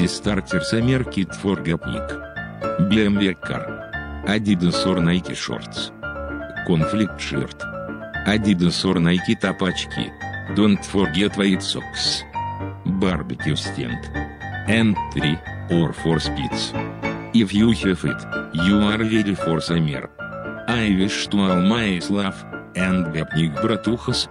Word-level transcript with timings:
Дистартер 0.00 0.62
Summer 0.64 1.04
Kit 1.04 1.34
for 1.34 1.56
Gapnik. 1.56 2.08
BMW 2.88 3.34
Car. 3.34 3.66
Adidas 4.26 4.86
or 4.86 4.98
Nike 4.98 5.34
Shorts. 5.34 5.92
Conflict 6.66 7.20
Shirt. 7.20 7.58
Adidas 8.26 8.82
or 8.86 8.98
Nike 8.98 9.34
тапочки. 9.34 10.10
Don't 10.56 10.82
forget 10.82 11.36
white 11.36 11.62
socks. 11.62 12.24
Barbecue 12.86 13.56
stand. 13.56 14.00
And 14.68 14.96
3 15.12 15.38
or 15.70 15.92
4 15.92 16.18
speeds. 16.18 16.72
If 17.34 17.52
you 17.52 17.72
have 17.72 18.02
it, 18.02 18.20
you 18.54 18.80
are 18.80 18.96
ready 18.96 19.34
for 19.34 19.60
summer. 19.60 20.08
I 20.66 20.96
wish 20.98 21.28
to 21.28 21.36
all 21.40 21.60
my 21.60 22.00
love 22.08 22.42
and 22.74 23.04
Gapnik 23.12 23.54
Bratuchas 23.60 24.28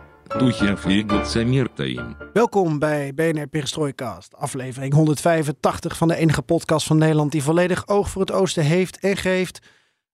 Welkom 2.34 2.80
bij 2.80 3.14
BNR 3.14 3.48
Perestroikast, 3.48 4.36
aflevering 4.36 4.94
185 4.94 5.98
van 5.98 6.08
de 6.08 6.16
enige 6.16 6.42
podcast 6.42 6.88
van 6.88 6.98
Nederland 6.98 7.32
die 7.32 7.44
volledig 7.44 7.88
oog 7.88 8.10
voor 8.10 8.22
het 8.22 8.32
oosten 8.32 8.64
heeft 8.64 9.00
en 9.00 9.18
geeft. 9.18 9.60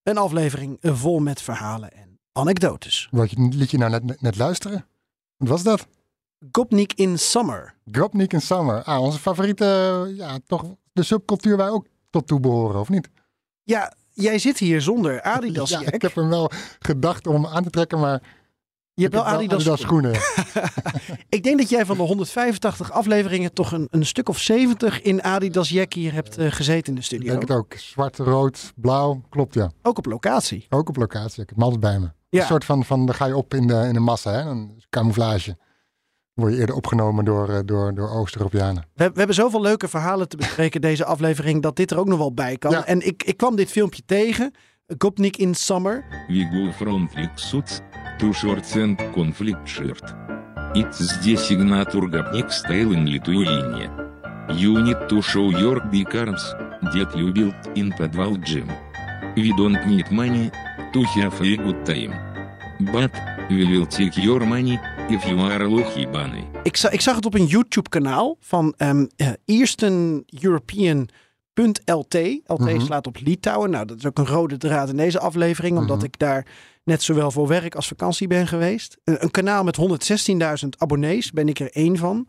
Een 0.03 0.17
aflevering 0.17 0.77
vol 0.81 1.19
met 1.19 1.41
verhalen 1.41 1.91
en 1.93 2.19
anekdotes. 2.31 3.07
Wat 3.11 3.29
je 3.29 3.47
liet 3.51 3.71
je 3.71 3.77
nou 3.77 3.91
net, 3.91 4.21
net 4.21 4.37
luisteren? 4.37 4.85
Wat 5.37 5.49
was 5.49 5.63
dat? 5.63 5.87
Gopnik 6.51 6.93
in 6.93 7.19
Summer. 7.19 7.75
Gopnik 7.91 8.33
in 8.33 8.41
Summer. 8.41 8.83
Ah, 8.83 9.01
onze 9.01 9.19
favoriete, 9.19 10.13
ja, 10.15 10.39
toch 10.47 10.65
de 10.93 11.03
subcultuur 11.03 11.57
waar 11.57 11.71
ook 11.71 11.87
tot 12.09 12.27
toe 12.27 12.39
behoren, 12.39 12.79
of 12.79 12.89
niet? 12.89 13.09
Ja, 13.63 13.93
jij 14.13 14.39
zit 14.39 14.57
hier 14.57 14.81
zonder 14.81 15.21
Adidas 15.21 15.69
ja, 15.69 15.81
ik 15.91 16.01
heb 16.01 16.15
hem 16.15 16.29
wel 16.29 16.51
gedacht 16.79 17.27
om 17.27 17.33
hem 17.33 17.45
aan 17.53 17.63
te 17.63 17.69
trekken, 17.69 17.99
maar 17.99 18.21
Je 18.95 19.01
hebt 19.01 19.15
ik 19.15 19.21
wel 19.21 19.33
Adidas, 19.33 19.81
schoenen. 19.81 20.11
Ik 21.29 21.43
denk 21.43 21.57
dat 21.57 21.69
jij 21.69 21.85
van 21.85 21.97
de 21.97 22.03
185 22.03 22.91
afleveringen 22.91 23.53
toch 23.53 23.71
een, 23.71 23.87
een 23.91 24.05
stuk 24.05 24.29
of 24.29 24.39
70 24.39 25.01
in 25.01 25.23
Adidas 25.23 25.69
jack 25.69 25.93
hier 25.93 26.13
hebt 26.13 26.37
eh, 26.37 26.51
gezeten 26.51 26.87
in 26.87 26.93
de 26.93 26.99
Ik 26.99 27.05
studio. 27.05 27.27
denk 27.27 27.41
het 27.41 27.51
ook. 27.51 27.73
Zwart, 27.73 28.17
rood, 28.17 28.73
blauw. 28.75 29.21
Klopt, 29.29 29.53
ja. 29.53 29.71
Ook 29.81 29.97
op 29.97 30.05
locatie. 30.05 30.65
Ook 30.69 30.89
op 30.89 30.95
locatie. 30.95 31.41
Ik 31.41 31.49
heb 31.49 31.57
hem 31.57 31.63
altijd 31.63 31.81
bij 31.81 31.99
me. 31.99 32.11
Ja. 32.29 32.41
Een 32.41 32.47
soort 32.47 32.65
van, 32.65 32.85
van, 32.85 33.05
dan 33.05 33.15
ga 33.15 33.25
je 33.25 33.35
op 33.37 33.53
in 33.53 33.67
de, 33.67 33.83
in 33.87 33.93
de 33.93 33.99
massa, 33.99 34.31
hè. 34.31 34.41
Een 34.41 34.83
camouflage. 34.89 35.57
Word 36.33 36.53
je 36.53 36.59
eerder 36.59 36.75
opgenomen 36.75 37.25
door, 37.25 37.49
eh, 37.49 37.59
door, 37.65 37.93
door 37.95 38.09
Oost-Europeanen. 38.09 38.83
We, 38.93 39.09
we 39.09 39.17
hebben 39.17 39.35
zoveel 39.35 39.61
leuke 39.61 39.87
verhalen 39.87 40.29
te 40.29 40.37
bespreken 40.37 40.81
deze 40.81 41.05
aflevering 41.05 41.61
dat 41.61 41.75
dit 41.75 41.91
er 41.91 41.97
ook 41.97 42.07
nog 42.07 42.17
wel 42.17 42.33
bij 42.33 42.57
kan. 42.57 42.71
Ja. 42.71 42.85
En 42.85 43.05
ik, 43.07 43.23
ik 43.23 43.37
kwam 43.37 43.55
dit 43.55 43.71
filmpje 43.71 44.01
tegen. 44.05 44.53
Gopnik 44.97 45.37
in 45.37 45.55
Summer. 45.55 46.05
We 46.27 46.49
go 46.51 46.71
from 46.71 47.09
suits 47.35 47.79
and 48.75 48.97
conflict 49.13 49.67
shirt. 49.67 50.03
It's 50.73 50.99
здесь 50.99 51.51
style 52.51 52.91
in 52.91 53.05
Lithuania. 53.05 53.89
You 54.49 54.81
need 54.81 55.07
to 55.09 55.21
show 55.21 55.49
your 55.51 55.79
big 55.91 56.15
arms 56.15 56.43
that 56.93 57.15
you 57.15 57.31
built 57.31 57.55
in 57.75 57.91
подвал 57.97 58.37
don't 59.57 59.85
need 59.87 60.11
money 60.11 60.51
to 60.93 61.03
have 61.03 61.41
a 61.41 61.55
good 61.57 61.85
time. 61.85 62.13
But 62.91 63.11
we 63.49 63.65
will 63.65 63.85
take 63.85 64.17
your 64.17 64.45
money 64.45 64.79
if 65.09 65.25
you 65.25 65.39
are 65.39 65.67
lucky 65.67 66.05
bunny. 66.05 66.47
Ik, 66.63 66.77
za 66.77 66.89
ik 66.89 67.01
zag 67.01 67.15
het 67.15 67.25
op 67.25 67.33
een 67.33 67.45
YouTube 67.45 67.89
kanaal 67.89 68.37
van 68.39 68.73
ehm 68.77 69.05
eh, 69.15 69.31
Eastern 69.45 70.23
European.lt. 70.41 71.11
LT 71.85 72.13
Mhm. 72.57 72.79
slaat 72.79 73.07
op 73.07 73.17
Litouwen. 73.19 73.69
Nou, 73.69 73.85
dat 73.85 73.97
is 73.97 74.05
ook 74.05 74.17
een 74.17 74.25
rode 74.27 74.57
draad 74.57 74.89
in 74.89 74.97
deze 74.97 75.19
aflevering. 75.19 75.77
Omdat 75.77 75.97
Mhm. 75.97 76.05
ik 76.05 76.19
daar 76.19 76.45
net 76.83 77.03
zowel 77.03 77.31
voor 77.31 77.47
werk 77.47 77.75
als 77.75 77.87
vakantie 77.87 78.27
ben 78.27 78.47
geweest. 78.47 78.97
Een, 79.03 79.23
een 79.23 79.31
kanaal 79.31 79.63
met 79.63 79.75
116.000 79.75 80.69
abonnees. 80.77 81.31
Ben 81.31 81.47
ik 81.49 81.59
er 81.59 81.71
één 81.71 81.97
van. 81.97 82.27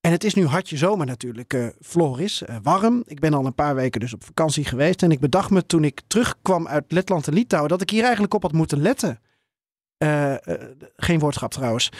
En 0.00 0.12
het 0.12 0.24
is 0.24 0.34
nu 0.34 0.46
hartje 0.46 0.76
zomer 0.76 1.06
natuurlijk, 1.06 1.52
eh 1.54 1.66
Floris. 1.80 2.42
eh, 2.44 2.56
warm. 2.62 3.02
Ik 3.06 3.20
ben 3.20 3.34
al 3.34 3.46
een 3.46 3.54
paar 3.54 3.74
weken 3.74 4.00
dus 4.00 4.14
op 4.14 4.24
vakantie 4.24 4.64
geweest. 4.64 5.02
En 5.02 5.10
ik 5.10 5.20
bedacht 5.20 5.50
me 5.50 5.66
toen 5.66 5.84
ik 5.84 6.00
terugkwam 6.06 6.68
uit 6.68 6.84
Letland 6.92 7.26
en 7.26 7.34
Litouwen... 7.34 7.70
dat 7.70 7.80
ik 7.80 7.90
hier 7.90 8.02
eigenlijk 8.02 8.34
op 8.34 8.42
had 8.42 8.52
moeten 8.52 8.80
letten. 8.82 9.20
Eh, 9.98 10.34
geen 10.96 11.18
woordschap 11.18 11.50
trouwens. 11.52 11.90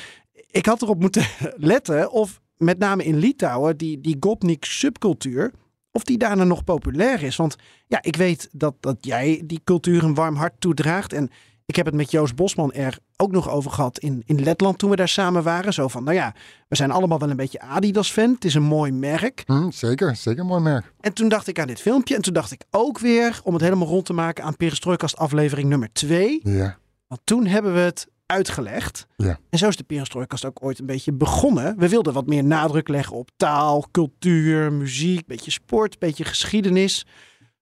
Ik 0.51 0.67
had 0.67 0.83
erop 0.83 1.01
moeten 1.01 1.25
letten 1.73 2.11
of 2.11 2.41
met 2.57 2.79
name 2.79 3.05
in 3.05 3.17
Litouwen 3.17 3.77
die, 3.77 4.01
die 4.01 4.17
Gopnik 4.21 4.65
subcultuur... 4.65 5.53
of 5.97 6.05
die 6.05 6.19
daarna 6.19 6.45
nog 6.45 6.65
populair 6.65 7.23
is. 7.23 7.37
Want 7.37 7.57
ja, 7.87 7.99
ik 8.03 8.17
weet 8.17 8.49
dat, 8.53 8.75
dat 8.81 8.97
jij 9.01 9.43
die 9.45 9.61
cultuur 9.65 10.05
een 10.05 10.15
warm 10.15 10.35
hart 10.37 10.55
toedraagt. 10.59 11.13
En 11.13 11.31
ik 11.67 11.77
heb 11.77 11.87
het 11.87 11.95
met 11.95 12.11
Joost 12.11 12.35
Bosman 12.35 12.73
er 12.73 12.99
ook 13.17 13.31
nog 13.31 13.51
over 13.51 13.71
gehad 13.71 13.99
in, 13.99 14.23
in 14.27 14.43
Letland 14.43 14.79
toen 14.79 14.91
we 14.91 14.97
daar 14.97 15.09
samen 15.09 15.43
waren. 15.43 15.73
Zo 15.73 15.89
van, 15.89 16.05
nou 16.05 16.17
ja, 16.17 16.35
we 16.69 16.77
zijn 16.77 16.91
allemaal 16.91 17.19
wel 17.19 17.31
een 17.31 17.37
beetje 17.37 17.61
Adidas-fan. 17.61 18.33
Het 18.33 18.45
is 18.45 18.55
een 18.55 18.63
mooi 18.63 18.93
merk. 18.93 19.43
Hm, 19.47 19.71
zeker, 19.71 20.17
zeker 20.17 20.41
een 20.41 20.47
mooi 20.47 20.63
merk. 20.63 20.93
En 21.01 21.13
toen 21.13 21.29
dacht 21.29 21.47
ik 21.47 21.59
aan 21.59 21.67
dit 21.67 21.81
filmpje. 21.81 22.15
En 22.15 22.23
toen 22.23 22.35
dacht 22.35 22.53
ik 22.53 22.65
ook 22.71 22.99
weer, 22.99 23.41
om 23.45 23.53
het 23.53 23.63
helemaal 23.63 23.89
rond 23.89 24.05
te 24.05 24.13
maken... 24.13 24.45
aan 24.45 24.57
Perestroikast 24.57 25.17
aflevering 25.17 25.69
nummer 25.69 25.93
2. 25.93 26.41
Ja, 26.43 26.79
Want 27.09 27.21
toen 27.25 27.47
hebben 27.47 27.75
we 27.75 27.81
het 27.81 28.09
uitgelegd. 28.27 29.07
Ja. 29.17 29.39
En 29.51 29.59
zo 29.59 29.69
is 29.69 29.77
de 29.77 29.85
Perestroikast 29.85 30.45
ook 30.45 30.63
ooit 30.63 30.79
een 30.79 30.87
beetje 30.87 31.13
begonnen. 31.13 31.79
We 31.79 31.89
wilden 31.89 32.13
wat 32.13 32.27
meer 32.27 32.45
nadruk 32.45 32.89
leggen 32.89 33.17
op 33.17 33.31
taal, 33.37 33.85
cultuur, 33.91 34.73
muziek, 34.73 35.27
beetje 35.27 35.51
sport, 35.51 35.99
beetje 35.99 36.25
geschiedenis. 36.25 37.07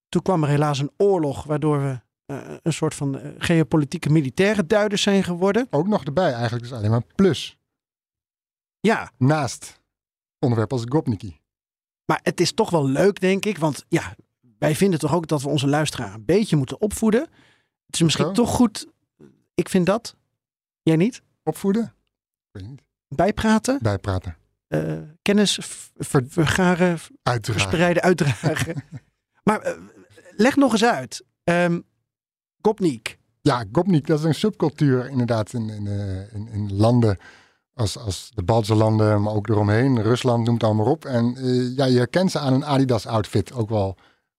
Toen 0.08 0.22
kwam 0.22 0.42
er 0.42 0.48
helaas 0.48 0.78
een 0.78 0.90
oorlog 0.96 1.44
waardoor 1.44 1.82
we 1.82 2.00
eh, 2.26 2.54
een 2.62 2.72
soort 2.72 2.94
van 2.94 3.18
eh, 3.18 3.30
geopolitieke 3.38 4.10
militaire 4.10 4.66
duiders 4.66 5.02
zijn 5.02 5.24
geworden. 5.24 5.66
ook 5.70 5.88
nog 5.88 6.04
erbij 6.04 6.32
eigenlijk. 6.32 6.62
Dus 6.62 6.72
alleen 6.72 6.90
maar 6.90 7.04
plus. 7.14 7.56
Ja, 8.80 9.10
Naast 9.18 9.80
onderwerp 10.38 10.72
als 10.72 10.82
Gopniki. 10.88 11.40
maar 12.04 12.20
het 12.22 12.40
is 12.40 12.52
toch 12.52 12.70
wel 12.70 12.88
leuk, 12.88 13.20
denk 13.20 13.44
ik. 13.44 13.58
Want 13.58 13.84
ja, 13.88 14.14
wij 14.58 14.74
vinden 14.74 14.98
toch 14.98 15.14
ook 15.14 15.26
dat 15.26 15.42
we 15.42 15.48
onze 15.48 15.66
luisteraar 15.66 16.14
een 16.14 16.24
beetje 16.24 16.56
moeten 16.56 16.80
opvoeden. 16.80 17.20
Het 17.86 17.94
is 17.94 18.02
misschien 18.02 18.24
Zo? 18.26 18.32
toch 18.32 18.50
goed, 18.50 18.86
ik 19.54 19.68
vind 19.68 19.86
dat. 19.86 20.16
Jij 20.84 20.96
niet? 20.96 21.22
Opvoeden? 21.42 21.82
Ik 22.52 22.60
weet 22.60 22.68
niet. 22.68 22.82
Bijpraten, 23.08 23.78
Bijpraten. 23.82 24.36
eh, 24.68 24.92
kennis 25.22 25.58
vergaren, 25.98 26.98
Uiteraard. 27.22 27.60
verspreiden, 27.62 28.02
uitdragen. 28.02 28.82
maar 29.44 29.60
eh, 29.60 29.78
leg 30.30 30.56
nog 30.56 30.72
eens 30.72 30.84
uit. 30.84 31.24
Ehm 31.44 31.80
Gopnik. 32.62 33.18
Ja, 33.40 33.64
Gopnik, 33.72 34.06
dat 34.06 34.18
is 34.18 34.24
een 34.24 34.34
subcultuur 34.34 35.08
inderdaad 35.08 35.52
in, 35.52 35.68
in, 35.68 35.86
eh, 35.86 36.34
in, 36.34 36.48
in 36.48 36.76
landen 36.76 37.18
als, 37.74 37.98
als 37.98 38.30
de 38.34 38.42
Baltische 38.42 38.74
landen, 38.74 39.22
maar 39.22 39.32
ook 39.34 39.48
eromheen. 39.48 40.02
Rusland 40.02 40.44
noemt 40.44 40.60
het 40.60 40.70
allemaal 40.70 40.90
op. 40.92 41.04
En 41.04 41.34
ja, 41.76 41.84
je 41.84 41.96
herkent 41.96 42.30
ze 42.30 42.38
aan 42.38 42.52
een 42.52 42.64
Adidas 42.64 43.06
outfit 43.06 43.52
ook 43.52 43.68
wel. 43.68 43.96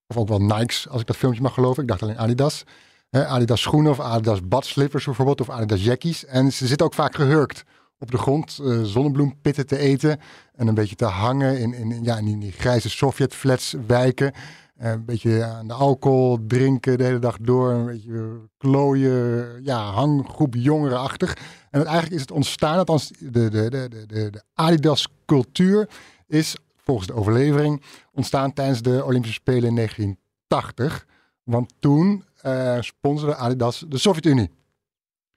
Of 0.07 0.17
ook 0.17 0.27
wel 0.27 0.41
Nikes, 0.41 0.87
als 0.89 1.01
ik 1.01 1.07
dat 1.07 1.15
filmpje 1.17 1.41
mag 1.41 1.53
geloven. 1.53 1.81
Ik 1.83 1.89
dacht 1.89 2.01
alleen 2.01 2.17
Adidas. 2.17 2.63
Adidas 3.23 3.61
schoenen 3.61 3.91
of 3.91 3.99
Adidas 3.99 4.47
badslippers 4.47 5.05
bijvoorbeeld. 5.05 5.41
Of 5.41 5.49
Adidas 5.49 5.83
jackies. 5.83 6.25
En 6.25 6.53
ze 6.53 6.67
zitten 6.67 6.85
ook 6.85 6.93
vaak 6.93 7.15
gehurkt 7.15 7.63
op 7.99 8.11
de 8.11 8.17
grond. 8.17 8.59
eh 8.63 8.81
zonnebloempitten 8.83 9.67
te 9.67 9.77
eten. 9.77 10.19
En 10.55 10.67
een 10.67 10.73
beetje 10.73 10.95
te 10.95 11.05
hangen 11.05 11.59
in, 11.59 11.73
in, 11.73 12.03
ja, 12.03 12.17
in 12.17 12.39
die 12.39 12.51
grijze 12.51 12.89
Sovjet-flats 12.89 13.75
wijken. 13.87 14.31
Eh, 14.75 14.91
een 14.91 15.05
beetje 15.05 15.43
aan 15.43 15.67
de 15.67 15.73
alcohol 15.73 16.39
drinken 16.47 16.97
de 16.97 17.03
hele 17.03 17.19
dag 17.19 17.37
door. 17.41 17.71
Een 17.71 17.85
beetje 17.85 18.39
klooien. 18.57 19.63
Ja, 19.63 19.91
hanggroep 19.91 20.55
jongerenachtig. 20.55 21.37
En 21.71 21.85
eigenlijk 21.85 22.15
is 22.15 22.21
het 22.21 22.31
ontstaan, 22.31 22.77
althans 22.77 23.11
de, 23.19 23.29
de, 23.31 23.49
de, 23.49 23.69
de, 23.69 24.05
de, 24.05 24.29
de 24.29 24.41
Adidas 24.53 25.07
cultuur 25.25 25.89
is 26.27 26.55
volgens 26.75 27.07
de 27.07 27.13
overlevering 27.13 27.81
ontstaan 28.13 28.53
tijdens 28.53 28.81
de 28.81 29.03
Olympische 29.05 29.39
Spelen 29.39 29.69
in 29.69 29.75
1980. 29.75 31.05
Want 31.43 31.73
toen 31.79 32.23
eh 32.45 32.81
sponsorde 32.81 33.35
Adidas 33.35 33.85
de 33.87 33.97
Sovjet-Unie. 33.97 34.51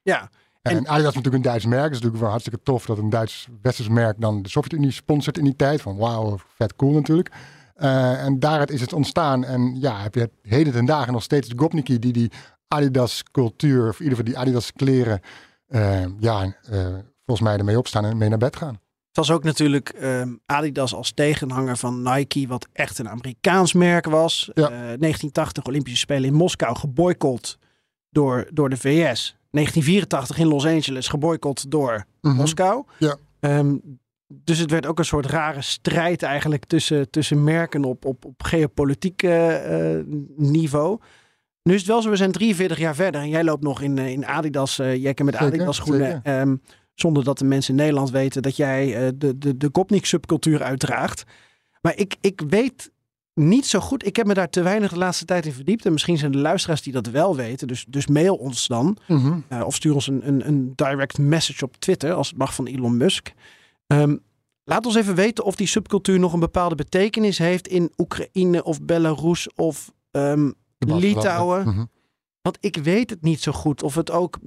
Ja, 0.02 0.31
En, 0.62 0.76
En- 0.76 0.78
Adidas 0.88 0.99
is 1.08 1.14
natuurlijk 1.14 1.34
een 1.34 1.50
Duits 1.50 1.64
merk. 1.66 1.82
Het 1.82 1.90
is 1.93 1.96
natuurlijk 1.96 2.22
wel 2.22 2.31
hartstikke 2.31 2.62
tof 2.62 2.87
dat 2.87 2.99
een 2.99 3.10
Duits-Westers 3.10 3.88
merk 3.88 4.20
dan 4.20 4.43
de 4.43 4.49
Sovjet-Unie 4.49 4.90
sponsort 4.90 5.38
in 5.38 5.44
die 5.44 5.56
tijd. 5.56 5.81
Van 5.81 5.96
wauw, 5.96 6.37
vet 6.55 6.76
cool 6.76 6.93
natuurlijk. 6.93 7.31
Eh, 7.75 8.25
en 8.25 8.38
daaruit 8.38 8.70
is 8.70 8.81
het 8.81 8.93
ontstaan. 8.93 9.44
En 9.44 9.81
ja, 9.81 10.00
heb 10.00 10.14
je 10.14 10.31
heden 10.43 10.72
ten 10.72 10.84
dagen 10.84 11.12
nog 11.12 11.22
steeds 11.22 11.49
de 11.49 11.58
Gopniki 11.58 11.99
die 11.99 12.12
die 12.12 12.31
Adidas 12.69 13.22
cultuur, 13.31 13.88
of 13.88 13.99
in 13.99 14.05
ieder 14.05 14.19
geval 14.19 14.32
die 14.32 14.38
Adidas 14.38 14.72
kleren, 14.72 15.20
eh, 15.66 16.05
ja, 16.19 16.55
volgens 17.25 17.49
mij 17.49 17.58
ermee 17.58 17.78
opstaan 17.78 18.05
en 18.05 18.16
mee 18.16 18.28
naar 18.28 18.38
bed 18.38 18.56
gaan. 18.56 18.81
Het 19.08 19.16
was 19.26 19.31
ook 19.31 19.44
natuurlijk 19.44 19.88
ehm, 19.88 20.32
Adidas 20.46 20.94
als 20.94 21.12
tegenhanger 21.12 21.76
van 21.76 22.02
Nike, 22.02 22.46
wat 22.49 22.69
echt 22.72 22.99
een 22.99 23.08
Amerikaans 23.08 23.72
merk 23.72 24.06
was. 24.06 24.50
Ja. 24.55 24.62
Eh, 24.64 24.70
1980 24.70 25.64
Olympische 25.64 25.99
Spelen 25.99 26.25
in 26.28 26.34
Moskou 26.34 26.76
geboycott 26.76 27.58
door, 28.10 28.49
door 28.52 28.69
de 28.70 28.76
VS. 28.76 29.37
1984 29.50 30.38
in 30.38 30.46
Los 30.46 30.66
Angeles 30.66 31.08
geboycott 31.08 31.70
door 31.70 32.05
Mhm. 32.20 32.34
Moskou. 32.37 32.84
Ja. 32.99 33.16
Ehm, 33.40 33.76
dus 34.26 34.58
het 34.58 34.70
werd 34.70 34.87
ook 34.87 34.99
een 34.99 35.05
soort 35.05 35.26
rare 35.26 35.62
strijd 35.62 36.22
eigenlijk 36.22 36.64
tussen, 36.64 37.10
tussen 37.10 37.44
merken 37.44 37.84
op, 37.84 38.05
op, 38.05 38.25
op 38.25 38.43
geopolitiek 38.43 39.22
eh, 39.22 39.96
niveau. 40.37 40.99
Nu 41.62 41.75
is 41.75 41.81
het 41.81 41.88
wel 41.88 42.02
zo, 42.02 42.10
we 42.10 42.16
zijn 42.16 42.32
43 42.32 42.78
jaar 42.78 42.94
verder 42.94 43.20
en 43.20 43.28
jij 43.28 43.44
loopt 43.44 43.62
nog 43.62 43.81
in, 43.82 43.99
eh, 43.99 44.08
in 44.08 44.26
Adidas, 44.26 44.78
eh 44.78 45.02
jekken 45.02 45.25
met 45.25 45.34
Zeker, 45.34 45.49
Adidas 45.55 45.76
schoenen. 45.76 46.06
zeker. 46.06 46.20
ehm, 46.40 46.56
zonder 47.00 47.25
dat 47.25 47.39
de 47.39 47.45
mensen 47.45 47.71
in 47.71 47.81
Nederland 47.81 48.11
weten 48.11 48.43
dat 48.43 48.56
jij 48.56 48.97
eh, 48.97 49.12
de, 49.15 49.39
de, 49.39 49.56
de 49.56 49.69
Gopnik 49.73 50.06
subcultuur 50.06 50.62
uitdraagt. 50.62 51.25
Maar 51.81 51.97
ik, 51.97 52.17
ik 52.21 52.43
weet 52.49 52.91
niet 53.35 53.67
zo 53.67 53.81
goed. 53.81 54.06
Ik 54.06 54.17
heb 54.17 54.27
me 54.27 54.35
daar 54.35 54.50
te 54.50 54.62
weinig 54.62 54.91
de 54.91 54.99
laatste 54.99 55.25
tijd 55.25 55.47
in 55.47 55.53
verdiept. 55.53 55.87
En 55.87 55.93
misschien 55.93 56.19
zijn 56.19 56.33
de 56.33 56.39
luisteraars 56.39 56.83
die 56.83 56.93
dat 56.93 57.06
wel 57.06 57.37
weten. 57.37 57.67
Dus, 57.67 57.85
dus 57.89 58.06
mail 58.06 58.35
ons 58.35 58.67
dan. 58.67 58.97
Mhm. 59.06 59.39
Eh, 59.49 59.62
of 59.65 59.75
stuur 59.75 59.95
ons 59.95 60.06
een, 60.06 60.29
een, 60.29 60.49
een 60.49 60.73
direct 60.75 61.19
message 61.19 61.65
op 61.65 61.77
Twitter, 61.77 62.12
als 62.12 62.29
het 62.29 62.39
mag 62.39 62.55
van 62.55 62.67
Elon 62.67 62.97
Musk. 62.97 63.33
Ehm, 63.87 64.17
laat 64.65 64.87
ons 64.87 64.94
even 64.94 65.15
weten 65.15 65.44
of 65.44 65.56
die 65.56 65.67
subcultuur 65.67 66.19
nog 66.19 66.33
een 66.33 66.41
bepaalde 66.41 66.75
betekenis 66.75 67.39
heeft 67.39 67.69
in 67.69 67.93
Oekraïne 67.97 68.65
of 68.65 68.83
Belarus 68.83 69.49
of 69.55 69.93
Baltische 70.11 70.55
Litouwen. 70.79 71.69
Mhm. 71.69 71.85
Want 72.43 72.59
ik 72.61 72.77
weet 72.77 73.11
het 73.11 73.23
niet 73.23 73.43
zo 73.43 73.53
goed 73.53 73.83
of 73.83 73.94
het 73.94 74.11
ook, 74.11 74.39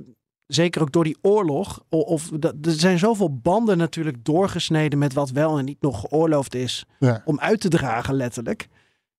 zeker 0.53 0.81
ook 0.81 0.91
door 0.91 1.03
die 1.03 1.17
oorlog, 1.21 1.83
of 1.89 2.29
dat, 2.29 2.53
er 2.61 2.71
zijn 2.71 2.99
zoveel 2.99 3.35
banden 3.39 3.77
natuurlijk 3.77 4.25
doorgesneden 4.25 4.99
met 4.99 5.13
wat 5.13 5.29
wel 5.29 5.57
en 5.57 5.65
niet 5.65 5.81
nog 5.81 5.99
geoorloofd 5.99 6.55
is 6.55 6.85
Ja. 6.99 7.21
om 7.25 7.39
uit 7.39 7.61
te 7.61 7.69
dragen, 7.69 8.13
letterlijk. 8.13 8.67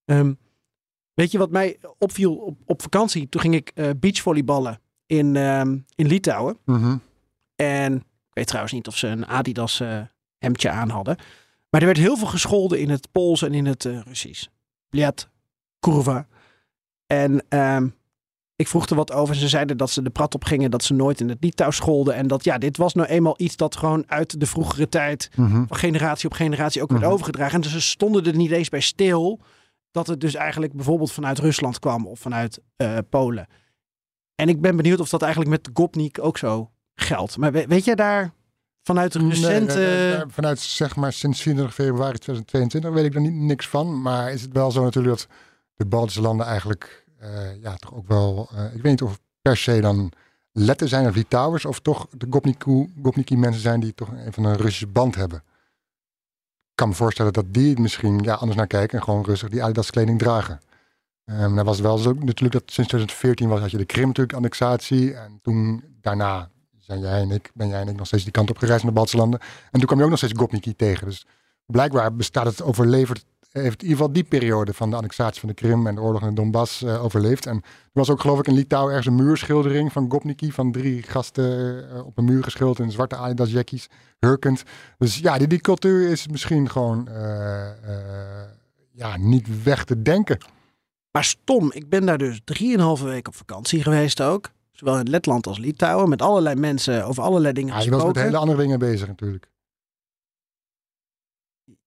Ehm, 0.05 0.33
weet 1.13 1.31
je 1.31 1.37
wat 1.37 1.51
mij 1.51 1.77
opviel 1.97 2.35
op, 2.35 2.57
op 2.65 2.81
vakantie? 2.81 3.29
Toen 3.29 3.41
ging 3.41 3.55
ik 3.55 3.71
eh, 3.75 3.89
beachvolleyballen 3.99 4.79
in, 5.05 5.35
ehm, 5.35 5.77
in 5.95 6.07
Litouwen. 6.07 6.57
Mhm. 6.65 6.97
En 7.55 7.95
ik 7.95 8.03
weet 8.33 8.47
trouwens 8.47 8.73
niet 8.73 8.87
of 8.87 8.97
ze 8.97 9.07
een 9.07 9.25
Adidas 9.27 9.79
eh, 9.79 10.01
hemdje 10.37 10.69
aan 10.69 10.89
hadden. 10.89 11.15
Maar 11.69 11.81
er 11.81 11.87
werd 11.87 11.99
heel 11.99 12.17
veel 12.17 12.27
gescholden 12.27 12.79
in 12.79 12.89
het 12.89 13.11
Pools 13.11 13.41
en 13.41 13.53
in 13.53 13.65
het 13.65 13.85
eh, 13.85 13.99
Russisch. 14.01 14.47
Bliat, 14.89 15.29
kurva. 15.79 16.27
En 17.07 17.45
ehm, 17.49 17.87
ik 18.63 18.69
vroeg 18.71 18.85
er 18.89 18.95
wat 18.95 19.11
over. 19.11 19.35
Ze 19.35 19.47
zeiden 19.47 19.77
dat 19.77 19.89
ze 19.89 20.01
de 20.01 20.09
prat 20.09 20.35
op 20.35 20.43
gingen, 20.43 20.71
dat 20.71 20.83
ze 20.83 20.93
nooit 20.93 21.19
in 21.21 21.29
het 21.29 21.37
Litouws 21.41 21.75
scholden. 21.75 22.15
En 22.15 22.27
dat 22.27 22.43
ja, 22.43 22.57
dit 22.57 22.77
was 22.77 22.93
nou 22.93 23.07
eenmaal 23.07 23.33
iets 23.37 23.55
dat 23.55 23.75
gewoon 23.75 24.03
uit 24.07 24.39
de 24.39 24.45
vroegere 24.45 24.89
tijd 24.89 25.29
Mhm. 25.35 25.65
van 25.67 25.77
generatie 25.77 26.29
op 26.29 26.33
generatie 26.35 26.81
ook 26.81 26.89
werd 26.89 27.01
Mhm. 27.03 27.11
overgedragen. 27.11 27.55
En 27.55 27.61
dus 27.61 27.71
ze 27.71 27.81
stonden 27.81 28.25
er 28.25 28.35
niet 28.35 28.51
eens 28.51 28.69
bij 28.69 28.79
stil 28.79 29.39
dat 29.91 30.07
het 30.07 30.21
dus 30.21 30.35
eigenlijk 30.35 30.73
bijvoorbeeld 30.73 31.11
vanuit 31.11 31.39
Rusland 31.39 31.79
kwam 31.79 32.07
of 32.07 32.19
vanuit 32.19 32.59
eh, 32.75 32.97
Polen. 33.09 33.47
En 34.35 34.49
ik 34.49 34.61
ben 34.61 34.75
benieuwd 34.75 34.99
of 34.99 35.09
dat 35.09 35.21
eigenlijk 35.21 35.51
met 35.51 35.69
Gopnik 35.73 36.17
ook 36.21 36.37
zo 36.37 36.71
geldt. 36.95 37.37
Maar 37.37 37.51
we- 37.51 37.67
weet 37.67 37.85
jij 37.85 37.95
daar 37.95 38.33
vanuit 38.83 39.15
recente... 39.15 39.73
nee, 39.75 39.87
nee, 39.87 40.15
nee, 40.17 40.23
vanuit 40.27 40.59
zeg 40.59 40.95
maar 40.95 41.13
sinds 41.13 41.41
24 41.41 41.75
februari 41.85 42.17
2022 42.17 42.91
weet 42.91 43.05
ik 43.05 43.15
er 43.15 43.21
niet, 43.21 43.33
niks 43.33 43.67
van. 43.67 44.01
Maar 44.01 44.31
is 44.31 44.41
het 44.41 44.53
wel 44.53 44.71
zo 44.71 44.83
natuurlijk 44.83 45.17
dat 45.17 45.27
de 45.75 45.85
Baltische 45.85 46.21
landen 46.21 46.45
eigenlijk 46.45 47.02
ja, 47.61 47.75
toch 47.75 47.93
ook 47.93 48.07
wel... 48.07 48.49
eh, 48.55 48.65
ik 48.65 48.81
weet 48.81 48.91
niet 48.91 49.01
of 49.01 49.19
per 49.41 49.57
se 49.57 49.81
dan 49.81 50.11
Letten 50.51 50.87
zijn 50.87 51.07
of 51.07 51.15
Litouwers 51.15 51.65
of 51.65 51.79
toch 51.79 52.07
de 52.17 52.27
Gopniki 53.01 53.37
mensen 53.37 53.61
zijn 53.61 53.79
die 53.79 53.93
toch 53.93 54.09
een 54.11 54.33
van 54.33 54.43
een 54.43 54.55
Russische 54.55 54.87
band 54.87 55.15
hebben. 55.15 55.37
Ik 56.69 56.79
kan 56.79 56.89
me 56.89 56.95
voorstellen 56.95 57.33
dat 57.33 57.53
die 57.53 57.79
misschien 57.79 58.19
ja, 58.19 58.33
anders 58.33 58.57
naar 58.57 58.67
kijken 58.67 58.97
en 58.97 59.03
gewoon 59.03 59.25
rustig 59.25 59.49
die 59.49 59.63
Adidas 59.63 59.89
kleding 59.89 60.19
dragen. 60.19 60.59
Ehm 61.25 61.55
dat 61.55 61.65
was 61.65 61.79
wel 61.79 61.97
zo 61.97 62.13
natuurlijk 62.13 62.51
dat 62.51 62.63
sinds 62.65 62.89
2014 62.89 63.47
was, 63.47 63.59
had 63.59 63.71
je 63.71 63.77
de 63.77 63.85
Krim 63.85 64.07
natuurlijk 64.07 64.35
annexatie. 64.35 65.13
En 65.13 65.39
toen 65.41 65.83
daarna 66.01 66.49
zijn 66.79 66.99
jij 66.99 67.21
en 67.21 67.31
ik, 67.31 67.51
ben 67.53 67.67
jij 67.67 67.81
en 67.81 67.87
ik 67.87 67.95
nog 67.95 68.07
steeds 68.07 68.23
die 68.23 68.31
kant 68.31 68.49
op 68.49 68.57
gereisd 68.57 68.83
naar 68.83 68.91
de 68.91 68.97
Baltische 68.97 69.19
landen. 69.19 69.39
En 69.71 69.79
toen 69.79 69.85
kwam 69.85 69.97
je 69.97 70.03
ook 70.03 70.09
nog 70.09 70.19
steeds 70.19 70.39
Gopniki 70.39 70.75
tegen. 70.75 71.07
Dus 71.07 71.25
blijkbaar 71.65 72.15
bestaat 72.15 72.45
het 72.45 72.61
overleverd, 72.61 73.25
heeft 73.61 73.81
in 73.81 73.87
ieder 73.87 73.97
geval 73.97 74.13
die 74.13 74.23
periode 74.23 74.73
van 74.73 74.89
de 74.89 74.95
annexatie 74.95 75.39
van 75.39 75.49
de 75.49 75.55
Krim 75.55 75.87
en 75.87 75.95
de 75.95 76.01
oorlog 76.01 76.21
in 76.21 76.27
de 76.27 76.33
Donbass 76.33 76.81
eh, 76.81 77.03
overleefd. 77.03 77.45
En 77.45 77.55
er 77.55 77.61
was 77.93 78.09
ook 78.09 78.19
geloof 78.21 78.39
ik 78.39 78.47
in 78.47 78.53
Litouwen 78.53 78.93
ergens 78.93 79.07
een 79.07 79.25
muurschildering 79.25 79.91
van 79.91 80.11
Gopniki 80.11 80.51
van 80.51 80.71
drie 80.71 81.03
gasten 81.03 81.89
eh, 81.89 82.05
op 82.05 82.17
een 82.17 82.25
muur 82.25 82.43
geschilderd 82.43 82.79
in 82.79 82.91
zwarte 82.91 83.15
Adidas 83.15 83.51
jackies, 83.51 83.89
hurkend. 84.19 84.63
Dus 84.97 85.17
ja, 85.17 85.37
die, 85.37 85.47
die 85.47 85.61
cultuur 85.61 86.09
is 86.09 86.27
misschien 86.27 86.69
gewoon 86.69 87.07
eh, 87.07 87.69
ja, 88.91 89.17
niet 89.17 89.63
weg 89.63 89.83
te 89.83 90.01
denken. 90.01 90.37
Maar 91.11 91.23
stom, 91.23 91.71
ik 91.71 91.89
ben 91.89 92.05
daar 92.05 92.17
dus 92.17 92.41
drieënhalve 92.43 93.05
week 93.05 93.27
op 93.27 93.35
vakantie 93.35 93.83
geweest 93.83 94.21
ook. 94.21 94.49
Zowel 94.71 94.99
in 94.99 95.09
Letland 95.09 95.47
als 95.47 95.57
Litouwen. 95.57 96.09
Met 96.09 96.21
allerlei 96.21 96.55
mensen 96.55 97.05
over 97.05 97.23
allerlei 97.23 97.53
dingen 97.53 97.73
Ja, 97.73 97.79
je 97.81 97.89
was 97.89 97.89
met 97.89 97.99
gesproken. 97.99 98.23
hele 98.23 98.37
andere 98.37 98.61
dingen 98.61 98.79
bezig 98.79 99.07
natuurlijk. 99.07 99.51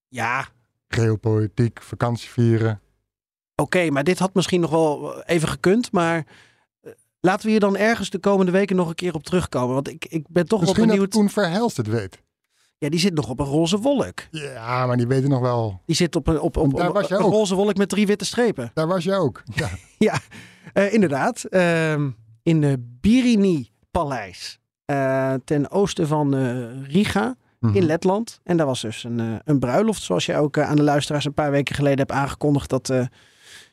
Ja, 0.09 0.49
Geopolitiek, 0.89 1.83
vakantie 1.83 2.29
vieren. 2.29 2.81
oké, 3.57 3.91
maar 3.91 4.05
dit 4.05 4.19
had 4.19 4.35
misschien 4.35 4.61
nog 4.61 4.71
wel 4.71 5.23
even 5.23 5.49
gekund. 5.49 5.93
Maar 5.93 6.27
eh, 6.81 6.93
laten 7.21 7.45
we 7.45 7.51
hier 7.51 7.61
dan 7.61 7.77
ergens 7.77 8.11
de 8.11 8.19
komende 8.19 8.53
weken 8.53 8.77
nog 8.77 8.89
een 8.89 8.95
keer 8.95 9.15
op 9.15 9.23
terugkomen. 9.25 9.75
Want 9.75 9.89
ik, 9.89 10.05
ik 10.09 10.27
ben 10.29 10.47
toch 10.47 10.61
Misschien 10.61 10.87
wel 10.87 10.97
dat 10.97 11.11
benieuwd. 11.11 11.15
Koen 11.35 11.43
Verhelst 11.43 11.77
het 11.77 11.87
weet. 11.87 12.25
Ja, 12.79 12.89
die 12.89 13.01
zit 13.01 13.15
nog 13.15 13.29
op 13.29 13.41
een 13.41 13.47
roze 13.47 13.79
wolk. 13.79 14.21
Ja, 14.31 14.87
maar 14.87 14.97
die 14.97 15.07
weten 15.07 15.31
nog 15.31 15.41
wel. 15.41 15.83
Die 15.87 15.97
zit 15.97 16.17
op 16.17 16.27
een, 16.27 16.41
op, 16.41 16.57
op, 16.57 16.77
Daar 16.77 16.89
op 16.89 16.97
een 17.11 17.17
ook. 17.19 17.33
roze 17.33 17.55
wolk 17.55 17.77
met 17.77 17.89
drie 17.89 18.07
witte 18.07 18.25
strepen. 18.25 18.71
Daar 18.75 18.87
was 18.87 19.05
je 19.05 19.15
ook. 19.15 19.43
Ja. 19.99 20.19
Eh, 20.73 20.93
inderdaad. 20.93 21.45
ehm, 21.45 22.11
in 22.43 22.61
de 22.61 22.97
Birini-paleis. 23.01 24.59
eh, 24.85 25.35
ten 25.45 25.71
oosten 25.71 26.07
van 26.07 26.35
eh, 26.37 26.67
Riga. 27.67 27.79
Mhm. 27.79 27.83
in 27.83 27.87
Letland. 27.87 28.41
En 28.45 28.57
daar 28.57 28.67
was 28.67 28.81
dus 28.81 29.05
een, 29.05 29.21
eh, 29.21 29.27
een 29.45 29.59
bruiloft, 29.59 30.03
zoals 30.03 30.27
je 30.27 30.37
ook 30.37 30.57
eh, 30.57 30.69
aan 30.69 30.77
de 30.77 30.83
luisteraars 30.83 31.25
een 31.25 31.35
paar 31.35 31.51
weken 31.51 31.75
geleden 31.75 31.99
hebt 31.99 32.13
aangekondigd. 32.13 32.71
Dat 32.71 32.91
eh, 32.91 33.07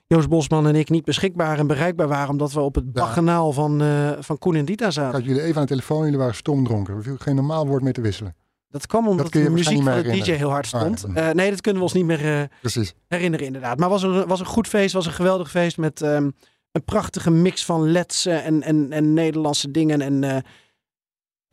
Joost 0.08 0.30
Bosman 0.30 0.68
en 0.68 0.76
ik 0.76 0.90
niet 0.90 1.06
beschikbaar 1.06 1.60
en 1.60 1.68
bereikbaar 1.68 2.08
waren. 2.08 2.30
Omdat 2.30 2.52
we 2.54 2.60
op 2.60 2.76
het 2.76 2.84
Ja. 2.86 2.92
baggenaal 3.02 3.52
van, 3.52 3.82
van 4.20 4.38
Koen 4.38 4.56
en 4.56 4.66
Dita 4.66 4.86
Ik 4.86 4.92
zaten. 4.92 5.14
had 5.20 5.26
jullie 5.28 5.42
even 5.42 5.56
aan 5.56 5.62
de 5.62 5.68
telefoon, 5.68 6.04
jullie 6.04 6.20
waren 6.20 6.36
stomdronken. 6.36 6.96
Er 6.96 7.04
viel 7.04 7.18
geen 7.20 7.36
normaal 7.36 7.68
woord 7.68 7.84
mee 7.84 7.94
te 7.94 8.02
wisselen. 8.02 8.36
Dat 8.70 8.88
kwam 8.88 9.08
omdat 9.08 9.32
de 9.32 9.50
muziek 9.50 9.84
van 9.84 9.94
de 9.96 10.02
DJ 10.02 10.10
meer 10.10 10.38
heel 10.38 10.50
hard 10.50 10.68
stond. 10.68 11.06
Ah, 11.08 11.16
ja. 11.16 11.30
Eh, 11.30 11.36
nee, 11.36 11.50
dat 11.50 11.62
kunnen 11.62 11.82
we 11.82 11.88
ons 11.88 11.96
niet 11.98 12.06
meer 12.06 12.50
Precies. 12.62 12.94
herinneren 13.08 13.46
inderdaad. 13.46 13.78
Maar 13.80 13.90
was 13.90 14.04
een, 14.04 14.28
was 14.28 14.40
een 14.40 14.46
goed 14.46 14.68
feest, 14.68 14.94
was 14.94 15.06
een 15.06 15.12
geweldig 15.12 15.50
feest 15.50 15.78
met 15.78 16.02
ehm, 16.02 16.30
een 16.72 16.84
prachtige 16.86 17.32
mix 17.32 17.66
van 17.66 17.92
Letse 17.92 18.32
en, 18.32 18.62
en, 18.62 18.92
en 18.92 19.14
Nederlandse 19.14 19.72
dingen. 19.72 20.02
En 20.02 20.44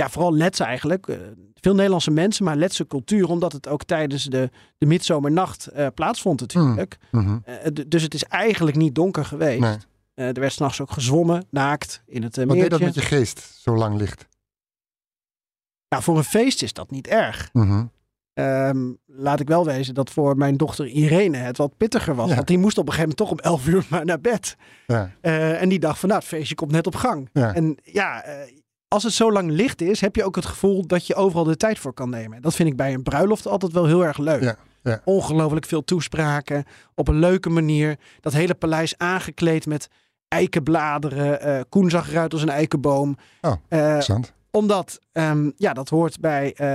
ja, 0.00 0.08
vooral 0.08 0.34
Letse 0.34 0.64
eigenlijk. 0.64 1.08
Eh, 1.08 1.16
veel 1.54 1.74
Nederlandse 1.74 2.10
mensen, 2.10 2.44
maar 2.44 2.56
Letse 2.56 2.86
cultuur. 2.86 3.28
Omdat 3.28 3.52
het 3.52 3.68
ook 3.68 3.84
tijdens 3.84 4.24
de, 4.24 4.50
de 4.78 4.86
midzomernacht 4.86 5.66
eh, 5.66 5.86
plaatsvond 5.94 6.40
natuurlijk. 6.40 6.98
Mhm. 7.10 7.38
Eh, 7.44 7.84
dus 7.86 8.02
het 8.02 8.14
is 8.14 8.24
eigenlijk 8.24 8.76
niet 8.76 8.94
donker 8.94 9.24
geweest. 9.24 9.60
Nee. 9.60 9.76
Er 10.14 10.40
werd 10.40 10.52
s'nachts 10.52 10.80
ook 10.80 10.90
gezwommen, 10.90 11.46
naakt, 11.50 12.02
in 12.06 12.22
het 12.22 12.36
uh, 12.38 12.44
Wat 12.44 12.56
deed 12.56 12.70
dat 12.70 12.80
met 12.80 12.94
je 12.94 13.00
geest, 13.00 13.40
zo 13.58 13.76
lang 13.76 13.96
licht? 13.96 14.28
Nou, 15.88 16.02
voor 16.02 16.16
een 16.16 16.24
feest 16.24 16.62
is 16.62 16.72
dat 16.72 16.90
niet 16.90 17.06
erg. 17.06 17.50
Mhm. 17.52 17.84
Ehm, 18.32 18.92
laat 19.06 19.40
ik 19.40 19.48
wel 19.48 19.64
wezen 19.64 19.94
dat 19.94 20.10
voor 20.10 20.36
mijn 20.36 20.56
dochter 20.56 20.86
Irene 20.86 21.36
het 21.36 21.56
wat 21.56 21.76
pittiger 21.76 22.14
was. 22.14 22.28
Ja. 22.28 22.34
Want 22.34 22.46
die 22.46 22.58
moest 22.58 22.78
op 22.78 22.86
een 22.88 22.92
gegeven 22.92 23.16
moment 23.18 23.42
toch 23.42 23.46
om 23.46 23.52
11 23.52 23.66
uur 23.66 23.86
maar 23.90 24.04
naar 24.04 24.20
bed. 24.20 24.56
Ja. 24.86 25.10
En 25.20 25.68
die 25.68 25.78
dacht 25.78 25.98
van, 25.98 26.08
nou, 26.08 26.20
het 26.20 26.30
feestje 26.30 26.54
komt 26.54 26.72
net 26.72 26.86
op 26.86 26.94
gang. 26.94 27.28
Ja. 27.32 27.54
En 27.54 27.76
ja, 27.82 28.24
als 28.94 29.02
het 29.02 29.12
zo 29.12 29.32
lang 29.32 29.50
licht 29.50 29.80
is, 29.80 30.00
heb 30.00 30.16
je 30.16 30.24
ook 30.24 30.36
het 30.36 30.46
gevoel 30.46 30.86
dat 30.86 31.06
je 31.06 31.14
overal 31.14 31.44
de 31.44 31.56
tijd 31.56 31.78
voor 31.78 31.92
kan 31.92 32.10
nemen. 32.10 32.42
Dat 32.42 32.54
vind 32.54 32.68
ik 32.68 32.76
bij 32.76 32.94
een 32.94 33.02
bruiloft 33.02 33.46
altijd 33.46 33.72
wel 33.72 33.86
heel 33.86 34.04
erg 34.04 34.18
leuk. 34.18 34.42
Ja, 34.42 34.56
ja. 34.82 35.00
Ongelooflijk 35.04 35.66
veel 35.66 35.84
toespraken, 35.84 36.64
op 36.94 37.08
een 37.08 37.18
leuke 37.18 37.48
manier. 37.50 37.98
Dat 38.20 38.32
hele 38.32 38.54
paleis 38.54 38.98
aangekleed 38.98 39.66
met 39.66 39.88
eikenbladeren. 40.28 41.40
Eh 41.40 41.60
Koen 41.68 41.90
zag 41.90 42.10
eruit 42.10 42.32
als 42.32 42.42
een 42.42 42.48
eikenboom. 42.48 43.16
Oh, 43.40 43.52
Eh, 43.68 43.78
Interessant. 43.78 44.32
omdat, 44.50 44.98
ehm, 45.12 45.50
ja, 45.56 45.72
dat 45.72 45.88
hoort 45.88 46.20
bij, 46.20 46.52
eh, 46.52 46.66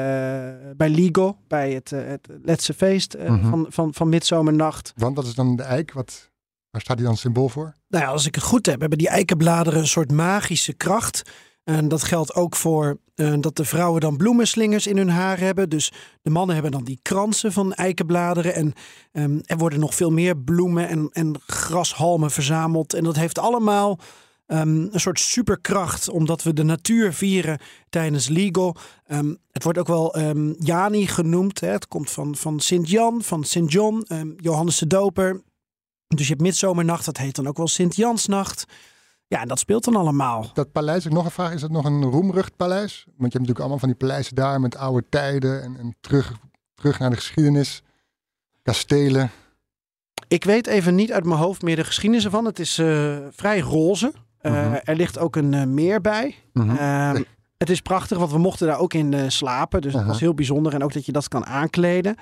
bij 0.77 0.89
Ligo, 0.89 1.37
bij 1.47 1.71
het, 1.71 1.89
het 1.89 2.27
Letse 2.43 2.73
feest 2.73 3.17
Mhm. 3.17 3.49
van, 3.49 3.65
van, 3.69 3.93
van 3.93 4.09
midzomernacht. 4.09 4.93
Want 4.95 5.15
wat 5.15 5.25
is 5.25 5.35
dan 5.35 5.55
de 5.55 5.63
eik? 5.63 5.93
Wat, 5.93 6.29
waar 6.71 6.81
staat 6.81 6.97
die 6.97 7.05
dan 7.05 7.17
symbool 7.17 7.49
voor? 7.49 7.75
Nou 7.87 8.03
ja, 8.03 8.09
als 8.09 8.25
ik 8.25 8.35
het 8.35 8.43
goed 8.43 8.65
heb, 8.65 8.79
hebben 8.79 8.97
die 8.97 9.09
eikenbladeren 9.09 9.79
een 9.79 9.87
soort 9.87 10.11
magische 10.11 10.73
kracht. 10.73 11.21
En 11.65 11.87
dat 11.87 12.03
geldt 12.03 12.35
ook 12.35 12.55
voor 12.55 12.97
eh, 13.15 13.33
dat 13.39 13.55
de 13.55 13.65
vrouwen 13.65 14.01
dan 14.01 14.17
bloemenslingers 14.17 14.87
in 14.87 14.97
hun 14.97 15.09
haar 15.09 15.39
hebben. 15.39 15.69
Dus 15.69 15.91
de 16.21 16.29
mannen 16.29 16.53
hebben 16.53 16.71
dan 16.71 16.83
die 16.83 16.99
kransen 17.01 17.51
van 17.51 17.73
eikenbladeren. 17.73 18.53
En 18.53 18.73
ehm, 19.11 19.39
er 19.45 19.57
worden 19.57 19.79
nog 19.79 19.95
veel 19.95 20.11
meer 20.11 20.37
bloemen 20.37 20.87
en, 20.87 21.09
en 21.11 21.35
grashalmen 21.47 22.31
verzameld. 22.31 22.93
En 22.93 23.03
dat 23.03 23.15
heeft 23.15 23.39
allemaal 23.39 23.99
Ehm, 24.45 24.87
een 24.91 24.99
soort 24.99 25.19
superkracht, 25.19 26.09
omdat 26.09 26.43
we 26.43 26.53
de 26.53 26.63
natuur 26.63 27.13
vieren 27.13 27.59
tijdens 27.89 28.27
Legal. 28.27 28.75
Ehm, 29.05 29.33
het 29.51 29.63
wordt 29.63 29.79
ook 29.79 29.87
wel 29.87 30.19
Jani 30.59 31.07
genoemd. 31.07 31.59
Hè. 31.59 31.67
Het 31.67 31.87
komt 31.87 32.11
van, 32.11 32.35
van 32.35 32.59
Sint-Jan, 32.59 33.21
van 33.21 33.43
Sint-John, 33.43 34.05
Johannes 34.37 34.77
de 34.77 34.87
Doper. 34.87 35.43
Dus 36.07 36.25
je 36.25 36.29
hebt 36.29 36.41
midzomernacht, 36.41 37.05
dat 37.05 37.17
heet 37.17 37.35
dan 37.35 37.47
ook 37.47 37.57
wel 37.57 37.67
Sint-Jansnacht. 37.67 38.65
Ja, 39.27 39.41
en 39.41 39.47
dat 39.47 39.59
speelt 39.59 39.83
dan 39.83 39.95
allemaal. 39.95 40.49
Dat 40.53 40.71
paleis, 40.71 41.05
ik 41.05 41.11
nog 41.11 41.25
een 41.25 41.31
vraag, 41.31 41.53
is 41.53 41.61
dat 41.61 41.71
nog 41.71 41.85
een 41.85 42.03
roemrucht 42.03 42.55
paleis? 42.55 43.03
Want 43.05 43.15
je 43.15 43.21
hebt 43.21 43.33
natuurlijk 43.33 43.59
allemaal 43.59 43.79
van 43.79 43.87
die 43.87 43.97
paleizen 43.97 44.35
daar 44.35 44.59
met 44.59 44.77
oude 44.77 45.05
tijden 45.09 45.63
en, 45.63 45.77
en 45.77 45.95
terug, 46.01 46.33
terug 46.75 46.99
naar 46.99 47.09
de 47.09 47.15
geschiedenis. 47.15 47.83
Kastelen. 48.63 49.31
Ik 50.27 50.43
weet 50.43 50.67
even 50.67 50.95
niet 50.95 51.11
uit 51.11 51.25
mijn 51.25 51.39
hoofd 51.39 51.61
meer 51.61 51.75
de 51.75 51.83
geschiedenis 51.83 52.25
ervan. 52.25 52.45
Het 52.45 52.59
is 52.59 52.79
uh, 52.79 53.17
vrij 53.31 53.59
roze. 53.59 54.13
Uh, 54.41 54.51
uh-huh. 54.51 54.77
Er 54.83 54.95
ligt 54.95 55.17
ook 55.17 55.35
een 55.35 55.53
uh, 55.53 55.63
meer 55.63 56.01
bij. 56.01 56.35
Uh 56.53 57.15
het 57.57 57.69
is 57.69 57.81
prachtig, 57.81 58.17
want 58.17 58.31
we 58.31 58.37
mochten 58.37 58.67
daar 58.67 58.79
ook 58.79 58.93
in 58.93 59.11
uh, 59.11 59.21
slapen. 59.27 59.81
Dus 59.81 59.93
dat 59.93 60.05
was 60.05 60.19
heel 60.19 60.33
bijzonder. 60.33 60.73
En 60.73 60.83
ook 60.83 60.93
dat 60.93 61.05
je 61.05 61.11
dat 61.11 61.27
kan 61.27 61.45
aankleden. 61.45 62.15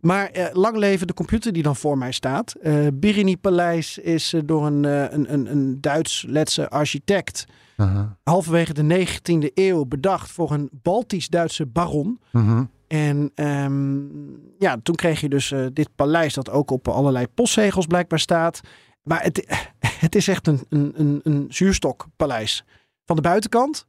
Maar 0.00 0.30
uh, 0.36 0.46
lang 0.52 0.76
leven 0.76 1.06
de 1.06 1.14
computer 1.14 1.52
die 1.52 1.62
dan 1.62 1.76
voor 1.76 1.98
mij 1.98 2.12
staat. 2.12 2.54
Uh, 2.62 2.86
Birini 2.94 3.36
Paleis 3.36 3.98
is 3.98 4.34
door 4.44 4.66
een, 4.66 4.84
een, 4.84 5.32
een, 5.32 5.50
een 5.50 5.80
Duits-Letse 5.80 6.68
architect. 6.68 7.44
halverwege 8.22 8.72
de 8.72 9.06
19e 9.06 9.52
eeuw 9.54 9.84
bedacht 9.84 10.30
voor 10.30 10.50
een 10.50 10.68
Baltisch-Duitse 10.72 11.66
baron. 11.66 12.20
En 12.86 13.30
um, 13.34 14.40
ja, 14.58 14.76
toen 14.82 14.94
kreeg 14.94 15.20
je 15.20 15.28
dus 15.28 15.54
dit 15.72 15.88
paleis 15.94 16.34
dat 16.34 16.50
ook 16.50 16.70
op 16.70 16.88
allerlei 16.88 17.26
postzegels 17.26 17.86
blijkbaar 17.86 18.18
staat. 18.18 18.60
Maar 19.02 19.22
het, 19.22 19.64
het 20.04 20.14
is 20.14 20.28
echt 20.28 20.46
een, 20.46 20.64
een, 20.68 20.92
een, 20.96 21.20
een 21.22 21.46
zuurstokpaleis. 21.48 22.64
Van 23.04 23.16
de 23.16 23.22
buitenkant 23.22 23.86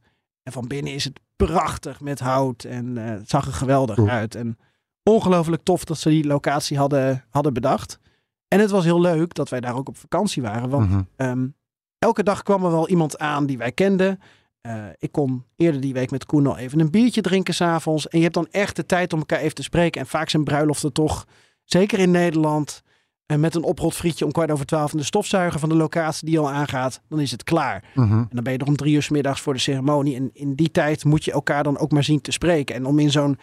en 0.50 0.56
van 0.56 0.68
binnen 0.68 0.94
is 0.94 1.03
het 1.03 1.20
prachtig 1.36 2.00
met 2.01 2.20
hout. 2.20 2.63
En 2.63 2.86
uh, 2.96 3.06
het 3.06 3.29
zag 3.29 3.46
er 3.46 3.53
geweldig 3.53 4.08
uit. 4.08 4.36
En 4.36 4.58
ongelooflijk 5.03 5.63
tof 5.63 5.84
dat 5.84 5.98
ze 5.98 6.10
die 6.10 6.27
locatie 6.27 6.77
hadden, 6.77 7.25
hadden 7.29 7.53
bedacht. 7.53 8.00
En 8.48 8.60
het 8.60 8.70
was 8.70 8.84
heel 8.84 9.01
leuk 9.01 9.34
dat 9.34 9.50
wij 9.50 9.60
daar 9.60 9.75
ook 9.75 9.88
op 9.88 9.98
vakantie 9.98 10.41
waren. 10.41 10.70
Want 10.70 10.89
mhm. 10.89 11.01
ehm, 11.15 11.48
elke 12.00 12.24
dag 12.24 12.44
kwam 12.44 12.63
er 12.65 12.72
wel 12.72 12.89
iemand 12.89 13.18
aan 13.18 13.46
die 13.46 13.58
wij 13.58 13.72
kenden. 13.72 14.20
Uh, 14.62 14.84
ik 14.98 15.12
kon 15.12 15.46
eerder 15.56 15.82
die 15.82 15.94
week 15.94 16.12
met 16.12 16.25
Koen 16.25 16.48
al 16.48 16.58
even 16.58 16.79
een 16.79 16.91
biertje 16.91 17.22
drinken 17.22 17.53
s'avonds. 17.53 18.08
En 18.08 18.18
je 18.18 18.24
hebt 18.24 18.36
dan 18.36 18.48
echt 18.51 18.75
de 18.75 18.86
tijd 18.86 19.13
om 19.13 19.20
elkaar 19.20 19.39
even 19.39 19.56
te 19.56 19.63
spreken. 19.63 20.01
En 20.01 20.08
vaak 20.08 20.29
zijn 20.29 20.44
bruiloften 20.44 20.94
toch, 20.94 21.25
zeker 21.63 22.00
in 22.00 22.12
Nederland, 22.12 22.82
en 23.30 23.40
met 23.40 23.56
een 23.56 23.64
oprot 23.64 23.96
frietje 23.96 24.26
om 24.26 24.32
kwart 24.32 24.52
over 24.52 24.66
twaalf 24.66 24.92
en 24.92 24.98
de 24.98 25.04
stofzuiger 25.04 25.60
van 25.60 25.70
de 25.70 25.76
locatie 25.76 26.26
die 26.26 26.40
al 26.40 26.52
aangaat, 26.52 27.02
dan 27.10 27.20
is 27.20 27.32
het 27.32 27.44
klaar. 27.44 27.84
Mhm. 27.94 28.12
En 28.12 28.28
dan 28.30 28.44
ben 28.44 28.54
je 28.54 28.60
er 28.60 28.68
om 28.68 28.76
drie 28.76 28.96
uur 28.96 29.02
s 29.02 29.10
middags 29.10 29.42
voor 29.42 29.54
de 29.54 29.60
ceremonie. 29.60 30.16
En 30.16 30.30
in 30.34 30.56
die 30.56 30.72
tijd 30.72 31.06
moet 31.06 31.26
je 31.26 31.32
elkaar 31.32 31.64
dan 31.64 31.78
ook 31.78 31.92
maar 31.92 32.04
zien 32.04 32.22
te 32.22 32.32
spreken. 32.32 32.76
En 32.76 32.86
om 32.86 33.00
in 33.00 33.12
zo'n 33.12 33.38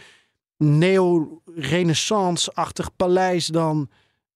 neo-renaissance-achtig 0.56 2.96
paleis 2.96 3.46
dan 3.46 3.88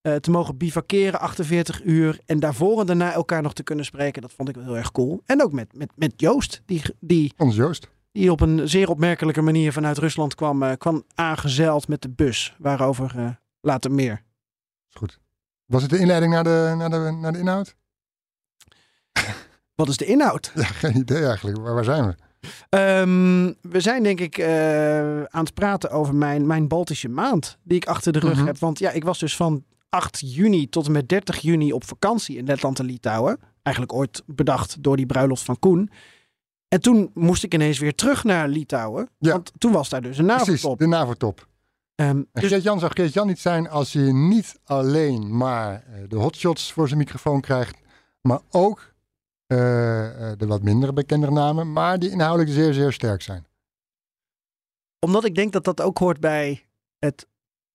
uh, 0.02 0.14
te 0.14 0.30
mogen 0.30 0.56
bivakeren 0.56 1.20
48 1.20 1.84
uur. 1.84 2.18
En 2.26 2.40
daarvoor 2.40 2.80
en 2.80 2.86
daarna 2.86 3.12
elkaar 3.12 3.42
nog 3.42 3.52
te 3.52 3.62
kunnen 3.62 3.84
spreken, 3.84 4.22
dat 4.22 4.32
vond 4.32 4.48
ik 4.48 4.54
wel 4.54 4.64
heel 4.64 4.76
erg 4.76 4.92
cool. 4.92 5.22
En 5.26 5.42
ook 5.42 5.52
met, 5.52 5.76
met, 5.76 5.90
met 5.94 6.12
Joost, 6.16 6.62
die, 6.66 6.82
die, 7.00 7.32
Ons 7.36 7.56
Joost. 7.56 7.88
die 8.12 8.32
op 8.32 8.40
een 8.40 8.68
zeer 8.68 8.88
opmerkelijke 8.88 9.42
manier 9.42 9.72
vanuit 9.72 9.98
Rusland 9.98 10.34
kwam, 10.34 10.62
uh, 10.62 10.72
kwam 10.78 11.04
aangezeild 11.14 11.88
met 11.88 12.02
de 12.02 12.10
bus. 12.10 12.54
Waarover 12.58 13.12
uh, 13.16 13.28
later 13.60 13.92
meer. 13.92 14.22
Is 14.88 14.94
goed. 14.94 15.18
Was 15.70 15.82
het 15.82 15.90
de 15.90 15.98
inleiding 15.98 16.32
naar 16.32 16.44
de, 16.44 16.74
naar 16.76 16.90
de, 16.90 17.16
naar 17.20 17.32
de 17.32 17.38
inhoud? 17.38 17.74
Wat 19.74 19.88
is 19.88 19.96
de 19.96 20.04
inhoud? 20.04 20.52
Ja, 20.54 20.64
geen 20.64 20.96
idee 20.96 21.24
eigenlijk. 21.24 21.58
Waar, 21.58 21.74
waar 21.74 21.84
zijn 21.84 22.06
we? 22.06 22.14
Um, 22.78 23.56
we 23.60 23.80
zijn 23.80 24.02
denk 24.02 24.20
ik 24.20 24.38
uh, 24.38 25.22
aan 25.22 25.44
het 25.44 25.54
praten 25.54 25.90
over 25.90 26.14
mijn, 26.14 26.46
mijn 26.46 26.68
Baltische 26.68 27.08
maand 27.08 27.58
die 27.62 27.76
ik 27.76 27.86
achter 27.86 28.12
de 28.12 28.18
rug 28.18 28.36
-hmm. 28.36 28.46
heb. 28.46 28.58
Want 28.58 28.78
ja, 28.78 28.90
ik 28.90 29.04
was 29.04 29.18
dus 29.18 29.36
van 29.36 29.64
8 29.88 30.20
juni 30.24 30.68
tot 30.68 30.86
en 30.86 30.92
met 30.92 31.08
30 31.08 31.38
juni 31.38 31.72
op 31.72 31.84
vakantie 31.84 32.36
in 32.36 32.44
Letland 32.44 32.78
en 32.78 32.84
Litouwen. 32.84 33.38
Eigenlijk 33.62 33.96
ooit 33.96 34.22
bedacht 34.26 34.82
door 34.82 34.96
die 34.96 35.06
bruiloft 35.06 35.42
van 35.42 35.58
Koen. 35.58 35.90
En 36.68 36.80
toen 36.80 37.10
moest 37.14 37.44
ik 37.44 37.54
ineens 37.54 37.78
weer 37.78 37.94
terug 37.94 38.24
naar 38.24 38.48
Litouwen. 38.48 39.08
Ja. 39.18 39.32
Want 39.32 39.52
toen 39.58 39.72
was 39.72 39.88
daar 39.88 40.02
dus 40.02 40.18
een 40.18 40.24
NAVO-top. 40.24 40.54
Precies, 40.60 40.76
de 40.76 40.86
NAVO-top. 40.86 41.48
Um, 42.00 42.28
dus... 42.32 42.48
Geert-Jan 42.48 42.78
zou 42.78 42.92
Geert-Jan 42.94 43.26
niet 43.26 43.38
zijn 43.38 43.68
als 43.68 43.92
hij 43.92 44.12
niet 44.12 44.60
alleen 44.64 45.36
maar 45.36 45.84
de 46.08 46.16
hotshots 46.16 46.72
voor 46.72 46.86
zijn 46.86 46.98
microfoon 46.98 47.40
krijgt, 47.40 47.78
maar 48.20 48.40
ook 48.50 48.78
uh, 49.46 49.58
de 50.36 50.46
wat 50.46 50.62
minder 50.62 50.92
bekende 50.92 51.30
namen, 51.30 51.72
maar 51.72 51.98
die 51.98 52.10
inhoudelijk 52.10 52.50
zeer, 52.50 52.74
zeer 52.74 52.92
sterk 52.92 53.22
zijn. 53.22 53.46
Omdat 54.98 55.24
ik 55.24 55.34
denk 55.34 55.52
dat 55.52 55.64
dat 55.64 55.80
ook 55.80 55.98
hoort 55.98 56.20
bij 56.20 56.66
het 56.98 57.26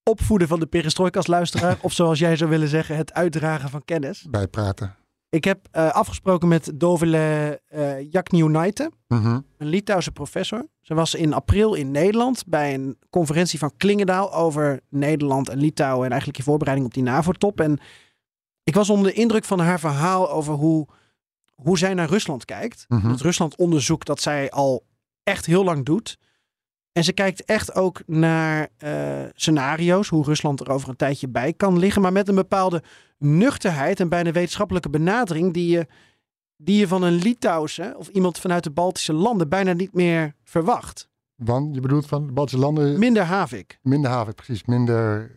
opvoeden 0.02 0.48
van 0.48 0.60
de 0.60 0.66
perestrojkas-luisteraar, 0.66 1.78
of 1.82 1.92
zoals 1.92 2.18
jij 2.18 2.36
zou 2.36 2.50
willen 2.50 2.68
zeggen, 2.68 2.96
het 2.96 3.12
uitdragen 3.12 3.70
van 3.70 3.84
kennis. 3.84 4.26
Bijpraten. 4.30 4.96
Ik 5.36 5.44
heb 5.44 5.68
uh, 5.72 5.90
afgesproken 5.90 6.48
met 6.48 6.70
Dovile 6.74 7.60
uh, 7.74 8.12
Jakniunaite, 8.12 8.90
een 9.08 9.44
Litouwse 9.58 10.12
professor. 10.12 10.66
Ze 10.80 10.94
was 10.94 11.14
in 11.14 11.32
april 11.32 11.74
in 11.74 11.90
Nederland 11.90 12.46
bij 12.46 12.74
een 12.74 12.98
conferentie 13.10 13.58
van 13.58 13.76
Klingendaal 13.76 14.34
over 14.34 14.80
Nederland 14.88 15.48
en 15.48 15.58
Litouwen 15.58 16.04
en 16.04 16.10
eigenlijk 16.10 16.38
in 16.38 16.44
voorbereiding 16.44 16.88
op 16.88 16.94
die 16.94 17.02
NAVO-top. 17.02 17.60
En 17.60 17.78
ik 18.62 18.74
was 18.74 18.90
onder 18.90 19.12
de 19.12 19.18
indruk 19.18 19.44
van 19.44 19.58
haar 19.58 19.80
verhaal 19.80 20.30
over 20.30 20.54
hoe, 20.54 20.86
hoe 21.54 21.78
zij 21.78 21.94
naar 21.94 22.08
Rusland 22.08 22.44
kijkt. 22.44 22.84
Mm 22.88 22.98
-hmm. 23.00 23.10
Het 23.10 23.20
Rusland-onderzoek 23.20 24.04
dat 24.04 24.20
zij 24.20 24.50
al 24.50 24.84
echt 25.22 25.46
heel 25.46 25.64
lang 25.64 25.84
doet. 25.84 26.18
En 26.96 27.04
ze 27.04 27.12
kijkt 27.12 27.44
echt 27.44 27.74
ook 27.74 28.02
naar 28.06 28.68
uh, 28.84 28.90
scenario's, 29.34 30.08
hoe 30.08 30.24
Rusland 30.24 30.60
er 30.60 30.70
over 30.70 30.88
een 30.88 30.96
tijdje 30.96 31.28
bij 31.28 31.52
kan 31.52 31.78
liggen, 31.78 32.02
maar 32.02 32.12
met 32.12 32.28
een 32.28 32.34
bepaalde 32.34 32.82
nuchterheid 33.18 34.00
en 34.00 34.08
bijna 34.08 34.32
wetenschappelijke 34.32 34.90
benadering 34.90 35.52
die 35.52 35.68
je, 35.70 35.86
die 36.56 36.78
je 36.78 36.88
van 36.88 37.02
een 37.02 37.14
Litouwse 37.14 37.94
of 37.98 38.08
iemand 38.08 38.38
vanuit 38.38 38.64
de 38.64 38.70
Baltische 38.70 39.12
landen 39.12 39.48
bijna 39.48 39.72
niet 39.72 39.92
meer 39.92 40.34
verwacht. 40.44 41.08
Want 41.34 41.74
je 41.74 41.80
bedoelt 41.80 42.06
van 42.06 42.26
de 42.26 42.32
Baltische 42.32 42.60
landen. 42.60 42.98
Minder 42.98 43.22
havik. 43.22 43.78
Minder 43.82 44.10
havik, 44.10 44.34
precies. 44.34 44.64
Minder. 44.64 45.30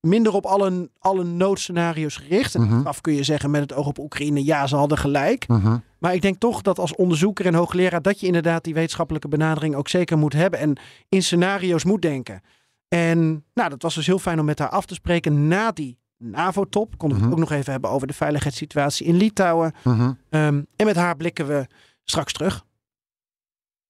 Minder 0.00 0.32
op 0.34 0.44
alle, 0.46 0.90
alle 0.98 1.24
noodscenario's 1.24 2.16
gericht. 2.16 2.54
En 2.54 2.62
Mhm. 2.62 2.86
af 2.86 3.00
kun 3.00 3.14
je 3.14 3.22
zeggen 3.22 3.50
met 3.50 3.60
het 3.60 3.72
oog 3.72 3.86
op 3.86 3.98
Oekraïne, 3.98 4.44
ja, 4.44 4.66
ze 4.66 4.76
hadden 4.76 4.98
gelijk. 4.98 5.48
Mhm. 5.48 5.76
Maar 6.04 6.14
ik 6.14 6.22
denk 6.22 6.38
toch 6.38 6.62
dat 6.62 6.78
als 6.78 6.94
onderzoeker 6.94 7.46
en 7.46 7.54
hoogleraar 7.54 8.02
dat 8.02 8.20
je 8.20 8.26
inderdaad 8.26 8.64
die 8.64 8.74
wetenschappelijke 8.74 9.28
benadering 9.28 9.74
ook 9.74 9.88
zeker 9.88 10.18
moet 10.18 10.32
hebben 10.32 10.58
en 10.60 10.76
in 11.08 11.22
scenario's 11.22 11.84
moet 11.84 12.02
denken. 12.02 12.42
En 12.88 13.44
nou, 13.54 13.68
dat 13.70 13.82
was 13.82 13.94
dus 13.94 14.06
heel 14.06 14.18
fijn 14.18 14.38
om 14.38 14.44
met 14.44 14.58
haar 14.58 14.68
af 14.68 14.86
te 14.86 14.94
spreken 14.94 15.48
na 15.48 15.72
die 15.72 15.98
NAVO-top. 16.16 16.98
Konden 16.98 17.18
we 17.18 17.24
Mhm. 17.24 17.32
het 17.32 17.42
ook 17.42 17.48
nog 17.48 17.58
even 17.58 17.72
hebben 17.72 17.90
over 17.90 18.06
de 18.06 18.12
veiligheidssituatie 18.12 19.06
in 19.06 19.16
Litouwen. 19.16 19.72
Mhm. 19.84 20.12
Ehm, 20.30 20.62
en 20.76 20.86
met 20.86 20.96
haar 20.96 21.16
blikken 21.16 21.46
we 21.46 21.66
straks 22.02 22.32
terug. 22.32 22.64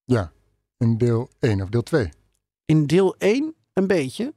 Ja, 0.05 0.33
in 0.79 0.99
deel 0.99 1.29
1 1.41 1.63
of 1.63 1.69
deel 1.69 1.83
2. 1.83 2.09
In 2.65 2.87
deel 2.87 3.15
1 3.19 3.55
een 3.73 3.87
beetje 3.87 4.35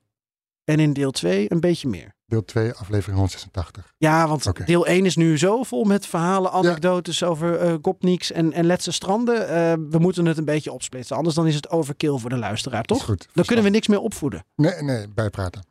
en 0.63 0.79
in 0.79 0.93
deel 0.93 1.12
2 1.12 1.51
een 1.51 1.60
beetje 1.60 1.88
meer. 1.88 2.15
Deel 2.27 2.46
2, 2.46 2.74
aflevering 2.74 3.15
186. 3.17 3.93
Ja, 3.98 4.27
want 4.27 4.65
deel 4.65 4.86
1 4.88 5.05
is 5.05 5.15
nu 5.15 5.38
zo 5.38 5.63
vol 5.63 5.84
met 5.84 6.05
verhalen, 6.05 6.51
anekdotes 6.51 7.24
over 7.24 7.55
eh 7.60 7.75
Gopniks 7.81 8.31
en, 8.31 8.53
en 8.53 8.65
Letse 8.65 8.91
stranden. 8.91 9.48
Eh, 9.50 9.74
we 9.89 9.98
moeten 10.00 10.25
het 10.25 10.38
een 10.38 10.46
beetje 10.46 10.72
opsplitsen. 10.72 11.15
Anders 11.15 11.36
dan 11.36 11.48
is 11.48 11.55
het 11.55 11.69
overkill 11.69 12.17
voor 12.17 12.29
de 12.29 12.38
luisteraar, 12.38 12.79
Is 12.81 12.86
toch? 12.88 13.03
goed. 13.05 13.27
Dan 13.34 13.46
kunnen 13.46 13.65
we 13.65 13.72
niks 13.72 13.88
meer 13.88 14.00
opvoeden. 14.00 14.43
Nee, 14.55 14.81
nee, 14.81 15.07
bijpraten. 15.07 15.65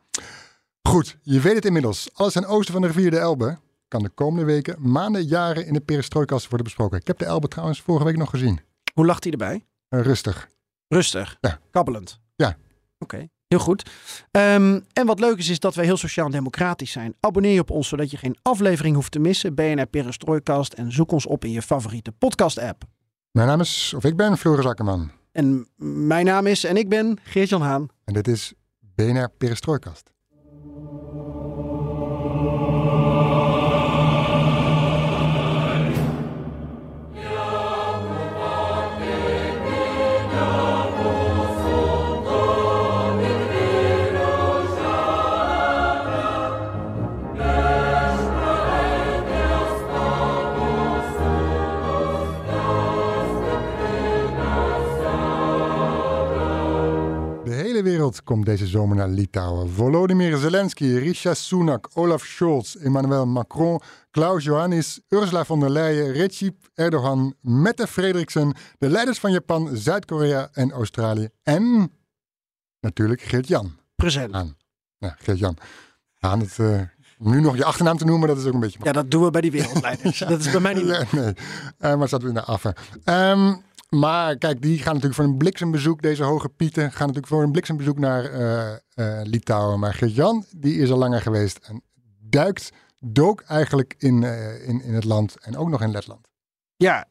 Goed, 0.82 1.16
je 1.22 1.40
weet 1.40 1.54
het 1.54 1.64
inmiddels. 1.64 2.08
Alles 2.12 2.32
ten 2.32 2.46
oosten 2.46 2.72
van 2.72 2.82
de 2.82 2.88
rivier 2.88 3.10
de 3.10 3.18
Elbe 3.18 3.58
kan 3.88 4.02
de 4.02 4.08
komende 4.08 4.44
weken, 4.44 4.76
maanden, 4.90 5.24
jaren 5.24 5.66
in 5.66 5.72
de 5.72 5.80
perestrojkast 5.80 6.44
worden 6.48 6.64
besproken. 6.66 6.98
Ik 7.00 7.06
heb 7.06 7.18
de 7.18 7.24
Elbe 7.24 7.48
trouwens 7.48 7.80
vorige 7.82 8.04
week 8.04 8.16
nog 8.16 8.30
gezien. 8.30 8.60
Hoe 8.94 9.06
lacht 9.06 9.22
hij 9.22 9.32
erbij? 9.32 9.64
Eh, 9.88 10.00
rustig. 10.00 10.48
Rustig. 10.88 11.36
Ja. 11.40 11.58
Kabbelend. 11.70 12.20
Ja. 12.36 12.56
Oké, 12.98 13.28
heel 13.48 13.58
goed. 13.58 13.90
Ehm, 14.30 14.80
en 14.92 15.06
wat 15.06 15.20
leuk 15.20 15.38
is, 15.38 15.48
is 15.48 15.60
dat 15.60 15.74
wij 15.74 15.84
heel 15.84 15.96
sociaal 15.96 16.26
en 16.26 16.32
democratisch 16.32 16.90
zijn. 16.90 17.14
Abonneer 17.20 17.52
je 17.52 17.60
op 17.60 17.70
ons, 17.70 17.88
zodat 17.88 18.10
je 18.10 18.16
geen 18.16 18.36
aflevering 18.42 18.94
hoeft 18.94 19.12
te 19.12 19.18
missen. 19.18 19.54
BNR 19.54 19.86
Perestrojkast 19.86 20.72
en 20.72 20.92
zoek 20.92 21.12
ons 21.12 21.26
op 21.26 21.44
in 21.44 21.50
je 21.50 21.62
favoriete 21.62 22.12
podcast-app. 22.12 22.82
Mijn 23.30 23.48
naam 23.48 23.60
is, 23.60 23.92
of 23.96 24.04
ik 24.04 24.16
ben 24.16 24.38
Floris 24.38 24.66
Akkerman. 24.66 25.10
En 25.32 25.68
mijn 26.08 26.24
naam 26.24 26.46
is, 26.46 26.64
en 26.64 26.76
ik 26.76 26.88
ben 26.88 27.18
Geert-Jan 27.22 27.62
Haan. 27.62 27.88
En 28.04 28.14
dit 28.14 28.28
is 28.28 28.52
BNR 28.94 29.30
Perestrojkast. 29.38 30.14
Komt 58.26 58.46
deze 58.46 58.66
zomer 58.66 58.96
naar 58.96 59.08
Litouwen. 59.08 59.70
Volodymyr 59.70 60.36
Zelensky, 60.36 60.84
Rishi 60.84 61.34
Sunak, 61.34 61.88
Olaf 61.94 62.24
Scholz, 62.24 62.74
Emmanuel 62.74 63.26
Macron, 63.26 63.80
Klaus 64.10 64.44
Johannes, 64.44 65.00
Ursula 65.08 65.44
von 65.44 65.60
der 65.60 65.70
Leyen, 65.70 66.12
Recep 66.12 66.54
Erdogan, 66.74 67.34
Mette 67.40 67.86
Frederiksen, 67.86 68.54
de 68.78 68.88
leiders 68.88 69.18
van 69.18 69.32
Japan, 69.32 69.76
Zuid-Korea 69.76 70.48
en 70.52 70.72
Australië. 70.72 71.28
En 71.42 71.92
natuurlijk 72.80 73.22
Geert-Jan 73.22 73.76
Present. 73.96 74.32
aan. 74.32 74.56
Ja, 74.98 75.16
Geert-Jan. 75.18 75.56
Aan 76.18 76.40
het, 76.40 76.58
eh, 76.58 76.80
nu 77.18 77.40
nog 77.40 77.56
je 77.56 77.64
achternaam 77.64 77.96
te 77.96 78.04
noemen, 78.04 78.28
dat 78.28 78.38
is 78.38 78.44
ook 78.44 78.54
een 78.54 78.60
beetje 78.60 78.78
Ja, 78.82 78.92
dat 78.92 79.10
doen 79.10 79.24
we 79.24 79.30
bij 79.30 79.40
die 79.40 79.50
wereldleiders. 79.50 80.18
Dat 80.28 80.40
is 80.40 80.50
bij 80.50 80.60
mij 80.60 80.74
niet 80.74 80.84
Nee, 80.86 81.04
nee. 81.10 81.34
Eh, 81.78 81.96
maar 81.96 82.08
zat 82.08 82.22
weer 82.22 82.32
naar 82.32 82.42
af. 82.42 82.64
Ehm, 83.04 83.54
maar 83.88 84.36
kijk, 84.36 84.62
die 84.62 84.78
gaan 84.78 84.94
natuurlijk 84.94 85.14
voor 85.14 85.24
een 85.24 85.36
bliksembezoek, 85.36 86.02
deze 86.02 86.22
hoge 86.22 86.48
pieten, 86.48 86.82
gaan 86.92 87.06
natuurlijk 87.06 87.26
voor 87.26 87.42
een 87.42 87.52
bliksembezoek 87.52 87.98
naar 87.98 88.24
eh, 88.24 88.72
eh, 88.72 89.26
Litouwen. 89.26 89.78
Maar 89.78 89.94
Geert-Jan, 89.94 90.44
die 90.56 90.78
is 90.78 90.90
al 90.90 90.98
langer 90.98 91.20
geweest 91.20 91.58
en 91.58 91.82
duikt, 92.20 92.72
dook 92.98 93.40
eigenlijk 93.40 93.94
in, 93.98 94.24
eh, 94.24 94.68
in, 94.68 94.82
in 94.82 94.94
het 94.94 95.04
land 95.04 95.36
en 95.40 95.56
ook 95.56 95.68
nog 95.68 95.82
in 95.82 95.90
Letland. 95.90 96.28
Ja, 96.76 97.06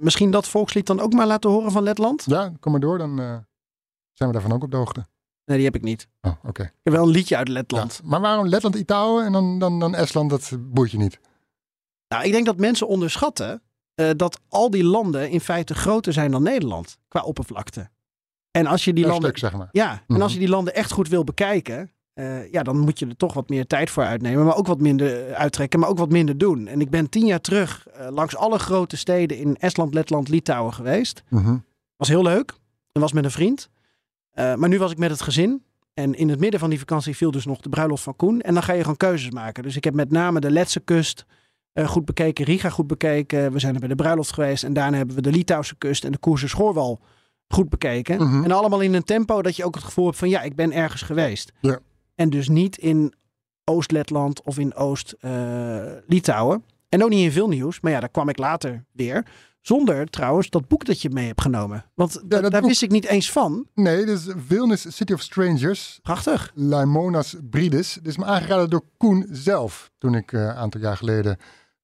misschien 0.00 0.30
dat 0.30 0.48
volkslied 0.48 0.86
dan 0.86 1.00
ook 1.00 1.12
maar 1.12 1.26
laten 1.26 1.50
horen 1.50 1.72
van 1.72 1.82
Letland? 1.82 2.24
Ja, 2.26 2.52
kom 2.60 2.72
maar 2.72 2.80
door, 2.80 2.98
dan 2.98 3.16
zijn 4.12 4.28
we 4.28 4.32
daarvan 4.32 4.52
ook 4.52 4.62
op 4.62 4.70
de 4.70 4.76
hoogte. 4.76 5.06
Nee, 5.44 5.56
die 5.56 5.66
heb 5.66 5.74
ik 5.74 5.82
niet. 5.82 6.08
Oh, 6.20 6.32
oké. 6.44 6.62
Ik 6.62 6.72
heb 6.82 6.92
wel 6.92 7.02
een 7.02 7.10
liedje 7.10 7.36
uit 7.36 7.46
Ja. 7.48 7.52
Letland. 7.52 8.00
Maar 8.04 8.20
waarom 8.20 8.48
Letland, 8.48 8.74
Litouwen 8.74 9.24
en 9.24 9.32
dan, 9.32 9.58
dan, 9.58 9.78
dan 9.80 9.94
Estland, 9.94 10.30
dat 10.30 10.52
boeit 10.58 10.90
je 10.90 10.98
niet? 10.98 11.20
Nou, 12.08 12.24
ik 12.24 12.32
denk 12.32 12.46
dat 12.46 12.56
mensen 12.56 12.88
onderschatten 12.88 13.62
eh, 13.96 14.10
dat 14.16 14.40
al 14.48 14.70
die 14.70 14.84
landen 14.84 15.30
in 15.30 15.40
feite 15.40 15.74
groter 15.74 16.12
zijn 16.12 16.30
dan 16.30 16.42
Nederland 16.42 16.98
qua 17.08 17.20
oppervlakte. 17.22 17.88
En 18.50 18.66
als 18.66 18.84
je 18.84 18.92
die 18.92 19.04
landen, 19.06 19.22
stuk, 19.28 19.38
zeg 19.38 19.52
maar. 19.56 19.68
ja, 19.72 19.90
en 19.92 20.00
Mhm. 20.06 20.22
als 20.22 20.32
je 20.32 20.38
die 20.38 20.48
landen 20.48 20.74
echt 20.74 20.90
goed 20.92 21.08
wil 21.08 21.24
bekijken, 21.24 21.90
eh, 22.12 22.52
ja, 22.52 22.62
dan 22.62 22.78
moet 22.78 22.98
je 22.98 23.06
er 23.06 23.16
toch 23.16 23.34
wat 23.34 23.48
meer 23.48 23.66
tijd 23.66 23.90
voor 23.90 24.04
uitnemen, 24.04 24.44
maar 24.44 24.56
ook 24.56 24.66
wat 24.66 24.80
minder 24.80 25.34
uittrekken, 25.34 25.80
maar 25.80 25.88
ook 25.88 25.98
wat 25.98 26.10
minder 26.10 26.38
doen. 26.38 26.66
En 26.66 26.80
ik 26.80 26.90
ben 26.90 27.08
tien 27.08 27.26
jaar 27.26 27.40
terug 27.40 27.86
eh, 27.88 28.06
langs 28.10 28.36
alle 28.36 28.58
grote 28.58 28.96
steden 28.96 29.36
in 29.38 29.56
Estland, 29.56 29.94
Letland, 29.94 30.28
Litouwen 30.28 30.74
geweest. 30.74 31.22
Mhm. 31.28 31.56
Was 31.96 32.08
heel 32.08 32.22
leuk. 32.22 32.52
En 32.92 33.00
was 33.00 33.12
met 33.12 33.24
een 33.24 33.30
vriend. 33.30 33.68
Eh, 34.30 34.54
maar 34.54 34.68
nu 34.68 34.78
was 34.78 34.90
ik 34.90 34.98
met 34.98 35.10
het 35.10 35.22
gezin. 35.22 35.64
En 35.94 36.14
in 36.14 36.28
het 36.28 36.40
midden 36.40 36.60
van 36.60 36.70
die 36.70 36.78
vakantie 36.78 37.16
viel 37.16 37.30
dus 37.30 37.44
nog 37.44 37.60
de 37.60 37.68
bruiloft 37.68 38.02
van 38.02 38.16
Koen. 38.16 38.40
En 38.40 38.54
dan 38.54 38.62
ga 38.62 38.72
je 38.72 38.80
gewoon 38.80 38.96
keuzes 38.96 39.30
maken. 39.30 39.62
Dus 39.62 39.76
ik 39.76 39.84
heb 39.84 39.94
met 39.94 40.10
name 40.10 40.40
de 40.40 40.50
Letse 40.50 40.80
kust 40.80 41.24
eh, 41.76 41.88
goed 41.88 42.04
bekeken. 42.04 42.44
Riga 42.44 42.68
goed 42.68 42.86
bekeken. 42.86 43.52
We 43.52 43.58
zijn 43.58 43.74
er 43.74 43.80
bij 43.80 43.88
de 43.88 43.94
bruiloft 43.94 44.32
geweest. 44.32 44.64
En 44.64 44.72
daarna 44.72 44.96
hebben 44.96 45.16
we 45.16 45.22
de 45.22 45.30
Litouwse 45.30 45.74
kust 45.78 46.04
en 46.04 46.12
de 46.12 46.18
Koerse 46.18 46.48
Schoorwal 46.48 47.00
goed 47.48 47.68
bekeken. 47.68 48.16
Mhm. 48.22 48.44
En 48.44 48.50
allemaal 48.52 48.80
in 48.80 48.94
een 48.94 49.04
tempo 49.04 49.42
dat 49.42 49.56
je 49.56 49.64
ook 49.64 49.74
het 49.74 49.84
gevoel 49.84 50.06
hebt 50.06 50.18
van 50.18 50.28
ja, 50.28 50.42
ik 50.42 50.56
ben 50.56 50.72
ergens 50.72 51.02
geweest. 51.02 51.52
Ja. 51.60 51.78
En 52.14 52.30
dus 52.30 52.48
niet 52.48 52.76
in 52.78 53.14
Oost-Letland 53.64 54.42
of 54.42 54.58
in 54.58 54.74
Oost-Litouwen. 54.74 56.64
en 56.88 57.02
ook 57.04 57.10
niet 57.10 57.24
in 57.24 57.32
veel 57.32 57.48
nieuws. 57.48 57.80
Maar 57.80 57.92
ja, 57.92 58.00
daar 58.00 58.08
kwam 58.08 58.28
ik 58.28 58.38
later 58.38 58.84
weer. 58.92 59.26
Zonder 59.60 60.06
trouwens 60.06 60.50
dat 60.50 60.68
boek 60.68 60.84
dat 60.84 61.02
je 61.02 61.10
mee 61.10 61.26
hebt 61.26 61.40
genomen. 61.40 61.84
Want 61.94 62.12
dat 62.12 62.42
daar 62.50 62.60
boek- 62.60 62.68
wist 62.68 62.82
ik 62.82 62.90
niet 62.90 63.04
eens 63.06 63.30
van. 63.32 63.66
Nee, 63.74 64.04
dus 64.04 64.26
Vilnius 64.46 64.96
City 64.96 65.12
of 65.12 65.20
Strangers, 65.20 65.98
Prachtig. 66.02 66.52
Laimonas 66.54 67.36
Bridis. 67.50 67.94
Dit 67.94 68.06
is 68.06 68.16
me 68.16 68.24
aangeraden 68.24 68.70
door 68.70 68.82
Koen 68.96 69.26
zelf. 69.30 69.90
Toen 69.98 70.14
ik 70.14 70.32
eh, 70.32 70.40
een 70.40 70.48
aantal 70.54 70.80
jaar 70.80 70.96
geleden 70.96 71.36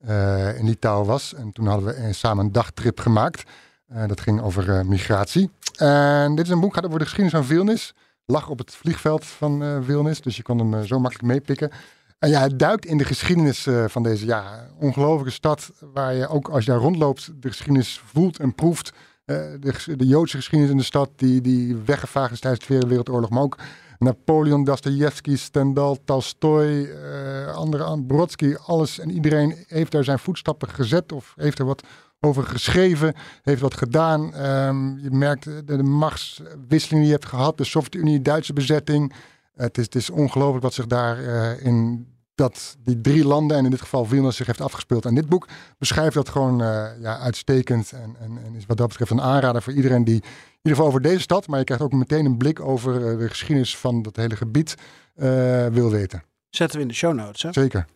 eh, 0.02 0.58
in 0.58 0.64
Litouwen 0.64 1.06
was. 1.06 1.34
En 1.34 1.52
toen 1.52 1.66
hadden 1.66 1.86
we 1.86 1.92
eh, 1.92 2.12
samen 2.12 2.44
een 2.44 2.52
dagtrip 2.52 3.00
gemaakt. 3.00 3.42
Eh, 3.88 4.06
dat 4.06 4.20
ging 4.20 4.40
over 4.40 4.86
migratie. 4.86 5.50
En 5.76 6.34
dit 6.34 6.44
is 6.44 6.50
een 6.50 6.60
boek, 6.60 6.74
gaat 6.74 6.86
over 6.86 6.98
de 6.98 7.04
geschiedenis 7.04 7.38
van 7.38 7.44
Vilnius. 7.44 7.94
Lag 8.26 8.48
op 8.48 8.58
het 8.58 8.74
vliegveld 8.74 9.24
van 9.26 9.82
Vilnius. 9.84 10.20
Dus 10.20 10.36
je 10.36 10.42
kon 10.42 10.58
hem 10.58 10.86
zo 10.86 10.98
makkelijk 10.98 11.28
meepikken. 11.28 11.70
En 12.18 12.28
ja, 12.28 12.40
het 12.40 12.58
duikt 12.58 12.86
in 12.86 12.96
de 12.96 13.04
geschiedenis 13.04 13.68
van 13.86 14.02
deze 14.02 14.26
ja, 14.26 14.66
ongelofelijke 14.78 15.32
stad. 15.32 15.72
Waar 15.92 16.14
je 16.14 16.28
ook 16.28 16.48
als 16.48 16.64
je 16.64 16.70
daar 16.70 16.80
rondloopt 16.80 17.30
de 17.42 17.48
geschiedenis 17.48 18.02
voelt 18.04 18.38
en 18.38 18.54
proeft. 18.54 18.92
De, 19.24 19.74
de 19.96 20.06
Joodse 20.06 20.36
geschiedenis 20.36 20.72
in 20.72 20.78
de 20.78 20.84
stad 20.84 21.10
die, 21.16 21.40
die 21.40 21.76
weggevaagd 21.76 22.32
is 22.32 22.40
tijdens 22.40 22.60
de 22.60 22.68
Tweede 22.68 22.86
Wereldoorlog. 22.86 23.30
Maar 23.30 23.42
ook 23.42 23.58
Napoleon, 24.02 24.64
Dostoevsky, 24.64 25.36
Stendhal, 25.36 25.98
Tolstoy, 26.04 26.84
eh 26.84 27.54
andere, 27.54 27.82
an- 27.82 28.06
Brodsky. 28.06 28.54
Alles 28.66 28.98
en 28.98 29.10
iedereen 29.10 29.64
heeft 29.66 29.92
daar 29.92 30.04
zijn 30.04 30.18
voetstappen 30.18 30.68
gezet 30.68 31.12
of 31.12 31.32
heeft 31.36 31.58
er 31.58 31.64
wat 31.64 31.82
over 32.20 32.42
geschreven, 32.44 33.14
heeft 33.42 33.60
wat 33.60 33.76
gedaan. 33.76 34.34
Ehm, 34.34 34.98
je 34.98 35.10
merkt 35.10 35.44
de, 35.44 35.64
de 35.64 35.82
machtswisseling 35.82 37.00
die 37.00 37.04
je 37.06 37.18
hebt 37.18 37.26
gehad, 37.26 37.58
de 37.58 37.64
Sovjet-Unie, 37.64 38.22
Duitse 38.22 38.52
bezetting. 38.52 39.12
het, 39.54 39.78
is, 39.78 39.84
het 39.84 39.94
is 39.94 40.10
ongelooflijk 40.10 40.62
wat 40.62 40.74
zich 40.74 40.86
daar 40.86 41.18
eh, 41.24 41.66
in 41.66 42.06
dat, 42.34 42.76
die 42.84 43.00
drie 43.00 43.24
landen 43.26 43.56
en 43.56 43.64
in 43.64 43.70
dit 43.70 43.80
geval 43.80 44.04
Vilnius 44.04 44.36
zich 44.36 44.46
heeft 44.46 44.60
afgespeeld. 44.60 45.04
En 45.04 45.14
dit 45.14 45.28
boek 45.28 45.48
beschrijft 45.78 46.14
dat 46.14 46.28
gewoon 46.28 46.62
eh, 46.62 46.86
ja, 47.00 47.18
uitstekend 47.18 47.92
en, 47.92 48.16
en, 48.20 48.38
en 48.44 48.54
is 48.54 48.66
wat 48.66 48.76
dat 48.76 48.88
betreft 48.88 49.10
een 49.10 49.20
aanrader 49.20 49.62
voor 49.62 49.72
iedereen 49.72 50.04
die 50.04 50.14
in 50.14 50.68
ieder 50.68 50.70
geval 50.78 50.86
over 50.86 51.00
deze 51.02 51.20
stad, 51.20 51.46
maar 51.46 51.58
je 51.58 51.64
krijgt 51.64 51.84
ook 51.84 51.92
meteen 51.92 52.24
een 52.24 52.36
blik 52.36 52.60
over 52.60 53.10
eh, 53.10 53.18
de 53.18 53.28
geschiedenis 53.28 53.76
van 53.76 54.02
dat 54.02 54.16
hele 54.16 54.36
gebied 54.36 54.74
eh, 55.14 55.66
wil 55.66 55.90
weten. 55.90 56.22
Zetten 56.50 56.76
we 56.76 56.82
in 56.82 56.88
de 56.88 56.94
show 56.94 57.14
notes. 57.14 57.42
Hè? 57.42 57.52
Zeker. 57.52 57.86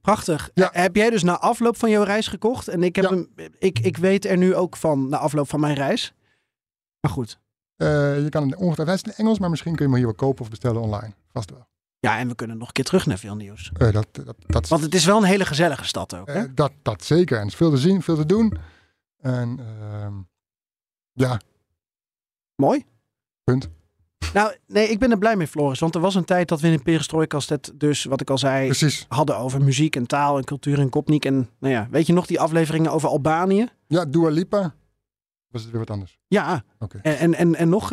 Prachtig. 0.00 0.50
Ja. 0.54 0.72
Eh, 0.72 0.82
Heb 0.82 0.96
jij 0.96 1.10
dus 1.10 1.22
na 1.22 1.38
afloop 1.38 1.76
van 1.76 1.90
jouw 1.90 2.02
reis 2.02 2.26
gekocht? 2.28 2.68
En 2.68 2.82
ik, 2.82 2.96
heb 2.96 3.04
Ja. 3.04 3.10
hem, 3.10 3.28
ik, 3.58 3.78
ik 3.78 3.96
weet 3.96 4.24
er 4.24 4.36
nu 4.36 4.54
ook 4.54 4.76
van 4.76 5.08
na 5.08 5.16
afloop 5.18 5.48
van 5.48 5.60
mijn 5.60 5.74
reis. 5.74 6.14
Maar 7.00 7.10
goed. 7.10 7.38
Je 7.76 8.26
kan 8.28 8.50
het 8.50 8.58
ongetwijfeld, 8.58 9.06
in 9.06 9.12
Engels, 9.16 9.38
maar 9.38 9.50
misschien 9.50 9.74
kun 9.74 9.84
je 9.84 9.90
hem 9.90 9.98
hier 10.00 10.08
wel 10.08 10.16
kopen 10.28 10.42
of 10.42 10.50
bestellen 10.50 10.80
online. 10.82 11.12
Vast 11.32 11.50
wel. 11.50 11.66
Ja, 12.00 12.18
en 12.18 12.28
we 12.28 12.34
kunnen 12.34 12.58
nog 12.58 12.66
een 12.66 12.72
keer 12.72 12.84
terug 12.84 13.06
naar 13.06 13.18
veel 13.18 13.36
nieuws. 13.36 13.70
Eh, 13.72 13.92
dat, 13.92 14.06
dat, 14.12 14.36
dat, 14.46 14.68
Want 14.68 14.82
het 14.82 14.94
is 14.94 15.04
wel 15.04 15.16
een 15.16 15.24
hele 15.24 15.46
gezellige 15.46 15.84
stad 15.84 16.14
ook. 16.14 16.26
Hè? 16.26 16.44
eh, 16.44 16.50
dat, 16.54 16.72
dat 16.82 17.04
zeker. 17.04 17.36
En 17.36 17.42
er 17.42 17.48
is 17.48 17.54
veel 17.54 17.70
te 17.70 17.76
zien, 17.76 18.02
veel 18.02 18.16
te 18.16 18.26
doen. 18.26 18.58
En 19.20 19.58
ehm, 19.58 20.14
ja, 21.12 21.40
Mooi. 22.60 22.84
Punt. 23.44 23.68
Nou, 24.34 24.54
nee, 24.66 24.88
ik 24.88 24.98
ben 24.98 25.10
er 25.10 25.18
blij 25.18 25.36
mee, 25.36 25.46
Floris. 25.46 25.78
Want 25.78 25.94
er 25.94 26.00
was 26.00 26.14
een 26.14 26.24
tijd 26.24 26.48
dat 26.48 26.60
we 26.60 26.66
in 26.66 26.76
de 26.76 26.82
Perestrojkast 26.82 27.48
het 27.48 27.72
dus, 27.74 28.04
wat 28.04 28.20
ik 28.20 28.30
al 28.30 28.38
zei, 28.38 28.66
precies. 28.66 29.06
hadden 29.08 29.36
over 29.36 29.62
muziek 29.62 29.96
en 29.96 30.06
taal 30.06 30.36
en 30.36 30.44
cultuur 30.44 30.78
en 30.78 30.88
kopniek. 30.88 31.24
En 31.24 31.48
nou 31.58 31.74
ja, 31.74 31.88
weet 31.90 32.06
je 32.06 32.12
nog 32.12 32.26
die 32.26 32.40
afleveringen 32.40 32.92
over 32.92 33.08
Albanië? 33.08 33.68
Ja, 33.86 34.04
Dua 34.04 34.28
Lipa. 34.28 34.74
Was 35.50 35.62
het 35.62 35.70
weer 35.70 35.80
wat 35.80 35.90
anders? 35.90 36.18
Ja, 36.26 36.62
en, 37.02 37.16
en, 37.18 37.34
en, 37.34 37.54
en 37.54 37.68
nog 37.68 37.88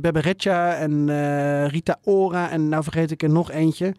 Bebereccia 0.00 0.74
en 0.74 1.08
eh, 1.08 1.66
Rita 1.68 1.98
Ora 2.02 2.50
en 2.50 2.68
nou 2.68 2.82
vergeet 2.82 3.10
ik 3.10 3.22
er 3.22 3.30
nog 3.30 3.50
eentje. 3.50 3.94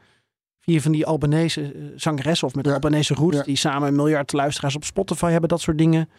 Vier 0.60 0.82
van 0.82 0.92
die 0.92 1.06
Albanese 1.06 1.62
eh, 1.62 1.82
zangeressen 1.96 2.48
of 2.48 2.56
met 2.56 2.66
Ja. 2.66 2.74
Albanese 2.74 3.14
roots. 3.14 3.38
Ja. 3.38 3.44
Die 3.44 3.56
samen 3.56 3.88
een 3.88 3.96
miljard 3.96 4.34
luisteraars 4.34 4.76
op 4.76 4.84
Spotify 4.84 5.32
hebben, 5.32 5.50
dat 5.50 5.62
soort 5.62 5.78
dingen. 5.78 6.10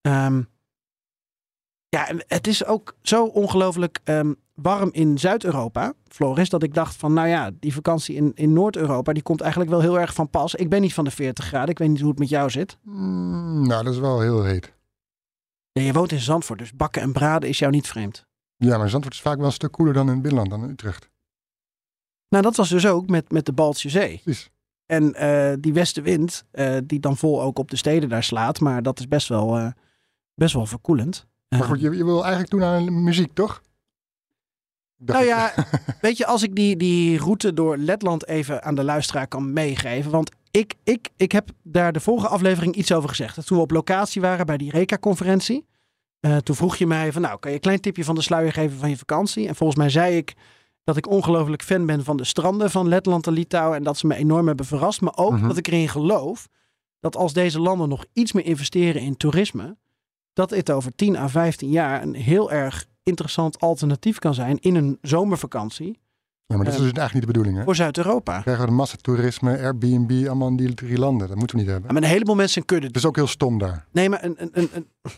Ehm, 0.00 0.42
ja, 1.88 2.08
en 2.08 2.24
het 2.26 2.46
is 2.46 2.64
ook 2.64 2.94
zo 3.02 3.24
ongelooflijk 3.24 4.00
ehm, 4.04 4.32
warm 4.54 4.88
in 4.92 5.18
Zuid-Europa, 5.18 5.92
Floris, 6.08 6.48
dat 6.48 6.62
ik 6.62 6.74
dacht 6.74 6.96
van, 6.96 7.12
nou 7.12 7.28
ja, 7.28 7.50
die 7.60 7.74
vakantie 7.74 8.16
in, 8.16 8.32
in 8.34 8.52
Noord-Europa, 8.52 9.12
die 9.12 9.22
komt 9.22 9.40
eigenlijk 9.40 9.70
wel 9.70 9.80
heel 9.80 10.00
erg 10.00 10.14
van 10.14 10.30
pas. 10.30 10.54
Ik 10.54 10.68
ben 10.68 10.80
niet 10.80 10.94
van 10.94 11.04
de 11.04 11.10
40 11.10 11.44
graden, 11.44 11.68
ik 11.68 11.78
weet 11.78 11.88
niet 11.88 12.00
hoe 12.00 12.10
het 12.10 12.18
met 12.18 12.28
jou 12.28 12.50
zit. 12.50 12.78
Mm, 12.82 13.66
nou, 13.66 13.84
dat 13.84 13.92
is 13.92 13.98
wel 14.00 14.20
heel 14.20 14.44
heet. 14.44 14.72
Ja, 15.72 15.82
je 15.82 15.92
woont 15.92 16.12
in 16.12 16.20
Zandvoort, 16.20 16.58
dus 16.58 16.72
bakken 16.72 17.02
en 17.02 17.12
braden 17.12 17.48
is 17.48 17.58
jou 17.58 17.72
niet 17.72 17.88
vreemd. 17.88 18.26
Ja, 18.56 18.78
maar 18.78 18.88
Zandvoort 18.88 19.14
is 19.14 19.20
vaak 19.20 19.36
wel 19.36 19.46
een 19.46 19.52
stuk 19.52 19.72
koeler 19.72 19.94
dan 19.94 20.06
in 20.06 20.12
het 20.12 20.22
binnenland, 20.22 20.50
dan 20.50 20.64
in 20.64 20.70
Utrecht. 20.70 21.10
Nou, 22.28 22.42
dat 22.42 22.56
was 22.56 22.68
dus 22.68 22.86
ook 22.86 23.08
met, 23.08 23.32
met 23.32 23.46
de 23.46 23.52
Baltische 23.52 23.88
Zee. 23.88 24.20
Precies. 24.22 24.50
En 24.86 25.14
eh, 25.14 25.52
die 25.60 25.72
westenwind, 25.72 26.44
eh, 26.50 26.76
die 26.84 27.00
dan 27.00 27.16
vol 27.16 27.42
ook 27.42 27.58
op 27.58 27.70
de 27.70 27.76
steden 27.76 28.08
daar 28.08 28.22
slaat, 28.22 28.60
maar 28.60 28.82
dat 28.82 28.98
is 28.98 29.08
best 29.08 29.28
wel, 29.28 29.56
eh, 29.56 29.70
best 30.34 30.54
wel 30.54 30.66
verkoelend. 30.66 31.26
Maar 31.48 31.62
goed, 31.62 31.80
je, 31.80 31.96
je 31.96 32.04
wil 32.04 32.20
eigenlijk 32.20 32.50
toe 32.50 32.60
naar 32.60 32.92
muziek, 32.92 33.34
toch? 33.34 33.62
Nou 34.96 35.24
ja, 35.24 35.52
weet 36.00 36.16
je, 36.16 36.26
als 36.26 36.42
ik 36.42 36.54
die, 36.54 36.76
die 36.76 37.18
route 37.18 37.54
door 37.54 37.76
Letland 37.76 38.26
even 38.26 38.62
aan 38.62 38.74
de 38.74 38.84
luisteraar 38.84 39.26
kan 39.26 39.52
meegeven. 39.52 40.10
Want 40.10 40.30
ik, 40.50 40.74
ik, 40.84 41.08
ik 41.16 41.32
heb 41.32 41.50
daar 41.62 41.92
de 41.92 42.00
vorige 42.00 42.28
aflevering 42.28 42.74
iets 42.74 42.92
over 42.92 43.08
gezegd. 43.08 43.46
Toen 43.46 43.56
we 43.56 43.62
op 43.62 43.70
locatie 43.70 44.20
waren 44.20 44.46
bij 44.46 44.56
die 44.56 44.70
RECA-conferentie. 44.70 45.66
eh, 46.20 46.36
toen 46.36 46.56
vroeg 46.56 46.76
je 46.76 46.86
mij 46.86 47.12
van, 47.12 47.22
nou, 47.22 47.38
kan 47.38 47.50
je 47.50 47.56
een 47.56 47.62
klein 47.62 47.80
tipje 47.80 48.04
van 48.04 48.14
de 48.14 48.22
sluier 48.22 48.52
geven 48.52 48.78
van 48.78 48.88
je 48.90 48.96
vakantie? 48.96 49.48
En 49.48 49.54
volgens 49.54 49.78
mij 49.78 49.88
zei 49.90 50.16
ik 50.16 50.34
dat 50.84 50.96
ik 50.96 51.08
ongelooflijk 51.08 51.62
fan 51.62 51.86
ben 51.86 52.04
van 52.04 52.16
de 52.16 52.24
stranden 52.24 52.70
van 52.70 52.88
Letland 52.88 53.26
en 53.26 53.32
Litouwen. 53.32 53.76
En 53.76 53.82
dat 53.82 53.98
ze 53.98 54.06
me 54.06 54.14
enorm 54.14 54.46
hebben 54.46 54.66
verrast. 54.66 55.00
Maar 55.00 55.16
ook 55.16 55.32
Mhm. 55.32 55.48
dat 55.48 55.56
ik 55.56 55.66
erin 55.66 55.88
geloof 55.88 56.48
dat 57.00 57.16
als 57.16 57.32
deze 57.32 57.60
landen 57.60 57.88
nog 57.88 58.04
iets 58.12 58.32
meer 58.32 58.44
investeren 58.44 59.02
in 59.02 59.16
toerisme, 59.16 59.76
dat 60.32 60.48
dit 60.48 60.70
over 60.70 60.94
10 60.94 61.16
à 61.16 61.28
15 61.28 61.70
jaar 61.70 62.02
een 62.02 62.14
heel 62.14 62.50
erg 62.52 62.86
interessant 63.02 63.60
alternatief 63.60 64.18
kan 64.18 64.34
zijn 64.34 64.58
in 64.58 64.74
een 64.74 64.98
zomervakantie 65.02 65.98
Ja, 66.50 66.56
maar 66.56 66.64
dat 66.64 66.74
is 66.74 66.80
eh, 66.80 66.86
dus 66.86 66.92
eigenlijk 66.98 67.12
niet 67.14 67.22
de 67.22 67.26
bedoeling, 67.26 67.56
hè? 67.56 67.64
voor 67.64 67.74
Zuid-Europa. 67.76 68.40
Krijgen 68.40 68.64
we 68.64 68.70
de 68.70 68.76
massatoerisme, 68.76 69.58
Airbnb, 69.58 70.26
allemaal 70.26 70.48
in 70.48 70.56
die 70.56 70.74
drie 70.74 70.98
landen. 70.98 71.28
Dat 71.28 71.36
moeten 71.36 71.56
we 71.56 71.62
niet 71.62 71.70
hebben. 71.70 71.88
Ja, 71.88 71.94
maar 71.94 72.02
een 72.02 72.14
heleboel 72.14 72.34
mensen 72.34 72.64
kunnen. 72.64 72.86
Het 72.86 72.96
is 72.96 73.06
ook 73.06 73.16
heel 73.16 73.26
stom 73.26 73.58
daar. 73.58 73.86
Nee, 73.92 74.08
maar 74.08 74.24
een, 74.24 74.34
een, 74.38 74.50
een, 74.52 74.68
een- 74.72 74.86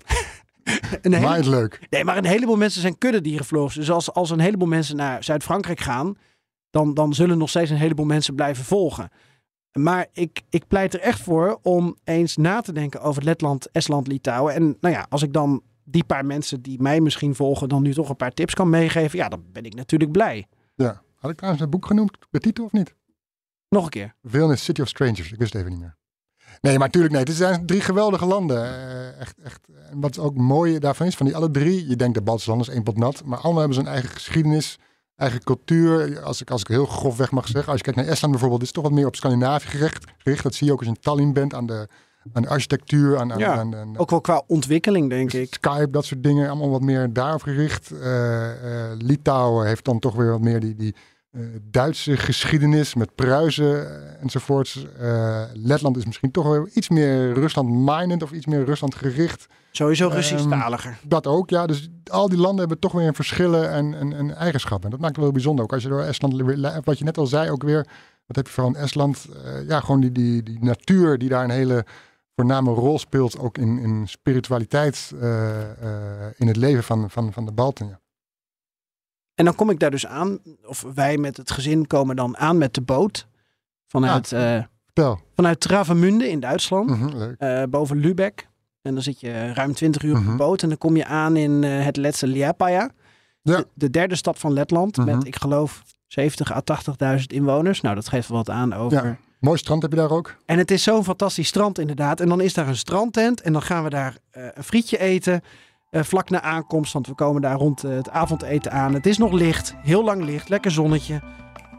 Een 1.03 1.13
hele- 1.13 1.49
leuk. 1.51 1.87
Nee, 1.91 2.05
maar 2.05 2.17
een 2.17 2.25
heleboel 2.25 2.57
mensen 2.57 2.81
zijn 2.81 2.99
kuddedierenvlogers. 2.99 3.75
Dus 3.75 3.91
als, 3.91 4.13
als 4.13 4.31
een 4.31 4.41
heleboel 4.41 4.69
mensen 4.69 4.97
naar 4.97 5.25
Zuid-Frankrijk 5.25 5.81
gaan, 5.81 6.17
dan, 6.71 6.95
dan 6.95 7.15
zullen 7.15 7.39
nog 7.39 7.49
steeds 7.49 7.71
een 7.71 7.77
heleboel 7.77 8.05
mensen 8.07 8.35
blijven 8.35 8.65
volgen. 8.65 9.09
Maar 9.79 10.07
ik, 10.13 10.43
ik 10.51 10.67
pleit 10.69 10.95
er 10.95 11.01
echt 11.01 11.21
voor 11.21 11.59
om 11.63 11.97
eens 12.05 12.37
na 12.37 12.61
te 12.61 12.73
denken 12.73 13.01
over 13.01 13.25
Letland, 13.25 13.71
Estland, 13.71 14.07
Litouwen. 14.07 14.55
En 14.55 14.77
nou 14.81 14.95
ja, 14.95 15.07
als 15.09 15.23
ik 15.23 15.33
dan 15.33 15.63
die 15.85 16.05
paar 16.05 16.25
mensen 16.27 16.63
die 16.63 16.83
mij 16.83 17.01
misschien 17.01 17.35
volgen, 17.35 17.69
dan 17.69 17.83
nu 17.83 17.95
toch 17.95 18.09
een 18.09 18.17
paar 18.17 18.33
tips 18.35 18.55
kan 18.55 18.71
meegeven, 18.71 19.19
ja, 19.19 19.29
dan 19.29 19.43
ben 19.53 19.65
ik 19.65 19.75
natuurlijk 19.75 20.13
blij. 20.13 20.47
Ja. 20.75 21.03
Had 21.23 21.31
ik 21.31 21.37
trouwens 21.37 21.63
het 21.63 21.71
boek 21.73 21.87
genoemd, 21.87 22.17
de 22.31 22.39
titel 22.39 22.65
of 22.65 22.73
niet? 22.73 22.95
Nog 23.69 23.85
een 23.85 23.91
keer. 23.91 24.15
Vilnius 24.23 24.65
City 24.65 24.81
of 24.81 24.89
Strangers. 24.89 25.33
Ik 25.33 25.39
wist 25.39 25.53
het 25.53 25.61
even 25.63 25.73
niet 25.73 25.81
meer. 25.81 25.97
Nee, 26.61 26.79
maar 26.79 26.87
natuurlijk 26.87 27.15
nee. 27.15 27.23
Het 27.23 27.33
zijn 27.33 27.67
drie 27.67 27.81
geweldige 27.81 28.27
landen. 28.27 28.65
Eh, 28.65 29.21
echt, 29.21 29.39
echt. 29.45 29.61
En 29.91 30.01
wat 30.01 30.19
ook 30.19 30.35
mooi 30.37 30.79
daarvan 30.79 31.07
is, 31.07 31.17
van 31.17 31.27
die 31.27 31.37
alle 31.37 31.51
drie. 31.51 31.89
Je 31.89 31.97
denkt 31.97 32.15
de 32.15 32.23
Baltische 32.23 32.51
landen 32.51 32.69
is 32.69 32.75
één 32.75 32.83
pot 32.83 32.97
nat. 32.97 33.25
Maar 33.25 33.39
allemaal 33.39 33.59
hebben 33.59 33.75
ze 33.75 33.81
een 33.83 33.93
eigen 33.93 34.11
geschiedenis, 34.11 34.79
eigen 35.17 35.43
cultuur. 35.45 36.21
Als 36.23 36.41
ik, 36.41 36.51
als 36.51 36.61
ik 36.61 36.69
heel 36.69 36.87
grofweg 36.87 37.31
mag 37.31 37.47
zeggen. 37.47 37.67
Als 37.73 37.77
je 37.79 37.85
kijkt 37.85 37.99
naar 37.99 38.09
Estland 38.09 38.33
bijvoorbeeld, 38.33 38.63
is 38.63 38.73
toch 38.73 38.83
wat 38.83 38.93
meer 38.93 39.07
op 39.07 39.17
Scandinavië 39.17 39.67
gericht. 39.69 40.05
gericht. 40.19 40.43
Dat 40.43 40.55
zie 40.55 40.67
je 40.67 40.73
ook 40.73 40.79
als 40.79 40.89
je 40.89 40.95
in 40.95 41.01
Tallinn 41.01 41.33
bent 41.33 41.55
aan 41.55 41.67
de, 41.67 41.89
aan 42.33 42.43
de 42.43 42.49
architectuur. 42.49 43.19
Aan, 43.19 43.33
aan, 43.33 43.39
Ja, 43.39 43.55
aan, 43.57 43.75
aan- 43.77 43.99
Ook 43.99 44.11
wel 44.11 44.21
qua 44.21 44.43
ontwikkeling, 44.47 45.09
denk 45.11 45.33
ik. 45.33 45.55
Skype, 45.55 45.91
dat 45.91 46.05
soort 46.05 46.23
dingen, 46.23 46.49
allemaal 46.49 46.71
wat 46.71 46.83
meer 46.83 47.13
daarop 47.13 47.43
gericht. 47.43 47.91
Eh, 47.91 48.51
Litouwen 48.99 49.67
heeft 49.67 49.85
dan 49.85 49.99
toch 49.99 50.15
weer 50.15 50.31
wat 50.31 50.41
meer 50.41 50.61
die, 50.61 50.75
die 50.77 50.95
Duitse 51.71 52.17
geschiedenis 52.17 52.95
met 52.95 53.15
Pruisen 53.15 53.91
eh, 53.91 54.23
enzovoorts. 54.23 54.87
Eh, 54.99 55.43
Letland 55.53 55.97
is 55.97 56.07
misschien 56.07 56.31
toch 56.31 56.45
wel 56.45 56.69
iets 56.75 56.89
meer 56.89 57.33
Rusland-minded 57.33 58.23
of 58.23 58.33
iets 58.33 58.47
meer 58.47 58.65
Rusland 58.65 58.95
gericht. 58.95 59.47
Sowieso 59.71 60.07
Ehm, 60.07 60.15
Russisch-taliger. 60.15 60.99
Dat 61.03 61.27
ook, 61.27 61.51
ja. 61.51 61.67
Dus 61.67 61.89
al 62.11 62.29
die 62.29 62.39
landen 62.39 62.59
hebben 62.59 62.79
toch 62.79 62.93
weer 62.93 63.15
verschillen 63.15 63.71
en, 63.71 63.95
en, 63.95 64.13
en 64.13 64.35
eigenschappen. 64.35 64.85
En 64.85 64.91
dat 64.91 65.01
maakt 65.01 65.15
het 65.15 65.25
wel 65.25 65.33
bijzonder. 65.33 65.65
Ook 65.65 65.73
als 65.73 65.83
je 65.83 65.89
door 65.89 66.03
Estland, 66.03 66.43
wat 66.85 66.99
je 66.99 67.05
net 67.05 67.19
al 67.19 67.27
zei, 67.27 67.51
ook 67.51 67.63
weer, 67.63 67.87
wat 68.27 68.37
heb 68.37 68.47
je 68.47 68.53
vooral 68.53 68.75
in 68.75 68.81
Estland? 68.81 69.27
Eh, 69.45 69.69
ja, 69.69 69.81
gewoon 69.81 70.01
die, 70.01 70.13
die, 70.13 70.43
die 70.43 70.59
natuur 70.61 71.19
die 71.19 71.29
daar 71.29 71.45
een 71.45 71.51
hele 71.51 71.85
voorname 72.35 72.71
rol 72.71 72.99
speelt, 72.99 73.39
ook 73.39 73.59
in, 73.59 73.79
in 73.79 74.09
spiritualiteit, 74.09 75.13
eh, 75.21 75.61
eh, 75.63 76.33
in 76.37 76.47
het 76.47 76.57
leven 76.57 76.83
van, 76.83 77.11
van, 77.11 77.33
van 77.33 77.45
de 77.45 77.53
Balten. 77.53 77.87
Ja. 77.87 78.01
En 79.43 79.49
dan 79.49 79.57
kom 79.57 79.71
ik 79.71 79.79
daar 79.79 79.91
dus 79.91 80.07
aan, 80.07 80.39
of 80.65 80.85
wij 80.95 81.17
met 81.19 81.37
het 81.37 81.51
gezin 81.51 81.87
komen 81.87 82.17
dan 82.17 82.37
aan 82.37 82.59
met 82.59 82.75
de 82.75 82.81
boot. 82.81 83.27
Vanuit, 83.89 84.33
eh, 84.33 84.59
Vertel. 84.85 85.21
vanuit 85.35 85.61
Travemünde 85.61 86.29
in 86.31 86.41
Duitsland, 86.41 86.89
Mhm, 86.91 87.33
eh, 87.39 87.63
boven 87.71 87.97
Lübeck. 87.97 88.49
En 88.83 88.95
dan 88.95 89.03
zit 89.03 89.21
je 89.21 89.53
ruim 89.53 89.75
20 89.75 90.03
uur 90.03 90.17
op 90.17 90.21
Mhm. 90.23 90.31
de 90.31 90.37
boot. 90.37 90.63
En 90.63 90.69
dan 90.69 90.79
kom 90.79 90.97
je 90.97 91.05
aan 91.07 91.37
in 91.37 91.65
eh, 91.65 91.85
het 91.85 91.97
Letse 91.97 92.27
Liepaja. 92.27 92.91
Ja. 93.43 93.57
De, 93.57 93.67
de 93.75 93.91
derde 93.91 94.15
stad 94.17 94.39
van 94.39 94.53
Letland. 94.53 94.97
Mhm. 94.97 95.07
Met, 95.07 95.27
ik 95.27 95.37
geloof, 95.37 95.83
70 96.07 96.53
à 96.53 96.61
80.000 96.61 97.33
inwoners. 97.33 97.81
Nou, 97.81 97.95
dat 97.95 98.09
geeft 98.09 98.29
wel 98.29 98.37
wat 98.39 98.51
aan 98.51 98.75
over... 98.75 99.05
Ja. 99.05 99.17
Mooi 99.41 99.59
strand 99.59 99.83
heb 99.83 99.91
je 99.91 99.97
daar 99.97 100.11
ook. 100.11 100.37
En 100.47 100.59
het 100.59 100.71
is 100.71 100.83
zo'n 100.83 101.05
fantastisch 101.05 101.49
strand 101.49 101.79
inderdaad. 101.79 102.21
En 102.21 102.29
dan 102.29 102.41
is 102.41 102.55
daar 102.55 102.69
een 102.69 102.77
strandtent. 102.77 103.41
En 103.41 103.53
dan 103.53 103.63
gaan 103.63 103.85
we 103.85 103.91
daar 103.91 104.17
een 104.31 104.65
frietje 104.65 104.99
eten. 104.99 105.43
Eh, 105.93 106.03
vlak 106.03 106.31
na 106.31 106.41
aankomst. 106.41 106.93
Want 106.93 107.07
we 107.07 107.15
komen 107.15 107.43
daar 107.43 107.57
rond 107.57 107.85
eh, 107.85 107.95
het 107.95 108.11
avondeten 108.11 108.73
aan. 108.73 108.95
Het 108.95 109.07
is 109.07 109.19
nog 109.19 109.33
licht. 109.33 109.75
Heel 109.83 110.05
lang 110.05 110.25
licht. 110.25 110.49
Lekker 110.49 110.71
zonnetje. 110.71 111.21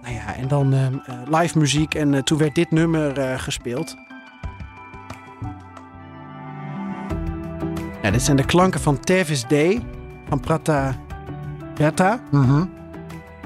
Nou 0.01 0.15
ja, 0.15 0.35
en 0.35 0.47
dan 0.47 0.73
ehm, 0.73 0.93
eh, 1.05 1.39
live 1.39 1.57
muziek. 1.57 1.95
En 1.95 2.13
eh, 2.13 2.21
toen 2.21 2.37
werd 2.37 2.55
dit 2.55 2.71
nummer 2.71 3.19
eh, 3.19 3.39
gespeeld. 3.39 3.95
Ja, 8.01 8.11
dit 8.11 8.21
zijn 8.21 8.37
de 8.37 8.45
klanken 8.45 8.79
van 8.79 8.99
Tevis 8.99 9.47
Day. 9.47 9.81
Van 10.29 10.39
Prata 10.39 10.95
Berta. 11.75 12.19
Mhm. 12.31 12.65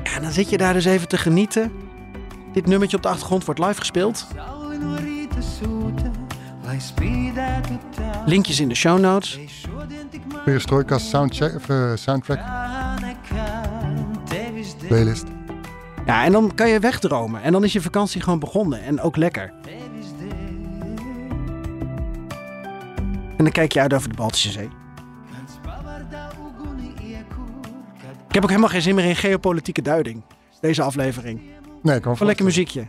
Ja, 0.04 0.16
en 0.16 0.22
dan 0.22 0.32
zit 0.32 0.50
je 0.50 0.58
daar 0.58 0.74
dus 0.74 0.86
even 0.86 1.08
te 1.08 1.18
genieten. 1.18 1.72
Dit 2.54 2.66
nummertje 2.66 2.98
op 2.98 3.04
de 3.04 3.10
achtergrond 3.10 3.46
wordt 3.46 3.60
live 3.60 3.80
gespeeld. 3.80 4.28
Linkjes 8.26 8.60
in 8.60 8.70
de 8.70 8.76
show 8.76 9.00
notes. 9.00 9.40
Perestroika 10.48 10.98
soundcheck, 10.98 11.56
of, 11.56 11.70
eh, 11.70 11.92
soundtrack, 11.96 12.40
playlist. 14.88 15.26
Ja, 16.06 16.24
en 16.24 16.32
dan 16.32 16.56
kan 16.56 16.70
je 16.70 16.80
wegdromen. 16.80 17.42
En 17.42 17.52
dan 17.52 17.64
is 17.64 17.74
je 17.74 17.82
vakantie 17.82 18.22
gewoon 18.22 18.40
begonnen. 18.40 18.84
En 18.84 19.02
ook 19.02 19.16
lekker. 19.16 19.54
En 23.38 23.44
dan 23.44 23.52
kijk 23.52 23.72
je 23.72 23.80
uit 23.80 23.94
over 23.94 24.10
de 24.10 24.16
Baltische 24.16 24.52
Zee. 24.52 24.70
Ik 28.28 28.34
heb 28.34 28.44
ook 28.44 28.50
helemaal 28.50 28.70
geen 28.70 28.82
zin 28.82 28.96
meer 28.96 29.06
in 29.06 29.16
geopolitieke 29.16 29.82
duiding. 29.82 30.24
Deze 30.62 30.82
aflevering. 30.82 31.42
Nee, 31.82 31.96
ik 31.96 32.02
kan 32.02 32.12
Gewoon 32.12 32.28
lekker 32.28 32.46
muziekje. 32.46 32.88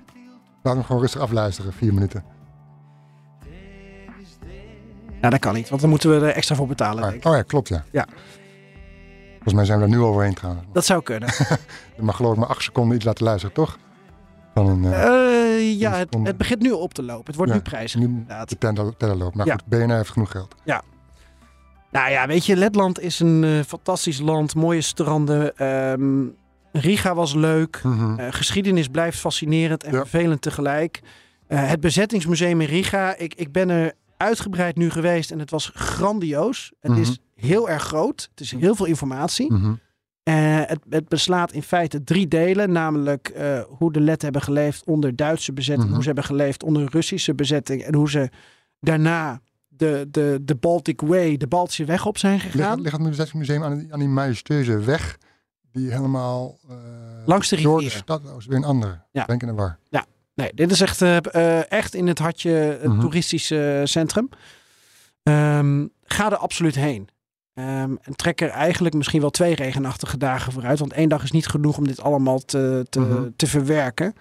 Laat 0.62 0.74
hem 0.74 0.84
gewoon 0.84 1.00
rustig 1.00 1.20
afluisteren, 1.20 1.72
vier 1.72 1.94
minuten. 1.94 2.37
Nou, 5.20 5.30
dat 5.32 5.38
kan 5.40 5.54
niet. 5.54 5.68
Want 5.68 5.80
dan 5.80 5.90
moeten 5.90 6.10
we 6.20 6.26
er 6.26 6.32
extra 6.34 6.54
voor 6.54 6.66
betalen. 6.66 7.02
Ah, 7.02 7.10
denk 7.10 7.22
ik. 7.24 7.28
oh 7.30 7.36
ja, 7.36 7.42
klopt 7.42 7.68
ja. 7.68 7.84
Ja. 7.92 8.06
Volgens 9.32 9.54
mij 9.54 9.64
zijn 9.64 9.78
we 9.78 9.84
er 9.84 9.90
nu 9.90 9.98
overheen 10.00 10.34
trouwens. 10.34 10.66
Dat 10.72 10.84
zou 10.84 11.02
kunnen. 11.02 11.28
Je 11.96 12.02
mag 12.02 12.16
geloof 12.16 12.32
ik 12.32 12.38
maar 12.38 12.48
acht 12.48 12.62
seconden 12.62 12.96
iets 12.96 13.04
laten 13.04 13.24
luisteren, 13.24 13.54
toch? 13.54 13.78
Van 14.54 14.66
een, 14.66 14.84
eh, 14.92 15.02
Eh, 15.04 15.78
ja, 15.78 15.92
het, 15.96 16.16
het 16.22 16.36
begint 16.36 16.62
nu 16.62 16.70
op 16.70 16.94
te 16.94 17.02
lopen. 17.02 17.24
Het 17.26 17.34
wordt 17.36 17.50
Ja, 17.50 17.56
nu 17.56 17.62
prijzig. 17.62 18.00
nu 18.00 18.06
inderdaad. 18.06 18.48
de 18.48 18.58
teller, 18.58 18.96
teller 18.96 19.16
loopt. 19.16 19.34
Maar 19.34 19.46
Ja. 19.46 19.52
goed, 19.52 19.66
BNR 19.66 19.96
heeft 19.96 20.10
genoeg 20.10 20.30
geld. 20.30 20.54
Nou 21.90 22.10
ja, 22.10 22.26
weet 22.26 22.46
je, 22.46 22.56
Letland 22.56 23.00
is 23.00 23.20
een 23.20 23.44
eh, 23.44 23.50
fantastisch 23.66 24.20
land. 24.20 24.54
Mooie 24.54 24.80
stranden. 24.80 25.56
Ehm, 25.56 26.26
Riga 26.72 27.14
was 27.14 27.34
leuk. 27.34 27.80
Mhm. 27.82 28.30
Geschiedenis 28.30 28.88
blijft 28.88 29.18
fascinerend 29.18 29.84
en 29.84 29.92
Ja. 29.92 29.98
vervelend 29.98 30.42
tegelijk. 30.42 31.00
Het 31.46 31.80
bezettingsmuseum 31.80 32.60
in 32.60 32.66
Riga. 32.68 33.16
Ik, 33.16 33.34
ik 33.34 33.52
ben 33.52 33.70
er 33.70 33.92
uitgebreid 34.18 34.76
nu 34.76 34.90
geweest 34.90 35.30
en 35.30 35.38
het 35.38 35.50
was 35.50 35.70
grandioos. 35.74 36.72
Het 36.80 36.90
Mhm. 36.92 37.00
is 37.00 37.18
heel 37.34 37.68
erg 37.68 37.82
groot. 37.82 38.28
Het 38.30 38.40
is 38.40 38.50
heel 38.52 38.74
veel 38.74 38.86
informatie. 38.86 39.52
Mhm. 39.52 39.74
Eh, 40.22 40.34
het, 40.66 40.78
het 40.88 41.08
beslaat 41.08 41.52
in 41.52 41.62
feite 41.62 42.04
drie 42.04 42.28
delen. 42.28 42.72
Namelijk 42.72 43.28
eh, 43.28 43.60
hoe 43.68 43.92
de 43.92 44.00
Letten 44.00 44.24
hebben 44.24 44.42
geleefd 44.42 44.84
onder 44.86 45.16
Duitse 45.16 45.52
bezetting. 45.52 45.84
Mhm. 45.84 45.92
Hoe 45.94 46.00
ze 46.02 46.06
hebben 46.06 46.24
geleefd 46.24 46.62
onder 46.62 46.88
Russische 46.90 47.34
bezetting. 47.34 47.82
En 47.82 47.94
hoe 47.94 48.10
ze 48.10 48.28
daarna 48.80 49.40
de, 49.68 50.06
de, 50.10 50.38
de 50.42 50.54
Baltic 50.54 51.00
Way, 51.00 51.36
de 51.36 51.46
Baltische 51.46 51.84
weg 51.84 52.06
op 52.06 52.18
zijn 52.18 52.32
Ligt, 52.38 52.50
gegaan. 52.50 52.80
ligt 52.80 53.18
het 53.18 53.34
museum 53.34 53.62
aan 53.62 53.78
die, 53.78 53.92
aan 53.92 53.98
die 53.98 54.08
majestueuze 54.08 54.78
weg 54.78 55.18
die 55.72 55.90
helemaal... 55.92 56.58
eh, 56.68 56.76
Langs 57.26 57.48
de 57.48 57.60
door 57.60 57.78
rivier. 57.80 57.92
de 57.92 58.02
stad... 58.02 58.30
Oh, 58.30 58.36
is 58.38 58.46
weer 58.46 58.56
een 58.56 58.64
andere. 58.64 59.00
Ja. 59.12 59.24
Denk 59.24 59.40
in 59.42 59.48
de 59.48 59.54
war. 59.54 59.78
Nee, 60.38 60.50
dit 60.54 60.70
is 60.70 60.80
echt, 60.80 61.02
eh, 61.02 61.16
eh, 61.32 61.72
echt 61.72 61.94
in 61.94 62.06
het 62.06 62.18
hartje 62.18 62.50
het 62.50 62.84
Mhm. 62.84 63.00
toeristische 63.00 63.80
centrum. 63.84 64.28
Ehm, 65.22 65.86
ga 66.04 66.30
er 66.30 66.36
absoluut 66.36 66.74
heen. 66.74 67.08
Ehm, 67.54 67.94
en 68.02 68.16
trek 68.16 68.40
er 68.40 68.48
eigenlijk 68.48 68.94
misschien 68.94 69.20
wel 69.20 69.30
twee 69.30 69.54
regenachtige 69.54 70.16
dagen 70.18 70.52
vooruit. 70.52 70.78
Want 70.78 70.92
één 70.92 71.08
dag 71.08 71.22
is 71.22 71.30
niet 71.30 71.46
genoeg 71.46 71.76
om 71.78 71.86
dit 71.86 72.00
allemaal 72.00 72.38
te, 72.38 72.86
te, 72.90 73.00
Mhm. 73.00 73.28
te 73.36 73.46
verwerken. 73.46 74.14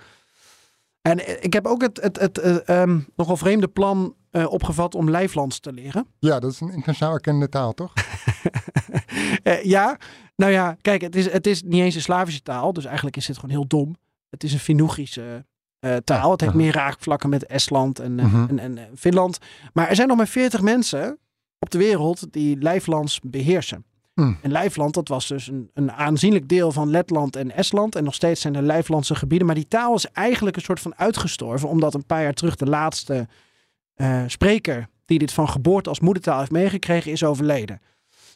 En 1.01 1.43
ik 1.43 1.53
heb 1.53 1.65
ook 1.65 1.82
het, 1.82 2.01
het, 2.01 2.19
het 2.19 2.38
eh, 2.38 2.82
ehm, 2.82 2.99
nogal 3.15 3.38
vreemde 3.38 3.67
plan 3.67 4.15
opgevat 4.32 4.95
om 4.95 5.10
Lijflands 5.10 5.60
te 5.60 5.73
leren. 5.73 6.08
Ja, 6.19 6.39
dat 6.39 6.51
is 6.51 6.60
een 6.60 6.69
internationaal 6.71 7.13
erkende 7.13 7.49
taal, 7.49 7.73
toch? 7.73 7.93
Ja, 9.63 9.97
nou 10.36 10.51
ja, 10.51 10.77
kijk, 10.82 11.01
het 11.01 11.15
is, 11.15 11.32
het 11.32 11.47
is 11.47 11.63
niet 11.63 11.82
eens 11.82 11.95
een 11.95 12.01
Slavische 12.01 12.41
taal. 12.41 12.73
Dus 12.73 12.86
eigenlijk 12.86 13.17
is 13.17 13.25
dit 13.25 13.36
gewoon 13.36 13.51
heel 13.51 13.67
dom. 13.67 13.95
Het 14.30 14.43
is 14.43 14.53
een 14.53 14.60
Finnoegrische 14.60 15.45
eh, 15.80 15.96
taal. 15.96 16.32
Het 16.32 16.42
heeft 16.42 16.54
meer 16.54 16.74
raakvlakken 16.74 17.30
met 17.30 17.46
Estland 17.46 18.00
en, 18.00 18.20
eh, 18.20 18.26
Mhm. 18.26 18.46
en, 18.50 18.60
en, 18.60 18.78
eh, 18.78 18.84
Finland. 18.96 19.38
Maar 19.74 19.90
er 19.90 19.96
zijn 19.96 20.08
nog 20.08 20.18
maar 20.18 20.28
40 20.28 20.62
mensen 20.62 21.18
op 21.60 21.70
de 21.70 21.78
wereld 21.78 22.34
die 22.34 22.58
Lijflands 22.62 23.20
beheersen. 23.24 23.86
Hmm. 24.13 24.38
En 24.42 24.52
Lijfland, 24.52 24.94
dat 24.94 25.08
was 25.08 25.28
dus 25.28 25.48
een, 25.48 25.70
een 25.74 25.92
aanzienlijk 25.92 26.48
deel 26.50 26.72
van 26.72 26.90
Letland 26.90 27.36
en 27.36 27.52
Estland. 27.52 27.96
En 27.96 28.04
nog 28.04 28.13
steeds 28.13 28.42
zijn 28.42 28.56
er 28.56 28.62
Lijflandse 28.63 29.16
gebieden. 29.16 29.48
Maar 29.48 29.56
die 29.56 29.68
taal 29.68 29.96
is 29.96 30.06
eigenlijk 30.12 30.56
een 30.56 30.62
soort 30.62 30.80
van 30.80 30.96
uitgestorven. 30.98 31.70
Omdat 31.70 31.94
een 31.94 32.06
paar 32.06 32.22
jaar 32.22 32.34
terug 32.34 32.56
de 32.56 32.66
laatste 32.66 33.28
spreker 34.28 34.88
die 35.06 35.20
dit 35.20 35.34
van 35.34 35.50
geboorte 35.50 35.90
als 35.90 36.00
moedertaal 36.00 36.40
heeft 36.40 36.52
meegekregen, 36.52 37.12
is 37.12 37.24
overleden. 37.24 37.82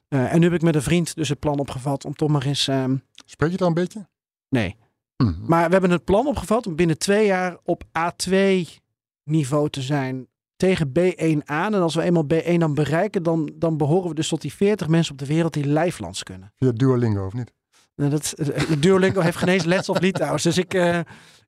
En 0.08 0.40
nu 0.40 0.46
heb 0.46 0.54
ik 0.56 0.62
met 0.62 0.76
een 0.76 0.82
vriend 0.82 1.16
dus 1.16 1.30
het 1.30 1.40
plan 1.40 1.60
opgevat 1.60 2.06
om 2.06 2.14
toch 2.14 2.30
maar 2.30 2.46
eens... 2.46 2.68
ehm, 2.68 2.96
Spreek 3.26 3.50
je 3.50 3.56
het 3.56 3.62
al 3.62 3.68
een 3.68 3.74
beetje? 3.74 4.08
nee, 4.50 4.76
Mhm. 5.24 5.46
maar 5.46 5.66
we 5.66 5.72
hebben 5.72 5.92
het 5.92 6.04
plan 6.06 6.28
opgevat 6.28 6.68
om 6.68 6.76
binnen 6.76 6.98
twee 6.98 7.26
jaar 7.26 7.58
op 7.64 7.84
A2-niveau 7.84 9.70
te 9.70 9.82
zijn 9.82 10.28
tegen 10.56 10.92
B1 11.00 11.38
aan. 11.46 11.74
En 11.74 11.82
als 11.82 11.96
we 11.96 12.02
eenmaal 12.02 12.26
B1 12.34 12.58
dan 12.58 12.74
bereiken, 12.74 13.24
dan, 13.24 13.52
dan 13.56 13.78
behoren 13.78 14.10
we 14.10 14.16
dus 14.16 14.28
tot 14.28 14.42
die 14.42 14.54
40 14.54 14.88
mensen 14.88 15.12
op 15.12 15.20
de 15.20 15.26
wereld 15.26 15.54
die 15.54 15.66
Lijflands 15.66 16.24
kunnen. 16.24 16.52
Via 16.56 16.72
Duolingo, 16.72 17.26
of 17.26 17.34
niet? 17.34 17.52
Nou, 17.96 18.10
dat, 18.10 18.32
eh, 18.32 18.64
Duolingo 18.80 19.22
heeft 19.22 19.38
geen 19.38 19.50
eens 19.50 19.64
les 19.64 19.90
op 19.90 20.02
Litouws. 20.02 20.44
Dus 20.44 20.58
ik, 20.58 20.74
eh, 20.74 21.00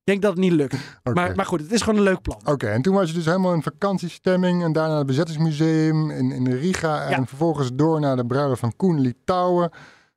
denk 0.04 0.22
dat 0.22 0.32
het 0.32 0.40
niet 0.40 0.52
lukt. 0.52 1.00
Maar, 1.14 1.36
maar 1.36 1.46
goed, 1.46 1.62
het 1.62 1.72
is 1.72 1.82
gewoon 1.82 1.98
een 1.98 2.06
leuk 2.06 2.22
plan. 2.22 2.42
Oké, 2.46 2.68
en 2.68 2.82
toen 2.82 2.96
was 2.96 3.08
je 3.10 3.16
dus 3.16 3.26
helemaal 3.26 3.54
in 3.54 3.62
vakantiestemming 3.64 4.64
en 4.64 4.72
daarna 4.74 4.90
naar 4.90 4.98
het 4.98 5.08
bezettingsmuseum 5.08 6.10
in, 6.12 6.32
in 6.32 6.52
Riga 6.52 7.04
en 7.04 7.10
Ja. 7.10 7.26
vervolgens 7.26 7.70
door 7.74 8.00
naar 8.00 8.16
de 8.16 8.26
bruiloft 8.26 8.60
van 8.60 8.76
Koen 8.76 9.00
Litouwen. 9.00 9.72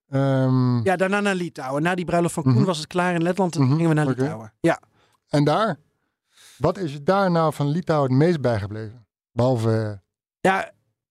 Ehm, 0.09 0.83
Ja, 0.85 0.97
daarna 0.97 1.21
naar 1.21 1.35
Litouwen. 1.35 1.83
Na 1.83 1.95
die 1.95 2.05
bruiloft 2.05 2.35
van 2.35 2.43
Koen 2.43 2.53
Mhm. 2.55 2.65
was 2.65 2.79
het 2.79 2.87
klaar 2.87 3.15
in 3.15 3.23
Letland 3.23 3.55
en 3.57 3.63
Mhm, 3.63 3.73
gingen 3.75 3.89
we 3.89 3.95
naar. 3.95 4.07
Litouwen. 4.07 4.53
Ja. 4.61 4.81
En 5.29 5.45
daar, 5.45 5.77
wat 6.59 6.79
is 6.79 6.93
je 6.93 7.03
daar 7.03 7.31
nou 7.31 7.53
van 7.53 7.69
Litouwen 7.69 8.11
het 8.11 8.19
meest 8.19 8.41
bijgebleven? 8.41 9.07
Behalve, 9.33 10.01
Ja, 10.41 10.71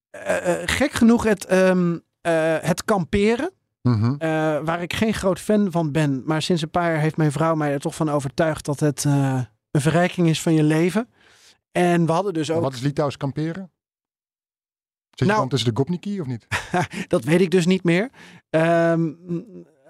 eh, 0.10 0.62
eh, 0.62 0.67
gek 0.67 0.91
genoeg 0.91 1.23
het, 1.23 1.45
ehm, 1.45 1.97
eh, 2.21 2.55
het 2.60 2.86
kamperen. 2.86 3.51
mhm, 3.81 4.15
eh, 4.17 4.29
waar 4.63 4.81
ik 4.81 4.93
geen 4.93 5.13
groot 5.13 5.39
fan 5.39 5.71
van 5.71 5.91
ben. 5.91 6.21
Maar 6.25 6.41
sinds 6.41 6.62
een 6.62 6.69
paar 6.69 6.91
jaar 6.91 7.01
heeft 7.01 7.17
mijn 7.17 7.31
vrouw 7.31 7.55
mij 7.55 7.71
er 7.73 7.79
toch 7.79 7.95
van 7.95 8.10
overtuigd 8.10 8.65
dat 8.65 8.79
het 8.79 9.05
eh, 9.05 9.39
een 9.71 9.81
verrijking 9.81 10.27
is 10.29 10.41
van 10.41 10.53
je 10.53 10.63
leven. 10.63 11.10
En 11.71 12.05
we 12.05 12.12
hadden 12.12 12.34
dus 12.34 12.51
ook, 12.51 12.62
wat 12.62 12.73
is 12.73 12.79
Litouws 12.81 13.17
kamperen? 13.17 13.71
Zit 15.15 15.28
je 15.28 15.34
Nou- 15.34 15.39
dan 15.39 15.49
tussen 15.49 15.69
de 15.73 15.78
Gopniki 15.80 16.21
of 16.21 16.28
niet? 16.28 16.47
dat 17.08 17.23
weet 17.23 17.41
ik 17.41 17.51
dus 17.51 17.65
niet 17.65 17.84
meer. 17.84 18.10
Ehm, 18.49 19.12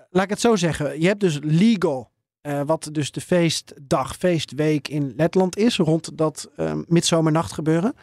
laat 0.10 0.24
ik 0.24 0.30
het 0.30 0.40
zo 0.40 0.56
zeggen. 0.56 1.02
Je 1.02 1.08
hebt 1.08 1.20
dus 1.20 1.40
Ligo. 1.42 2.10
eh, 2.42 2.62
wat 2.66 2.90
dus 2.92 3.12
de 3.12 3.22
feestdag, 3.22 4.16
feestweek 4.16 4.88
in 4.88 5.14
Letland 5.16 5.58
is. 5.58 5.78
Rond 5.78 6.18
dat 6.18 6.50
ehm 6.56 6.84
midzomernacht 6.88 7.52
gebeuren. 7.52 7.94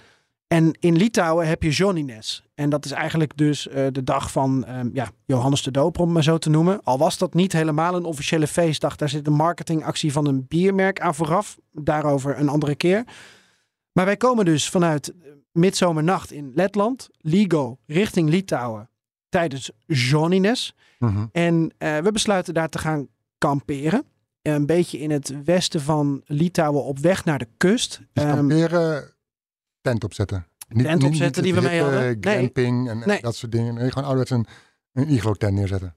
En 0.47 0.77
in 0.81 0.97
Litouwen 0.97 1.49
heb 1.49 1.63
je 1.63 1.71
Jonines. 1.71 2.43
En 2.55 2.71
dat 2.71 2.85
is 2.85 2.91
eigenlijk 2.91 3.37
dus 3.37 3.69
eh, 3.69 3.87
de 3.93 4.05
dag 4.05 4.31
van 4.33 4.65
ehm, 4.65 4.89
ja, 4.93 5.11
Johannes 5.27 5.63
de 5.63 5.71
Doper, 5.71 6.01
om 6.01 6.07
het 6.07 6.15
maar 6.15 6.23
zo 6.25 6.39
te 6.39 6.51
noemen. 6.51 6.81
Al 6.83 6.99
was 6.99 7.19
dat 7.19 7.35
niet 7.35 7.53
helemaal 7.53 7.95
een 7.97 8.05
officiële 8.05 8.47
feestdag. 8.47 8.97
Daar 8.97 9.09
zit 9.09 9.27
een 9.27 9.33
marketingactie 9.33 10.13
van 10.13 10.27
een 10.27 10.47
biermerk 10.49 11.01
aan 11.01 11.15
vooraf. 11.15 11.59
Daarover 11.73 12.39
een 12.39 12.49
andere 12.49 12.75
keer. 12.75 13.05
Maar 13.93 14.05
wij 14.05 14.17
komen 14.17 14.45
dus 14.45 14.69
vanuit 14.69 15.13
midzomernacht 15.53 16.33
in 16.33 16.53
Letland. 16.55 17.09
Ligo 17.19 17.79
richting 17.87 18.29
Litouwen 18.29 18.89
tijdens 19.29 19.71
Jonines. 19.87 20.75
Mhm. 20.99 21.27
En 21.33 21.75
eh, 21.79 21.99
we 21.99 22.13
besluiten 22.13 22.55
daar 22.55 22.69
te 22.69 22.79
gaan 22.79 23.09
kamperen. 23.39 24.05
Een 24.43 24.67
beetje 24.67 24.99
in 24.99 25.11
het 25.11 25.45
westen 25.45 25.81
van 25.81 26.23
Litouwen 26.25 26.85
op 26.85 26.99
weg 26.99 27.25
naar 27.25 27.39
de 27.39 27.49
kust. 27.57 28.01
Dus 28.13 28.25
Ehm, 28.25 28.35
kamperen, 28.35 29.15
tent 29.81 30.05
opzetten. 30.05 30.47
Niet, 30.69 30.85
Tent 30.87 31.05
opzetten 31.05 31.43
niet 31.43 31.53
die 31.53 31.63
we 31.63 31.69
mee 31.69 31.81
hadden. 31.83 32.01
Nee. 32.01 32.17
Glamping 32.21 32.89
en 32.89 33.03
Nee. 33.07 33.21
dat 33.21 33.35
soort 33.35 33.53
dingen. 33.53 33.75
Nee, 33.75 33.89
gewoon 33.89 34.05
ouderwets 34.09 34.31
een, 34.31 34.47
een 34.93 35.09
iglo-tent 35.09 35.55
neerzetten. 35.55 35.97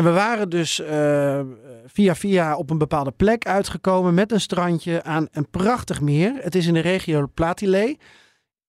En 0.00 0.06
we 0.06 0.12
waren 0.12 0.48
dus 0.48 0.80
eh, 0.80 1.40
via 1.86 2.14
via 2.14 2.56
op 2.56 2.70
een 2.70 2.78
bepaalde 2.78 3.10
plek 3.10 3.46
uitgekomen 3.46 4.14
met 4.14 4.32
een 4.32 4.40
strandje 4.40 5.02
aan 5.02 5.28
een 5.32 5.50
prachtig 5.50 6.00
meer. 6.00 6.34
Het 6.40 6.54
is 6.54 6.66
in 6.66 6.74
de 6.74 6.80
regio 6.80 7.26
Platile. 7.34 7.98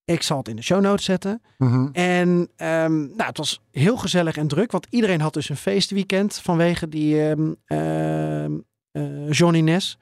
Ik 0.06 0.22
zal 0.22 0.38
het 0.38 0.48
in 0.48 0.56
de 0.56 0.62
show 0.62 0.82
notes 0.82 1.06
zetten. 1.06 1.42
Mhm. 1.58 1.88
En 1.92 2.50
ehm, 2.56 3.00
nou, 3.00 3.24
het 3.24 3.38
was 3.38 3.62
heel 3.72 3.98
gezellig 3.98 4.38
en 4.38 4.48
druk, 4.48 4.72
want 4.72 4.88
iedereen 4.90 5.22
had 5.22 5.34
dus 5.34 5.50
een 5.50 5.56
feestweekend 5.56 6.36
vanwege 6.36 6.90
die 6.90 7.36
Johnny 9.30 9.60
Nes. 9.60 9.98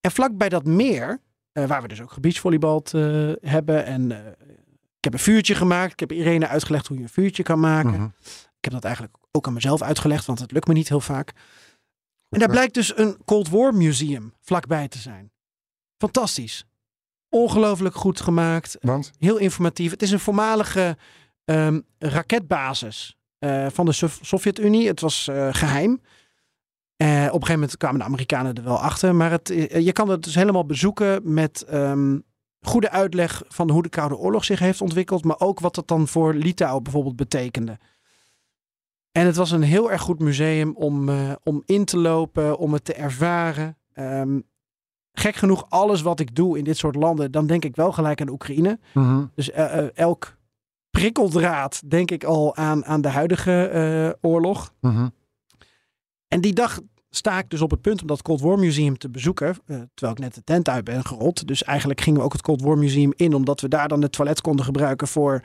En 0.00 0.10
vlakbij 0.10 0.48
dat 0.48 0.64
meer, 0.64 1.20
eh, 1.52 1.64
waar 1.64 1.82
we 1.82 1.88
dus 1.88 2.02
ook 2.02 2.12
gebeachvolleybald 2.12 2.94
eh 2.94 3.32
hebben. 3.40 3.84
En 3.84 4.10
ik 4.96 5.04
heb 5.04 5.12
een 5.12 5.18
vuurtje 5.18 5.54
gemaakt. 5.54 5.92
Ik 5.92 6.00
heb 6.00 6.12
Irene 6.12 6.46
uitgelegd 6.46 6.86
hoe 6.86 6.96
je 6.96 7.02
een 7.02 7.08
vuurtje 7.08 7.42
kan 7.42 7.60
maken. 7.60 7.90
Mhm. 7.90 8.08
Heb 8.64 8.72
dat 8.72 8.84
eigenlijk 8.84 9.16
ook 9.30 9.46
aan 9.46 9.52
mezelf 9.52 9.82
uitgelegd, 9.82 10.26
want 10.26 10.38
het 10.38 10.52
lukt 10.52 10.66
me 10.66 10.74
niet 10.74 10.88
heel 10.88 11.00
vaak. 11.00 11.32
En 12.28 12.38
daar 12.38 12.48
blijkt 12.48 12.74
dus 12.74 12.96
een 12.96 13.16
Cold 13.24 13.48
War 13.48 13.74
museum 13.74 14.32
vlakbij 14.40 14.88
te 14.88 14.98
zijn. 14.98 15.32
Fantastisch. 15.98 16.64
Ongelooflijk 17.28 17.94
goed 17.94 18.20
gemaakt. 18.20 18.76
Want? 18.80 19.10
Heel 19.18 19.36
informatief. 19.36 19.90
Het 19.90 20.02
is 20.02 20.10
een 20.10 20.20
voormalige 20.20 20.96
ehm, 21.44 21.80
raketbasis 21.98 23.16
eh, 23.38 23.66
van 23.70 23.86
de 23.86 23.92
Sov- 23.92 24.18
Sovjet-Unie. 24.22 24.86
Het 24.86 25.00
was 25.00 25.28
eh, 25.28 25.48
geheim. 25.52 26.00
Eh, 26.96 27.08
op 27.08 27.16
een 27.16 27.30
gegeven 27.32 27.52
moment 27.52 27.76
kwamen 27.76 27.98
de 27.98 28.04
Amerikanen 28.04 28.54
er 28.54 28.64
wel 28.64 28.80
achter. 28.80 29.14
Maar 29.14 29.30
het, 29.30 29.48
je 29.84 29.92
kan 29.92 30.08
het 30.08 30.22
dus 30.22 30.34
helemaal 30.34 30.66
bezoeken 30.66 31.32
met 31.34 31.62
ehm, 31.62 32.18
goede 32.60 32.90
uitleg 32.90 33.42
van 33.48 33.70
hoe 33.70 33.82
de 33.82 33.88
Koude 33.88 34.16
Oorlog 34.16 34.44
zich 34.44 34.58
heeft 34.58 34.80
ontwikkeld. 34.80 35.24
Maar 35.24 35.40
ook 35.40 35.60
wat 35.60 35.74
dat 35.74 35.88
dan 35.88 36.08
voor 36.08 36.34
Litouwen 36.34 36.82
bijvoorbeeld 36.82 37.16
betekende. 37.16 37.78
En 39.12 39.26
het 39.26 39.36
was 39.36 39.50
een 39.50 39.62
heel 39.62 39.90
erg 39.90 40.02
goed 40.02 40.18
museum 40.18 40.76
om, 40.76 41.08
eh, 41.08 41.32
om 41.42 41.62
in 41.66 41.84
te 41.84 41.98
lopen, 41.98 42.58
om 42.58 42.72
het 42.72 42.84
te 42.84 42.94
ervaren. 42.94 43.76
Ehm, 43.92 44.40
gek 45.12 45.34
genoeg, 45.34 45.66
alles 45.68 46.02
wat 46.02 46.20
ik 46.20 46.34
doe 46.34 46.58
in 46.58 46.64
dit 46.64 46.76
soort 46.76 46.94
landen, 46.94 47.30
dan 47.30 47.46
denk 47.46 47.64
ik 47.64 47.76
wel 47.76 47.92
gelijk 47.92 48.20
aan 48.20 48.28
Oekraïne. 48.28 48.78
Mhm. 48.94 49.24
Dus 49.34 49.50
eh, 49.50 49.78
eh, 49.78 49.88
elk 49.94 50.36
prikkeldraad 50.90 51.90
denk 51.90 52.10
ik 52.10 52.24
al 52.24 52.56
aan, 52.56 52.84
aan 52.84 53.00
de 53.00 53.08
huidige 53.08 54.18
oorlog. 54.20 54.72
Mhm. 54.80 55.08
En 56.28 56.40
die 56.40 56.52
dag 56.52 56.80
sta 57.10 57.38
ik 57.38 57.50
dus 57.50 57.60
op 57.60 57.70
het 57.70 57.80
punt 57.80 58.00
om 58.00 58.06
dat 58.06 58.22
Cold 58.22 58.40
War 58.40 58.58
Museum 58.58 58.98
te 58.98 59.10
bezoeken. 59.10 59.56
terwijl 59.66 60.12
ik 60.12 60.18
net 60.18 60.34
de 60.34 60.44
tent 60.44 60.68
uit 60.68 60.84
ben 60.84 61.04
gerold. 61.04 61.46
Dus 61.46 61.64
eigenlijk 61.64 62.00
gingen 62.00 62.18
we 62.18 62.24
ook 62.24 62.32
het 62.32 62.42
Cold 62.42 62.62
War 62.62 62.78
Museum 62.78 63.12
in. 63.16 63.34
Omdat 63.34 63.60
we 63.60 63.68
daar 63.68 63.88
dan 63.88 64.02
het 64.02 64.12
toilet 64.12 64.40
konden 64.40 64.64
gebruiken 64.64 65.08
voor 65.08 65.42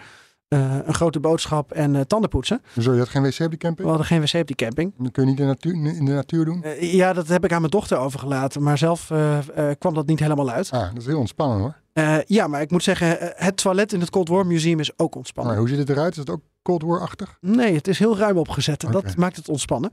een 0.57 0.93
grote 0.93 1.19
boodschap 1.19 1.71
en 1.71 1.95
eh, 1.95 2.01
tandenpoetsen. 2.01 2.61
Zo, 2.79 2.93
je 2.93 2.99
had 2.99 3.09
geen 3.09 3.23
wc 3.23 3.39
op 3.39 3.49
die 3.49 3.57
camping? 3.59 3.87
We 3.87 3.87
hadden 3.87 4.05
geen 4.05 4.21
wc 4.21 4.33
op 4.33 4.47
die 4.47 4.55
camping. 4.55 4.93
Dat 4.97 5.11
kun 5.11 5.23
je 5.23 5.29
niet 5.29 5.39
in 5.39 5.45
de 5.45 5.51
natuur, 5.51 5.73
in 5.97 6.05
de 6.05 6.11
natuur 6.11 6.45
doen? 6.45 6.63
Eh, 6.63 6.93
ja, 6.93 7.13
dat 7.13 7.27
heb 7.27 7.43
ik 7.43 7.51
aan 7.51 7.59
mijn 7.59 7.71
dochter 7.71 7.97
overgelaten. 7.97 8.63
Maar 8.63 8.77
zelf 8.77 9.11
eh, 9.11 9.37
eh, 9.37 9.75
kwam 9.79 9.93
dat 9.93 10.05
niet 10.05 10.19
helemaal 10.19 10.49
uit. 10.49 10.71
Ah, 10.71 10.81
dat 10.93 11.01
is 11.01 11.05
heel 11.05 11.19
ontspannen 11.19 11.59
hoor. 11.59 11.75
Eh, 11.95 12.17
ja, 12.25 12.47
maar 12.47 12.61
ik 12.61 12.71
moet 12.71 12.83
zeggen, 12.83 13.19
eh, 13.19 13.45
het 13.45 13.57
toilet 13.57 13.93
in 13.93 13.99
het 13.99 14.09
Cold 14.09 14.29
War 14.29 14.47
Museum 14.47 14.79
is 14.79 14.99
ook 14.99 15.15
ontspannen. 15.15 15.53
Maar 15.53 15.61
hoe 15.61 15.71
ziet 15.71 15.79
het 15.79 15.89
eruit? 15.89 16.11
Is 16.11 16.17
het 16.17 16.29
ook 16.29 16.41
Cold 16.61 16.83
War-achtig? 16.83 17.37
Nee, 17.41 17.75
het 17.75 17.87
is 17.87 17.99
heel 17.99 18.17
ruim 18.17 18.37
opgezet 18.37 18.83
en 18.83 18.91
dat 18.91 19.15
maakt 19.15 19.35
het 19.35 19.49
ontspannen. 19.49 19.91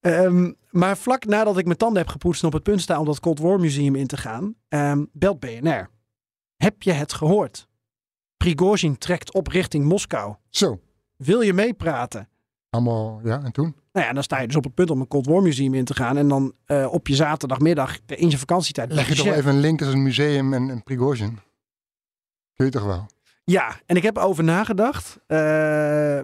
Ehm, 0.00 0.52
maar 0.70 0.96
vlak 0.96 1.24
nadat 1.24 1.58
ik 1.58 1.64
mijn 1.64 1.76
tanden 1.76 1.98
heb 1.98 2.10
gepoetst 2.10 2.42
en 2.42 2.46
op 2.46 2.52
het 2.52 2.62
punt 2.62 2.80
sta 2.80 2.98
om 2.98 3.04
dat 3.04 3.20
Cold 3.20 3.38
War 3.38 3.60
Museum 3.60 3.94
in 3.94 4.06
te 4.06 4.16
gaan, 4.16 4.54
ehm, 4.68 5.04
belt 5.12 5.40
BNR. 5.40 5.90
Heb 6.56 6.82
je 6.82 6.92
het 6.92 7.12
gehoord? 7.12 7.68
Prigozhin 8.44 8.98
trekt 8.98 9.34
op 9.34 9.46
richting 9.46 9.84
Moskou. 9.84 10.34
Zo, 10.48 10.80
Wil 11.16 11.40
je 11.40 11.52
meepraten? 11.52 12.28
allemaal, 12.70 13.20
ja, 13.24 13.42
en 13.44 13.52
toen? 13.52 13.74
Nou 13.92 14.06
ja, 14.06 14.12
dan 14.12 14.22
sta 14.22 14.40
je 14.40 14.46
dus 14.46 14.56
op 14.56 14.64
het 14.64 14.74
punt 14.74 14.90
om 14.90 15.00
een 15.00 15.08
Cold 15.08 15.26
War 15.26 15.42
Museum 15.42 15.74
in 15.74 15.84
te 15.84 15.94
gaan. 15.94 16.16
En 16.16 16.28
dan 16.28 16.52
eh, 16.64 16.92
op 16.92 17.06
je 17.08 17.14
zaterdagmiddag 17.14 17.98
in 18.06 18.30
je 18.30 18.38
vakantietijd. 18.38 18.92
Leg 18.92 19.08
je 19.08 19.14
toch 19.14 19.26
even 19.26 19.54
een 19.54 19.60
link 19.60 19.78
tussen 19.78 19.96
een 19.96 20.02
museum 20.02 20.52
en, 20.52 20.70
en 20.70 20.82
Prigozhin? 20.82 21.38
Kun 22.54 22.64
je 22.64 22.70
toch 22.70 22.84
wel? 22.84 23.06
Ja, 23.44 23.80
en 23.86 23.96
ik 23.96 24.02
heb 24.02 24.16
erover 24.16 24.44
nagedacht. 24.44 25.18
Eh, 25.26 25.36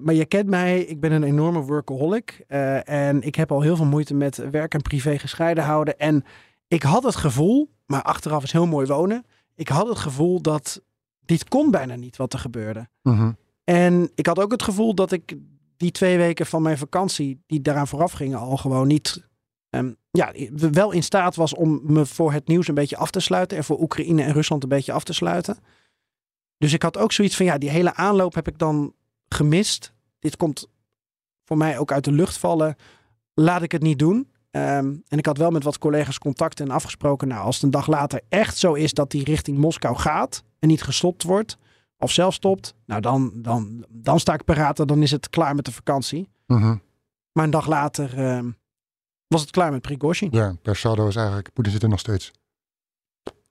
maar 0.01 0.15
je 0.15 0.25
kent 0.25 0.47
mij, 0.49 0.81
ik 0.81 1.01
ben 1.01 1.13
een 1.13 1.25
enorme 1.25 1.61
workaholic. 1.61 2.45
Eh, 2.47 2.89
en 2.89 3.23
ik 3.23 3.35
heb 3.35 3.53
al 3.53 3.61
heel 3.61 3.77
veel 3.77 3.85
moeite 3.85 4.15
met 4.15 4.51
werk 4.51 4.75
en 4.75 4.83
privé 4.83 5.19
gescheiden 5.19 5.65
houden. 5.65 5.99
En 5.99 6.25
ik 6.69 6.83
had 6.83 7.03
het 7.03 7.17
gevoel, 7.17 7.71
maar 7.87 8.03
achteraf 8.03 8.43
is 8.43 8.53
heel 8.53 8.67
mooi 8.67 8.87
wonen. 8.87 9.25
Ik 9.55 9.69
had 9.69 9.89
het 9.89 9.99
gevoel 9.99 10.43
dat 10.43 10.83
dit 11.31 11.49
kon 11.49 11.71
bijna 11.71 11.95
niet 11.95 12.17
wat 12.17 12.33
er 12.33 12.39
gebeurde. 12.39 12.89
Mhm. 13.03 13.33
En 13.65 14.11
ik 14.15 14.27
had 14.27 14.39
ook 14.39 14.51
het 14.51 14.63
gevoel 14.63 14.95
dat 14.95 15.13
ik 15.13 15.37
die 15.77 15.91
twee 15.91 16.17
weken 16.17 16.47
van 16.47 16.63
mijn 16.63 16.79
vakantie, 16.79 17.43
die 17.47 17.61
daaraan 17.61 17.89
vooraf 17.89 18.13
gingen, 18.13 18.39
al 18.39 18.57
gewoon 18.57 18.87
niet. 18.87 19.29
ehm, 19.71 19.93
ja, 20.11 20.33
wel 20.53 20.91
in 20.91 21.03
staat 21.03 21.37
was 21.37 21.55
om 21.55 21.81
me 21.83 22.07
voor 22.07 22.33
het 22.33 22.49
nieuws 22.49 22.69
een 22.69 22.75
beetje 22.75 22.97
af 22.97 23.11
te 23.11 23.21
sluiten. 23.21 23.57
En 23.57 23.65
voor 23.65 23.81
Oekraïne 23.81 24.23
en 24.23 24.33
Rusland 24.33 24.63
een 24.63 24.69
beetje 24.69 24.93
af 24.93 25.05
te 25.05 25.13
sluiten. 25.13 25.59
Dus 26.59 26.73
ik 26.73 26.83
had 26.83 26.99
ook 26.99 27.13
zoiets 27.13 27.37
van, 27.37 27.47
ja, 27.47 27.59
die 27.59 27.71
hele 27.71 27.95
aanloop 27.95 28.35
heb 28.35 28.49
ik 28.49 28.59
dan 28.59 28.95
gemist. 29.29 29.93
Dit 30.19 30.37
komt 30.37 30.69
voor 31.45 31.57
mij 31.57 31.79
ook 31.79 31.93
uit 31.93 32.05
de 32.05 32.13
lucht 32.13 32.39
vallen. 32.39 32.77
Laat 33.35 33.63
ik 33.63 33.73
het 33.73 33.83
niet 33.83 33.99
doen. 33.99 34.31
Ehm, 34.51 34.95
en 35.09 35.19
ik 35.19 35.27
had 35.27 35.39
wel 35.39 35.51
met 35.51 35.65
wat 35.65 35.79
collega's 35.79 36.19
contact 36.19 36.61
en 36.61 36.71
afgesproken. 36.71 37.29
Nou, 37.29 37.45
als 37.45 37.55
het 37.55 37.65
een 37.65 37.71
dag 37.71 37.87
later 37.87 38.21
echt 38.29 38.57
zo 38.57 38.73
is 38.73 38.95
dat 38.95 39.11
die 39.11 39.25
richting 39.25 39.59
Moskou 39.59 39.97
gaat 39.97 40.43
en 40.61 40.69
niet 40.69 40.83
gestopt 40.83 41.23
wordt, 41.23 41.59
of 41.99 42.13
zelf 42.13 42.35
stopt, 42.35 42.75
nou 42.87 43.01
dan, 43.01 43.33
dan, 43.35 43.85
dan 43.89 44.21
sta 44.21 44.35
ik 44.35 44.45
paraat 44.45 44.81
en 44.81 44.87
dan 44.87 45.03
is 45.03 45.11
het 45.11 45.31
klaar 45.31 45.55
met 45.55 45.65
de 45.65 45.73
vakantie. 45.73 46.29
Mhm. 46.47 46.77
Maar 47.33 47.45
een 47.45 47.51
dag 47.51 47.67
later 47.67 48.19
ehm, 48.19 48.51
was 49.27 49.41
het 49.41 49.51
klaar 49.51 49.73
met 49.73 49.83
Prigozhin. 49.83 50.29
Ja, 50.33 50.57
per 50.63 50.77
saldo 50.77 51.09
is 51.09 51.17
eigenlijk, 51.17 51.53
Poetin 51.53 51.73
zit 51.73 51.83
er 51.83 51.89
nog 51.89 51.99
steeds. 51.99 52.31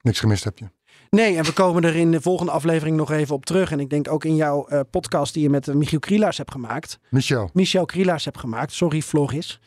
Niks 0.00 0.20
gemist 0.20 0.44
heb 0.44 0.58
je. 0.58 0.68
Nee, 1.10 1.36
en 1.36 1.44
we 1.44 1.52
komen 1.52 1.84
er 1.84 1.96
in 1.96 2.10
de 2.10 2.20
volgende 2.20 2.52
aflevering 2.52 2.96
nog 2.96 3.10
even 3.10 3.34
op 3.34 3.44
terug. 3.44 3.72
En 3.72 3.80
ik 3.80 3.90
denk 3.90 4.10
ook 4.10 4.24
in 4.24 4.36
jouw 4.36 4.66
eh, 4.66 4.80
podcast 4.90 5.34
die 5.34 5.42
je 5.42 5.50
met 5.50 5.68
eh, 5.68 5.74
Michiel 5.74 5.98
Krielaars 5.98 6.36
hebt 6.36 6.50
gemaakt. 6.50 6.98
Michel, 7.08 7.50
Michel 7.52 7.84
Krielaars 7.84 8.24
hebt 8.24 8.38
gemaakt. 8.38 8.72
Sorry, 8.72 9.02
Floris. 9.02 9.60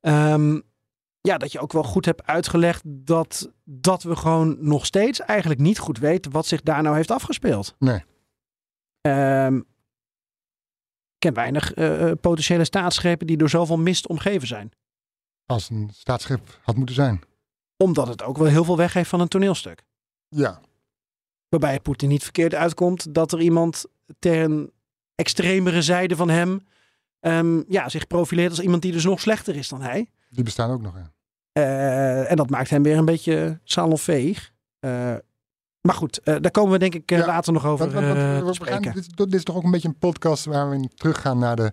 Ehm, 0.00 0.60
ja, 1.22 1.38
dat 1.38 1.52
je 1.52 1.60
ook 1.60 1.72
wel 1.72 1.82
goed 1.82 2.04
hebt 2.04 2.26
uitgelegd 2.26 2.82
dat, 2.84 3.50
dat 3.64 4.02
we 4.02 4.16
gewoon 4.16 4.56
nog 4.60 4.86
steeds 4.86 5.20
eigenlijk 5.20 5.60
niet 5.60 5.78
goed 5.78 5.98
weten 5.98 6.30
wat 6.30 6.46
zich 6.46 6.62
daar 6.62 6.82
nou 6.82 6.96
heeft 6.96 7.10
afgespeeld. 7.10 7.74
Nee. 7.78 8.04
Ehm, 9.00 9.56
ik 9.56 11.18
ken 11.18 11.34
weinig 11.34 11.74
eh, 11.74 12.10
eh, 12.10 12.18
potentiële 12.20 12.64
staatsgrepen 12.64 13.26
die 13.26 13.36
door 13.36 13.50
zoveel 13.50 13.78
mist 13.78 14.06
omgeven 14.06 14.48
zijn. 14.48 14.70
als 15.46 15.70
een 15.70 15.90
staatsschip 15.94 16.60
had 16.62 16.76
moeten 16.76 16.94
zijn. 16.94 17.20
Omdat 17.76 18.08
het 18.08 18.22
ook 18.22 18.36
wel 18.38 18.46
heel 18.46 18.64
veel 18.64 18.76
weggeeft 18.76 19.08
van 19.08 19.20
een 19.20 19.28
toneelstuk. 19.28 19.82
Ja, 20.28 20.60
Waarbij 21.52 21.72
het 21.72 21.82
Poetin 21.82 22.08
niet 22.08 22.22
verkeerd 22.22 22.54
uitkomt 22.54 23.14
dat 23.14 23.32
er 23.32 23.40
iemand 23.40 23.84
ter 24.18 24.70
extremere 25.14 25.82
zijde 25.82 26.16
van 26.16 26.30
hem 26.30 26.60
ehm, 27.20 27.62
ja, 27.68 27.88
zich 27.88 28.06
profileert 28.06 28.50
als 28.50 28.60
iemand 28.60 28.82
die 28.82 28.92
dus 28.92 29.04
nog 29.04 29.20
slechter 29.20 29.56
is 29.56 29.68
dan 29.68 29.82
hij. 29.82 30.08
Die 30.32 30.44
bestaan 30.44 30.70
ook 30.70 30.82
nog. 30.82 30.94
Ja. 30.96 31.12
Eh, 31.52 32.30
en 32.30 32.36
dat 32.36 32.50
maakt 32.50 32.70
hem 32.70 32.82
weer 32.82 32.96
een 32.96 33.04
beetje 33.04 33.60
salonveeg. 33.64 34.52
Eh 34.80 35.14
maar 35.80 35.94
goed, 35.94 36.18
eh, 36.20 36.36
daar 36.40 36.50
komen 36.50 36.72
we 36.72 36.78
denk 36.78 36.94
ik 36.94 37.10
Ja, 37.10 37.26
later 37.26 37.52
nog 37.52 37.66
over 37.66 37.90
Want- 37.90 38.04
want- 38.44 38.58
gaan- 38.68 38.82
dit, 38.92 39.16
dit 39.16 39.34
is 39.34 39.44
toch 39.44 39.56
ook 39.56 39.62
een 39.64 39.70
beetje 39.70 39.88
een 39.88 39.98
podcast 39.98 40.44
waar 40.44 40.70
we 40.70 40.88
teruggaan 40.94 41.38
naar 41.38 41.56
de 41.56 41.72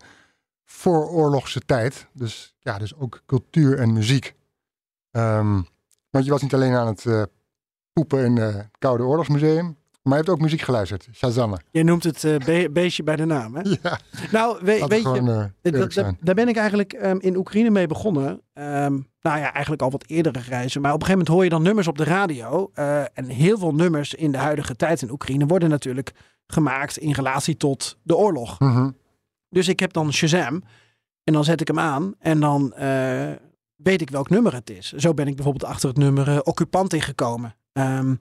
vooroorlogse 0.65 1.60
tijd. 1.60 2.08
Dus 2.13 2.56
ja, 2.60 2.78
dus 2.78 2.95
ook 2.95 3.22
cultuur 3.26 3.80
en 3.80 3.93
muziek. 3.93 4.36
Ehm, 5.12 5.62
want 6.10 6.26
je 6.26 6.32
was 6.32 6.41
niet 6.41 6.54
alleen 6.54 6.74
aan 6.74 6.88
het 6.88 7.28
poepen 7.93 8.26
in 8.26 8.38
het 8.38 8.67
Koude 8.78 9.04
Oorlogsmuseum, 9.04 9.78
maar 10.02 10.18
je 10.18 10.24
hebt 10.24 10.30
ook 10.30 10.40
muziek 10.42 10.62
geluisterd. 10.62 11.08
Shazam. 11.14 11.58
Je 11.72 11.84
noemt 11.84 12.04
het 12.04 12.24
eh, 12.24 12.38
be- 12.38 12.70
beestje 12.72 13.04
bij 13.04 13.16
de 13.16 13.26
naam. 13.26 13.56
Hè? 13.56 13.62
Ja, 13.82 14.00
Nou, 14.32 14.58
we- 14.60 14.66
weet 14.66 14.90
je, 14.90 14.96
gewoon 14.96 15.30
eh, 15.30 16.10
daar 16.20 16.36
ben 16.36 16.48
ik 16.48 16.56
eigenlijk 16.58 16.94
ehm, 16.94 17.18
in 17.20 17.36
Oekraïne 17.38 17.70
mee 17.70 17.88
begonnen. 17.88 18.42
Ehm, 18.54 18.94
nou 19.22 19.40
ja, 19.40 19.52
eigenlijk 19.54 19.82
al 19.82 19.92
wat 19.92 20.04
eerdere 20.08 20.40
reizen. 20.40 20.82
Maar 20.82 20.94
op 20.94 21.00
een 21.02 21.06
gegeven 21.06 21.26
moment 21.26 21.28
hoor 21.28 21.44
je 21.44 21.50
dan 21.50 21.62
nummers 21.62 21.88
op 21.88 21.98
de 21.98 22.04
radio. 22.04 22.70
eh, 22.74 23.02
en 23.14 23.26
heel 23.26 23.58
veel 23.58 23.74
nummers 23.74 24.14
in 24.14 24.32
de 24.32 24.38
huidige 24.38 24.76
tijd 24.76 25.02
in 25.02 25.12
Oekraïne 25.12 25.46
worden 25.46 25.70
natuurlijk 25.70 26.12
gemaakt 26.48 26.98
in 26.98 27.12
relatie 27.12 27.58
tot 27.58 27.98
de 28.04 28.16
oorlog. 28.16 28.60
Mhm. 28.60 28.90
Dus 29.50 29.68
ik 29.68 29.80
heb 29.80 29.94
dan 29.94 30.14
Shazam. 30.14 30.64
En 31.24 31.34
dan 31.34 31.44
zet 31.44 31.62
ik 31.62 31.68
hem 31.68 31.80
aan. 31.80 32.14
En 32.20 32.40
dan 32.40 32.74
weet 33.76 34.02
ik 34.02 34.10
welk 34.10 34.30
nummer 34.30 34.54
het 34.54 34.70
is. 34.70 34.92
Zo 34.92 35.14
ben 35.14 35.28
ik 35.28 35.36
bijvoorbeeld 35.36 35.72
achter 35.72 35.90
het 35.90 35.98
nummer 35.98 36.42
Occupant 36.44 36.94
ingekomen. 36.94 37.56
Ehm, 37.74 38.16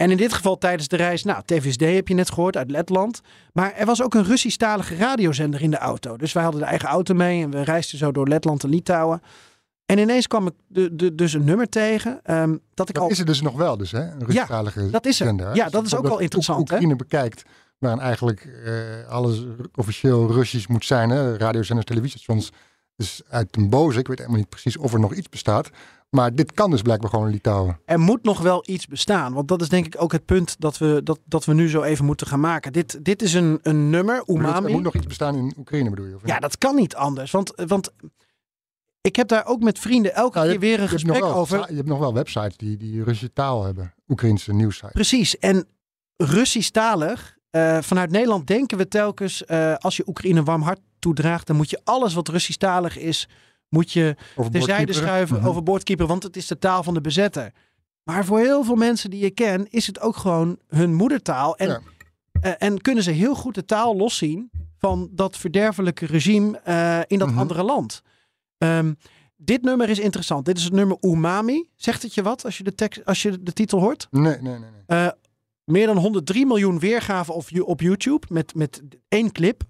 en 0.00 0.10
in 0.10 0.16
dit 0.16 0.32
geval 0.32 0.58
tijdens 0.58 0.88
de 0.88 0.96
reis, 0.96 1.24
nou, 1.24 1.42
TVSD 1.44 1.80
heb 1.80 2.08
je 2.08 2.14
net 2.14 2.30
gehoord 2.30 2.56
uit 2.56 2.70
Letland. 2.70 3.20
Maar 3.52 3.72
er 3.74 3.86
was 3.86 4.02
ook 4.02 4.14
een 4.14 4.24
Russisch-talige 4.24 4.96
radiozender 4.96 5.62
in 5.62 5.70
de 5.70 5.78
auto. 5.78 6.16
Dus 6.16 6.32
wij 6.32 6.42
hadden 6.42 6.60
de 6.60 6.66
eigen 6.66 6.88
auto 6.88 7.14
mee 7.14 7.42
en 7.42 7.50
we 7.50 7.62
reisden 7.62 7.98
zo 7.98 8.12
door 8.12 8.28
Letland 8.28 8.62
en 8.64 8.70
Litouwen. 8.70 9.22
En 9.86 9.98
ineens 9.98 10.26
kwam 10.26 10.46
ik 10.46 10.52
de, 10.66 10.96
de, 10.96 11.14
dus 11.14 11.32
een 11.32 11.44
nummer 11.44 11.68
tegen. 11.68 12.20
ehm, 12.22 12.56
dat 12.74 12.88
ik 12.88 12.94
Dat 12.94 13.04
al. 13.04 13.10
is 13.10 13.18
er 13.18 13.24
dus 13.26 13.40
nog 13.40 13.56
wel, 13.56 13.76
dus, 13.76 13.90
hè? 13.90 14.00
Een 14.10 14.24
Russisch-talige 14.24 14.90
dat 14.90 15.06
is 15.06 15.20
er. 15.20 15.26
zender. 15.26 15.54
Ja, 15.54 15.62
Dus 15.64 15.72
dat 15.72 15.86
is 15.86 15.94
ook 15.96 16.08
wel 16.08 16.18
interessant, 16.18 16.68
hè? 16.68 16.74
Oekraïne 16.74 16.96
bekijkt, 16.96 17.42
waarin 17.78 18.00
eigenlijk 18.00 18.48
eh, 18.64 19.08
alles 19.08 19.44
officieel 19.74 20.32
Russisch 20.32 20.68
moet 20.68 20.84
zijn. 20.84 21.10
Hè? 21.10 21.36
Radiozenders, 21.36 21.86
televisiestations. 21.86 22.50
Dus 22.96 23.22
uit 23.28 23.56
een 23.56 23.68
boze. 23.70 23.98
Ik 23.98 24.06
weet 24.08 24.18
helemaal 24.18 24.38
niet 24.38 24.48
precies 24.48 24.76
of 24.76 24.92
er 24.92 25.00
nog 25.00 25.14
iets 25.14 25.28
bestaat. 25.28 25.70
Maar 26.10 26.34
dit 26.34 26.52
kan 26.52 26.70
dus 26.70 26.82
blijkbaar 26.82 27.10
gewoon 27.10 27.26
in 27.26 27.32
Litouwen. 27.32 27.80
er 27.84 28.00
moet 28.00 28.22
nog 28.22 28.40
wel 28.40 28.62
iets 28.66 28.86
bestaan. 28.86 29.32
Want 29.32 29.48
dat 29.48 29.60
is 29.62 29.68
denk 29.68 29.86
ik 29.86 30.02
ook 30.02 30.12
het 30.12 30.24
punt 30.24 30.56
dat 30.58 30.78
we, 30.78 31.00
dat, 31.04 31.18
dat 31.24 31.44
we 31.44 31.54
nu 31.54 31.68
zo 31.68 31.82
even 31.82 32.04
moeten 32.04 32.26
gaan 32.26 32.40
maken. 32.40 32.72
Dit, 32.72 33.04
dit 33.04 33.22
is 33.22 33.34
een, 33.34 33.58
een 33.62 33.90
nummer, 33.90 34.22
Umami. 34.26 34.66
Er 34.66 34.72
moet 34.72 34.82
nog 34.82 34.94
iets 34.94 35.06
bestaan 35.06 35.36
in 35.36 35.54
Oekraïne, 35.58 35.90
bedoel 35.90 36.06
je? 36.06 36.14
Of 36.14 36.26
Ja, 36.26 36.38
dat 36.38 36.58
kan 36.58 36.74
niet 36.74 36.94
anders. 36.94 37.30
Want, 37.30 37.52
want 37.66 37.90
ik 39.00 39.16
heb 39.16 39.28
daar 39.28 39.46
ook 39.46 39.60
met 39.62 39.78
vrienden 39.78 40.14
elke 40.14 40.38
Nou, 40.38 40.50
je 40.50 40.58
keer 40.58 40.68
weer 40.68 40.80
een 40.80 40.88
gesprek 40.88 41.20
wel, 41.20 41.34
over. 41.34 41.66
Je 41.68 41.76
hebt 41.76 41.88
nog 41.88 41.98
wel 41.98 42.14
websites 42.14 42.56
die, 42.56 42.76
die 42.76 43.02
Russische 43.02 43.32
taal 43.32 43.64
hebben. 43.64 43.94
Oekraïnse 44.08 44.52
nieuwsites. 44.52 44.92
Precies. 44.92 45.38
En 45.38 45.66
Russisch-talig. 46.16 47.38
eh, 47.50 47.78
vanuit 47.80 48.10
Nederland 48.10 48.46
denken 48.46 48.78
we 48.78 48.88
telkens, 48.88 49.44
eh, 49.44 49.74
als 49.74 49.96
je 49.96 50.08
Oekraïne 50.08 50.38
een 50.38 50.44
warm 50.44 50.62
hart 50.62 50.80
toedraagt, 50.98 51.46
dan 51.46 51.56
moet 51.56 51.70
je 51.70 51.80
alles 51.84 52.14
wat 52.14 52.28
Russisch-talig 52.28 52.98
is, 52.98 53.28
moet 53.70 53.92
je 53.92 54.16
terzijde 54.50 54.92
schuiven, 54.92 55.36
Mhm. 55.38 55.46
overboord 55.48 55.82
keeper, 55.82 56.06
want 56.06 56.22
het 56.22 56.36
is 56.36 56.46
de 56.46 56.58
taal 56.58 56.82
van 56.82 56.94
de 56.94 57.00
bezetter. 57.00 57.52
Maar 58.02 58.24
voor 58.24 58.38
heel 58.38 58.64
veel 58.64 58.74
mensen 58.76 59.10
die 59.10 59.20
je 59.20 59.30
ken, 59.30 59.66
is 59.70 59.86
het 59.86 60.00
ook 60.00 60.16
gewoon 60.16 60.58
hun 60.68 60.94
moedertaal. 60.94 61.56
En, 61.56 61.68
Ja. 61.68 61.80
eh, 62.40 62.52
en 62.58 62.80
kunnen 62.80 63.02
ze 63.04 63.10
heel 63.10 63.34
goed 63.34 63.54
de 63.54 63.64
taal 63.64 63.96
loszien 63.96 64.50
van 64.78 65.08
dat 65.12 65.36
verderfelijke 65.36 66.06
regime 66.06 66.58
eh, 66.58 67.00
in 67.06 67.18
dat 67.18 67.28
Mhm. 67.28 67.38
andere 67.38 67.62
land. 67.62 68.02
Ehm, 68.58 68.92
dit 69.36 69.62
nummer 69.62 69.88
is 69.88 69.98
interessant. 69.98 70.44
Dit 70.44 70.56
is 70.58 70.64
het 70.64 70.72
nummer 70.72 70.96
Umami. 71.00 71.68
Zegt 71.76 72.02
het 72.02 72.14
je 72.14 72.22
wat 72.22 72.44
als 72.44 72.58
je 72.58 72.64
de, 72.64 72.74
tekst, 72.74 73.04
als 73.04 73.22
je 73.22 73.42
de 73.42 73.52
titel 73.52 73.80
hoort? 73.80 74.06
Nee, 74.10 74.22
nee, 74.22 74.40
nee. 74.40 74.58
nee. 74.58 74.70
Eh, 74.86 75.08
meer 75.64 75.86
dan 75.86 75.96
103 75.96 76.46
miljoen 76.46 76.78
weergaven 76.78 77.34
op, 77.34 77.44
op 77.64 77.80
YouTube 77.80 78.26
met, 78.30 78.54
met 78.54 78.82
één 79.08 79.32
clip. 79.32 79.62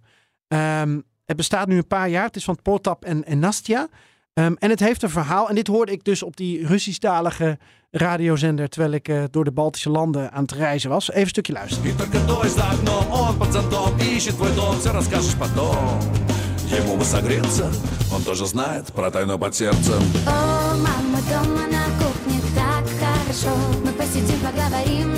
Ehm, 0.48 1.00
het 1.29 1.37
bestaat 1.37 1.67
nu 1.67 1.77
een 1.77 1.87
paar 1.87 2.09
jaar. 2.09 2.25
Het 2.25 2.35
is 2.35 2.43
van 2.43 2.61
Potap 2.61 3.05
en, 3.05 3.25
en 3.25 3.39
Nastja. 3.39 3.87
Ehm, 4.33 4.53
en 4.59 4.69
het 4.69 4.79
heeft 4.79 5.03
een 5.03 5.09
verhaal. 5.09 5.49
En 5.49 5.55
dit 5.55 5.67
hoorde 5.67 5.91
ik 5.91 6.03
dus 6.03 6.23
op 6.23 6.37
die 6.37 6.67
Russisch-talige 6.67 7.57
radiozender... 7.91 8.69
terwijl 8.69 8.93
ik 8.93 9.07
eh, 9.07 9.23
door 9.31 9.43
de 9.43 9.51
Baltische 9.51 9.89
landen 9.89 10.31
aan 10.31 10.41
het 10.41 10.51
reizen 10.51 10.89
was. 10.89 11.09
Even 11.09 11.21
een 11.21 11.27
stukje 11.27 11.53
luisteren. 11.53 11.89
И 11.91 11.97
только 11.97 12.19
дождь 12.27 12.55
за 12.55 12.63
окном, 12.71 13.11
он 13.11 13.37
под 13.37 13.51
зонтом 13.51 13.97
ищет 13.97 14.35
твой 14.35 14.53
дом, 14.55 14.79
все 14.79 14.91
расскажешь 14.91 15.35
потом. 15.35 15.99
Ему 16.69 16.97
бы 16.97 17.05
согреться, 17.05 17.71
он 18.11 18.23
тоже 18.23 18.45
знает 18.45 18.91
про 18.93 19.11
тайну 19.11 19.37
под 19.37 19.55
сердцем. 19.55 20.01
О, 20.27 20.75
мама, 20.75 21.19
дома 21.29 21.67
на 21.67 21.85
кухне 21.99 22.41
так 22.55 22.83
хорошо 22.99 23.55
Мы 23.83 23.91
посидим, 23.91 24.39
поговорим 24.39 25.15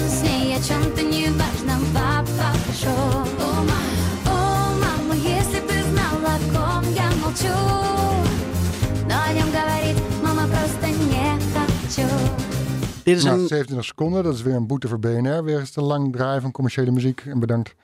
Dit 13.04 13.16
is 13.16 13.24
Nou, 13.24 13.40
een... 13.40 13.46
27 13.46 13.84
seconden. 13.84 14.24
Dat 14.24 14.34
is 14.34 14.42
weer 14.42 14.54
een 14.54 14.66
boete 14.66 14.88
voor 14.88 14.98
BNR. 14.98 15.44
Weer 15.44 15.58
eens 15.58 15.70
te 15.70 15.80
lang 15.82 16.12
draaien 16.12 16.42
van 16.42 16.50
commerciële 16.50 16.90
muziek. 16.90 17.20
En 17.26 17.38
bedankt. 17.40 17.74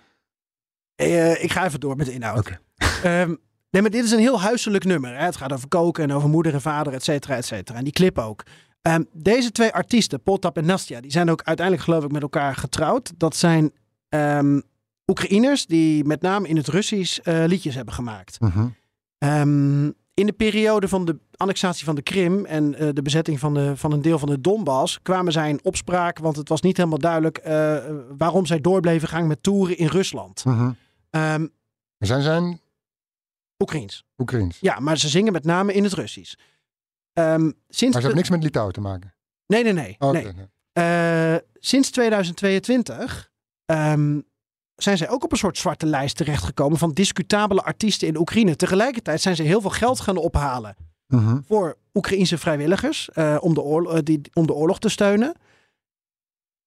eh, 0.94 1.42
ik 1.42 1.52
ga 1.52 1.64
even 1.66 1.80
door 1.80 1.96
met 1.96 2.06
de 2.06 2.12
inhoud. 2.12 2.38
Oké. 2.38 2.60
Ehm, 3.02 3.34
nee, 3.70 3.82
maar 3.82 3.90
dit 3.90 4.04
is 4.04 4.10
een 4.10 4.18
heel 4.18 4.40
huiselijk 4.40 4.84
nummer. 4.84 5.16
Hè? 5.18 5.24
Het 5.24 5.36
gaat 5.36 5.52
over 5.52 5.68
koken 5.68 6.04
en 6.04 6.12
over 6.12 6.28
moeder 6.28 6.54
en 6.54 6.60
vader, 6.60 6.92
et 6.92 7.04
cetera, 7.04 7.36
et 7.36 7.44
cetera. 7.44 7.78
En 7.78 7.84
die 7.84 7.92
clip 7.92 8.18
ook. 8.18 8.42
Ehm, 8.82 9.02
deze 9.12 9.52
twee 9.52 9.72
artiesten, 9.72 10.22
Potap 10.22 10.56
en 10.56 10.64
Nastja, 10.66 11.00
die 11.00 11.10
zijn 11.10 11.30
ook 11.30 11.42
uiteindelijk 11.42 11.86
geloof 11.86 12.04
ik 12.04 12.12
met 12.12 12.22
elkaar 12.22 12.56
getrouwd. 12.56 13.12
Dat 13.16 13.36
zijn 13.36 13.72
ehm 14.08 14.60
Oekraïners 15.06 15.66
die 15.66 16.04
met 16.04 16.20
name 16.20 16.48
in 16.48 16.56
het 16.56 16.68
Russisch 16.68 17.18
eh, 17.18 17.44
liedjes 17.46 17.74
hebben 17.74 17.94
gemaakt. 17.94 18.38
Ehm, 19.18 19.90
in 20.18 20.26
de 20.26 20.32
periode 20.32 20.88
van 20.88 21.04
de 21.04 21.18
annexatie 21.36 21.84
van 21.84 21.94
de 21.94 22.02
Krim 22.02 22.44
en 22.44 22.74
eh, 22.74 22.88
de 22.92 23.02
bezetting 23.02 23.38
van, 23.38 23.54
de, 23.54 23.76
van 23.76 23.92
een 23.92 24.02
deel 24.02 24.18
van 24.18 24.28
de 24.28 24.40
Donbass 24.40 25.02
kwamen 25.02 25.32
zij 25.32 25.48
in 25.48 25.60
opspraak, 25.64 26.18
want 26.18 26.36
het 26.36 26.48
was 26.48 26.60
niet 26.60 26.76
helemaal 26.76 26.98
duidelijk 26.98 27.38
eh, 27.38 27.76
waarom 28.16 28.46
zij 28.46 28.60
door 28.60 28.80
bleven 28.80 29.08
gaan 29.08 29.26
met 29.26 29.42
toeren 29.42 29.76
in 29.78 29.86
Rusland. 29.86 30.44
Mhm. 30.44 30.70
Ehm 31.10 31.46
Zijn 31.98 32.22
zijn 32.22 32.60
Oekraïens. 33.58 34.04
Oekraïens. 34.18 34.58
Ja, 34.60 34.80
maar 34.80 34.98
ze 34.98 35.08
zingen 35.08 35.32
met 35.32 35.44
name 35.44 35.72
in 35.72 35.84
het 35.84 35.92
Russisch. 35.92 36.34
Ehm, 37.12 37.40
sinds 37.40 37.54
Maar 37.68 37.80
ze 37.80 37.90
de- 37.90 37.96
hebben 37.98 38.14
niks 38.16 38.30
met 38.30 38.42
Litouwen 38.42 38.74
te 38.74 38.80
maken. 38.80 39.14
Nee, 39.46 39.62
nee, 39.62 39.72
nee. 39.72 39.96
Oké, 39.98 40.12
nee. 40.12 40.32
nee. 40.32 40.46
Eh, 40.72 41.36
sinds 41.54 41.90
2022 41.90 43.30
ehm, 43.64 44.20
zijn 44.82 44.96
zij 44.96 45.08
ook 45.08 45.24
op 45.24 45.32
een 45.32 45.38
soort 45.38 45.58
zwarte 45.58 45.86
lijst 45.86 46.16
terechtgekomen 46.16 46.78
van 46.78 46.92
discutabele 46.92 47.62
artiesten 47.62 48.08
in 48.08 48.16
Oekraïne. 48.16 48.56
Tegelijkertijd 48.56 49.20
zijn 49.20 49.36
ze 49.36 49.42
heel 49.42 49.60
veel 49.60 49.70
geld 49.70 50.00
gaan 50.00 50.16
ophalen 50.16 50.76
Mhm. 51.08 51.40
voor 51.46 51.78
Oekraïnse 51.94 52.38
vrijwilligers 52.38 53.10
eh, 53.10 53.36
om, 53.40 53.54
de 53.54 53.60
oorlog, 53.60 53.92
eh, 53.92 53.98
die, 54.02 54.20
om 54.32 54.46
de 54.46 54.52
oorlog 54.52 54.78
te 54.78 54.88
steunen. 54.88 55.34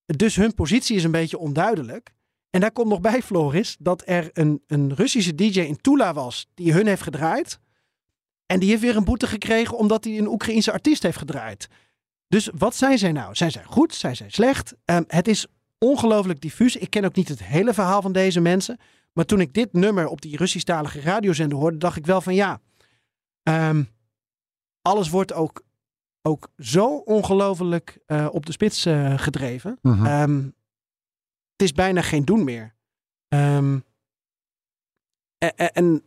Dus 0.06 0.36
hun 0.36 0.54
positie 0.54 0.95
is 0.95 1.04
een 1.04 1.12
beetje 1.12 1.38
onduidelijk. 1.38 2.13
En 2.50 2.60
daar 2.60 2.71
komt 2.71 2.89
nog 2.89 3.02
bij, 3.02 3.21
Floris, 3.21 3.76
dat 3.80 4.04
er 4.06 4.30
een, 4.34 4.63
een 4.67 4.95
Russische 4.95 5.36
DJ 5.36 5.60
in 5.60 5.82
Tula 5.82 6.13
was 6.13 6.47
die 6.54 6.74
hun 6.74 6.88
heeft 6.88 7.02
gedraaid. 7.02 7.60
En 8.45 8.60
die 8.60 8.69
heeft 8.69 8.82
weer 8.82 8.95
een 8.95 9.04
boete 9.04 9.28
gekregen 9.28 9.78
omdat 9.78 10.04
hij 10.04 10.17
een 10.17 10.28
Oekraïense 10.28 10.71
artiest 10.71 11.04
heeft 11.04 11.17
gedraaid. 11.17 11.67
Dus 12.28 12.50
wat 12.58 12.76
zijn 12.76 12.97
zij 12.97 13.12
nou? 13.12 13.36
Zijn 13.36 13.52
zij 13.52 13.63
goed? 13.63 13.95
Zijn 13.95 14.15
zij 14.15 14.30
slecht? 14.30 14.74
Ehm, 14.86 15.04
het 15.08 15.28
is 15.28 15.47
ongelooflijk 15.86 16.41
diffuus. 16.41 16.76
Ik 16.76 16.89
ken 16.89 17.06
ook 17.06 17.15
niet 17.15 17.28
het 17.28 17.44
hele 17.44 17.74
verhaal 17.74 18.02
van 18.02 18.12
deze 18.12 18.39
mensen. 18.39 18.78
Maar 19.13 19.26
toen 19.26 19.39
ik 19.39 19.54
dit 19.54 19.74
nummer 19.74 20.08
op 20.08 20.22
die 20.22 20.38
Russisch-talige 20.38 21.02
radiozender 21.02 21.58
hoorde, 21.58 21.77
dacht 21.77 21.98
ik 21.98 22.06
wel 22.06 22.21
van 22.21 22.34
ja. 22.34 22.62
ehm, 23.44 23.84
alles 24.82 25.10
wordt 25.10 25.34
ook, 25.34 25.63
ook 26.21 26.50
zo 26.58 26.96
ongelooflijk 26.98 28.00
eh, 28.06 28.27
op 28.32 28.46
de 28.46 28.52
spits 28.52 28.86
eh, 28.86 29.17
gedreven. 29.19 29.77
Mhm. 29.82 30.06
Ehm, 30.06 30.44
het 31.52 31.62
is 31.62 31.71
bijna 31.71 32.02
geen 32.02 32.25
doen 32.25 32.44
meer. 32.44 32.75
Ehm, 33.27 33.79
en, 35.38 35.56
en- 35.56 35.71
en 35.73 36.04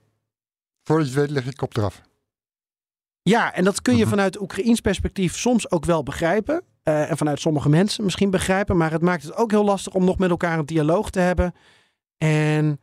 Voordat 0.83 1.07
je 1.07 1.13
het 1.13 1.21
weet 1.21 1.31
leg 1.31 1.45
je 1.45 1.55
kop 1.57 1.77
eraf. 1.77 2.03
ja, 3.23 3.53
en 3.55 3.65
dat 3.65 3.83
kun 3.83 3.95
je 3.97 4.01
Mhm. 4.01 4.09
vanuit 4.11 4.41
Oekraïns 4.41 4.81
perspectief 4.81 5.37
soms 5.37 5.71
ook 5.71 5.85
wel 5.85 6.03
begrijpen. 6.03 6.63
Eh, 6.85 7.11
en 7.11 7.17
vanuit 7.17 7.41
sommige 7.41 7.69
mensen 7.69 8.05
misschien 8.05 8.31
begrijpen. 8.31 8.77
Maar 8.77 8.91
het 8.91 9.03
maakt 9.03 9.23
het 9.23 9.35
ook 9.35 9.51
heel 9.51 9.65
lastig 9.65 9.95
om 9.95 10.05
nog 10.05 10.19
met 10.19 10.31
elkaar 10.31 10.59
een 10.59 10.67
dialoog 10.67 11.11
te 11.11 11.21
hebben. 11.21 11.55
En 12.19 12.81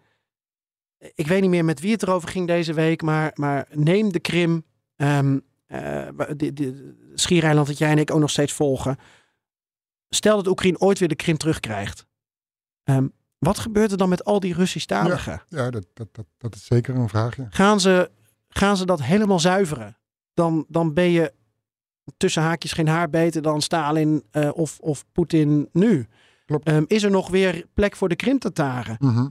ik 0.98 1.28
weet 1.28 1.42
niet 1.42 1.50
meer 1.50 1.66
met 1.66 1.80
wie 1.80 1.92
het 1.92 2.04
erover 2.04 2.30
ging 2.30 2.48
deze 2.48 2.74
week. 2.74 3.02
Maar, 3.02 3.32
maar 3.34 3.68
neem 3.72 4.12
de 4.12 4.20
Krim. 4.20 4.66
die, 6.36 6.94
Schiereiland 7.14 7.68
dat 7.68 7.78
jij 7.78 7.92
en 7.92 7.98
ik 7.98 8.12
ook 8.12 8.20
nog 8.20 8.30
steeds 8.30 8.54
volgen. 8.54 8.98
Stel 10.10 10.36
dat 10.36 10.48
Oekraïne 10.48 10.80
ooit 10.80 11.00
weer 11.00 11.08
de 11.08 11.16
Krim 11.16 11.38
terugkrijgt. 11.38 12.06
Ehm, 12.84 13.08
wat 13.38 13.60
gebeurt 13.60 13.92
er 13.92 13.98
dan 13.98 14.10
met 14.10 14.26
al 14.26 14.40
die 14.40 14.54
Russisch-taligen? 14.54 15.42
Ja, 15.48 15.70
dat, 15.70 15.86
dat, 15.94 16.08
dat, 16.12 16.26
dat 16.38 16.56
is 16.56 16.66
zeker 16.66 16.96
een 16.96 17.10
vraagje. 17.10 17.48
Gaan, 17.50 17.80
ze, 17.80 18.12
gaan 18.50 18.78
ze 18.78 18.86
dat 18.86 19.02
helemaal 19.02 19.40
zuiveren? 19.40 19.98
Dan, 20.34 20.66
dan 20.68 20.94
ben 20.94 21.10
je 21.10 21.34
tussen 22.18 22.42
haakjes 22.42 22.72
geen 22.72 22.88
haar 22.88 23.10
beter 23.10 23.42
dan 23.42 23.62
Stalin 23.62 24.24
eh, 24.32 24.50
of, 24.54 24.80
of 24.80 25.06
Poetin 25.12 25.70
nu. 25.74 26.08
Klopt. 26.46 26.68
Ehm, 26.68 26.84
is 26.88 27.04
er 27.04 27.12
nog 27.12 27.30
weer 27.30 27.66
plek 27.74 27.96
voor 27.96 28.10
de 28.10 28.16
Krim-Tataren? 28.16 28.96
Mhm. 29.00 29.28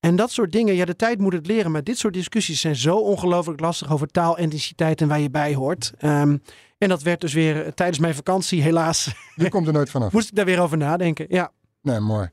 En 0.00 0.16
dat 0.16 0.30
soort 0.30 0.52
dingen, 0.52 0.74
ja, 0.74 0.84
de 0.84 0.96
tijd 0.96 1.18
moet 1.18 1.32
het 1.32 1.46
leren. 1.46 1.70
Maar 1.70 1.84
dit 1.84 1.98
soort 1.98 2.14
discussies 2.14 2.60
zijn 2.60 2.76
zo 2.76 2.96
ongelooflijk 2.96 3.60
lastig 3.60 3.92
over 3.92 4.06
taal, 4.06 4.38
etniciteit 4.38 5.00
en 5.00 5.08
waar 5.08 5.20
je 5.20 5.30
bij 5.30 5.54
hoort. 5.54 5.92
Ehm, 5.98 6.36
en 6.78 6.88
dat 6.88 7.02
werd 7.02 7.20
dus 7.20 7.32
weer 7.32 7.64
eh, 7.64 7.72
tijdens 7.72 7.98
mijn 7.98 8.14
vakantie, 8.14 8.62
helaas, 8.62 9.14
Je 9.34 9.48
komt 9.48 9.66
er 9.66 9.72
nooit 9.72 9.90
vanaf. 9.90 10.12
moest 10.16 10.28
ik 10.28 10.34
daar 10.34 10.44
weer 10.44 10.60
over 10.60 10.76
nadenken. 10.76 11.26
Ja, 11.28 11.52
Nee, 11.82 12.00
mooi. 12.00 12.28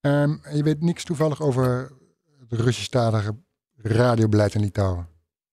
Ehm, 0.00 0.36
je 0.52 0.62
weet 0.62 0.80
niks 0.80 1.04
toevallig 1.04 1.40
over 1.40 1.92
het 2.48 2.60
Russisch-talige 2.60 3.36
radiobeleid 3.76 4.54
in 4.54 4.60
Litouwen. 4.60 5.08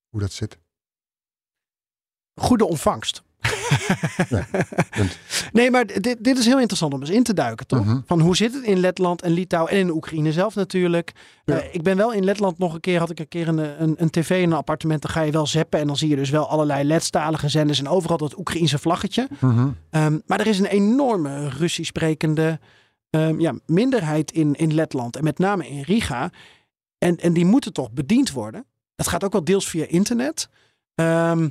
Hoe 0.09 0.19
dat 0.19 0.31
zit. 0.31 0.57
goede 2.35 2.65
ontvangst. 2.65 3.23
Nee, 5.51 5.71
maar 5.71 5.85
dit, 5.85 6.15
dit 6.19 6.37
is 6.37 6.45
heel 6.45 6.59
interessant 6.59 6.93
om 6.93 6.99
eens 6.99 7.09
in 7.09 7.23
te 7.23 7.33
duiken, 7.33 7.67
toch? 7.67 7.85
Mhm. 7.85 7.99
Van 8.05 8.19
hoe 8.19 8.35
zit 8.35 8.53
het 8.53 8.63
in 8.63 8.79
Letland 8.79 9.21
en 9.21 9.31
Litouwen 9.31 9.71
en 9.71 9.77
in 9.77 9.89
Oekraïne 9.89 10.31
zelf 10.31 10.55
natuurlijk. 10.55 11.11
Ja. 11.45 11.59
Eh, 11.59 11.73
ik 11.73 11.83
ben 11.83 11.97
wel 11.97 12.13
in 12.13 12.23
Letland 12.23 12.57
nog 12.57 12.73
een 12.73 12.79
keer, 12.79 12.99
had 12.99 13.09
ik 13.09 13.19
een 13.19 13.27
keer 13.27 13.47
een, 13.47 13.81
een, 13.81 13.95
een 13.97 14.09
tv 14.09 14.41
in 14.41 14.51
een 14.51 14.57
appartement. 14.57 15.01
Dan 15.01 15.11
ga 15.11 15.21
je 15.21 15.31
wel 15.31 15.47
zeppen 15.47 15.79
en 15.79 15.87
dan 15.87 15.97
zie 15.97 16.09
je 16.09 16.15
dus 16.15 16.29
wel 16.29 16.49
allerlei 16.49 16.83
Letstalige 16.83 17.49
zenders 17.49 17.79
en 17.79 17.87
overal 17.87 18.17
dat 18.17 18.37
Oekraïense 18.37 18.79
vlaggetje. 18.79 19.27
Mhm. 19.39 19.69
Ehm, 19.89 20.19
maar 20.25 20.39
er 20.39 20.47
is 20.47 20.59
een 20.59 20.65
enorme 20.65 21.49
Russisch 21.49 21.89
sprekende 21.89 22.59
ehm, 23.09 23.39
ja, 23.39 23.53
minderheid 23.65 24.31
in, 24.31 24.55
in 24.55 24.73
Letland. 24.73 25.15
En 25.15 25.23
met 25.23 25.37
name 25.37 25.67
in 25.67 25.81
Riga. 25.81 26.31
En, 26.97 27.17
en 27.17 27.33
die 27.33 27.45
moeten 27.45 27.73
toch 27.73 27.91
bediend 27.91 28.31
worden. 28.31 28.65
Dat 28.95 29.07
gaat 29.07 29.23
ook 29.23 29.31
wel 29.31 29.43
deels 29.43 29.69
via 29.69 29.85
internet. 29.87 30.49
Ehm, 30.95 31.49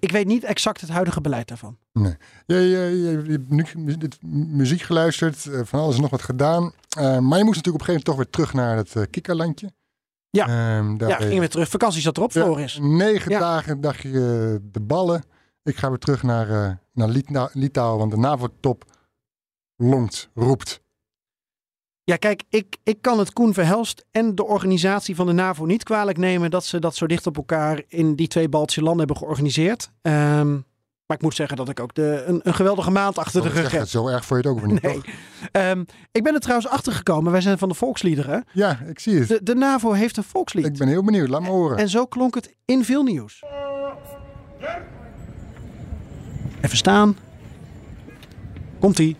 ik 0.00 0.10
weet 0.12 0.26
niet 0.26 0.44
exact 0.44 0.80
het 0.80 0.90
huidige 0.90 1.20
beleid 1.20 1.48
daarvan. 1.48 1.78
Je, 1.92 2.16
je, 2.46 2.54
je, 2.54 3.22
je 3.24 3.30
hebt 3.32 3.74
nu 3.74 3.96
dit 3.96 4.22
muziek 4.22 4.80
geluisterd, 4.80 5.46
eh, 5.46 5.60
van 5.64 5.80
alles 5.80 5.94
en 5.96 6.00
nog 6.00 6.10
wat 6.10 6.22
gedaan. 6.22 6.72
Eh, 6.98 7.18
maar 7.18 7.38
je 7.38 7.44
moest 7.44 7.56
natuurlijk 7.56 7.66
op 7.66 7.80
een 7.80 7.84
gegeven 7.84 7.92
moment 7.92 8.04
toch 8.04 8.16
weer 8.16 8.30
terug 8.30 8.52
naar 8.52 8.76
het 8.76 8.94
uh, 8.94 9.02
kikkerlandje. 9.10 9.72
Ja. 10.30 10.44
Ehm, 10.46 10.96
daar 10.96 11.08
ja, 11.08 11.14
ben 11.16 11.24
je- 11.24 11.26
gingen 11.32 11.42
we 11.42 11.48
terug. 11.48 11.68
Vakantie 11.68 12.00
zat 12.00 12.16
erop, 12.16 12.32
Ja, 12.32 12.42
Floris. 12.42 12.78
Negen 12.82 13.30
Ja. 13.30 13.38
dagen 13.38 13.80
dacht 13.80 14.00
je 14.00 14.08
eh, 14.08 14.68
de 14.72 14.80
ballen. 14.80 15.24
Ik 15.62 15.76
ga 15.76 15.88
weer 15.88 15.98
terug 15.98 16.22
naar, 16.22 16.50
eh, 16.50 16.70
naar 16.92 17.08
Lit- 17.08 17.48
Litouwen, 17.52 17.98
want 17.98 18.10
de 18.10 18.16
NAVO-top 18.18 18.84
longt, 19.76 20.28
roept. 20.34 20.80
Ja, 22.06 22.16
kijk, 22.16 22.42
ik, 22.48 22.76
ik 22.82 22.96
kan 23.00 23.18
het 23.18 23.32
Koen 23.32 23.54
Verhelst 23.54 24.04
en 24.10 24.34
de 24.34 24.44
organisatie 24.44 25.14
van 25.14 25.26
de 25.26 25.32
NAVO 25.32 25.64
niet 25.64 25.82
kwalijk 25.82 26.18
nemen 26.18 26.50
dat 26.50 26.64
ze 26.64 26.78
dat 26.78 26.96
zo 26.96 27.06
dicht 27.06 27.26
op 27.26 27.36
elkaar 27.36 27.82
in 27.88 28.14
die 28.14 28.28
twee 28.28 28.48
Baltische 28.48 28.80
landen 28.82 28.98
hebben 28.98 29.16
georganiseerd. 29.16 29.90
Ehm, 30.02 30.52
maar 31.06 31.16
ik 31.16 31.22
moet 31.22 31.34
zeggen 31.34 31.56
dat 31.56 31.68
ik 31.68 31.80
ook 31.80 31.94
de, 31.94 32.24
een, 32.26 32.40
een 32.42 32.54
geweldige 32.54 32.90
maand 32.90 33.18
achter 33.18 33.42
de 33.42 33.48
Ik 33.48 33.54
rug 33.54 33.70
heb. 33.70 33.80
het, 33.80 33.88
zo 33.88 34.08
erg 34.08 34.24
voor 34.24 34.36
je 34.36 34.42
het 34.42 34.52
ook 34.52 34.60
weer 34.60 34.72
niet, 34.72 34.82
Nee. 34.82 35.00
Ehm, 35.52 35.84
ik 36.12 36.22
ben 36.22 36.34
er 36.34 36.40
trouwens 36.40 36.68
achter 36.68 36.92
gekomen. 36.92 37.32
Wij 37.32 37.40
zijn 37.40 37.58
van 37.58 37.68
de 37.68 37.74
volksliederen. 37.74 38.44
Ja, 38.52 38.78
ik 38.88 38.98
zie 38.98 39.18
het. 39.18 39.28
De, 39.28 39.42
de 39.42 39.54
NAVO 39.54 39.92
heeft 39.92 40.16
een 40.16 40.22
volkslied. 40.24 40.66
Ik 40.66 40.78
ben 40.78 40.88
heel 40.88 41.04
benieuwd, 41.04 41.28
laat 41.28 41.40
me 41.42 41.48
horen. 41.48 41.76
En 41.78 41.88
zo 41.88 42.06
klonk 42.06 42.34
het 42.34 42.54
in 42.64 42.84
veel 42.84 43.02
nieuws. 43.02 43.42
Even 46.60 46.76
staan. 46.76 47.16
Komt-ie. 48.78 49.16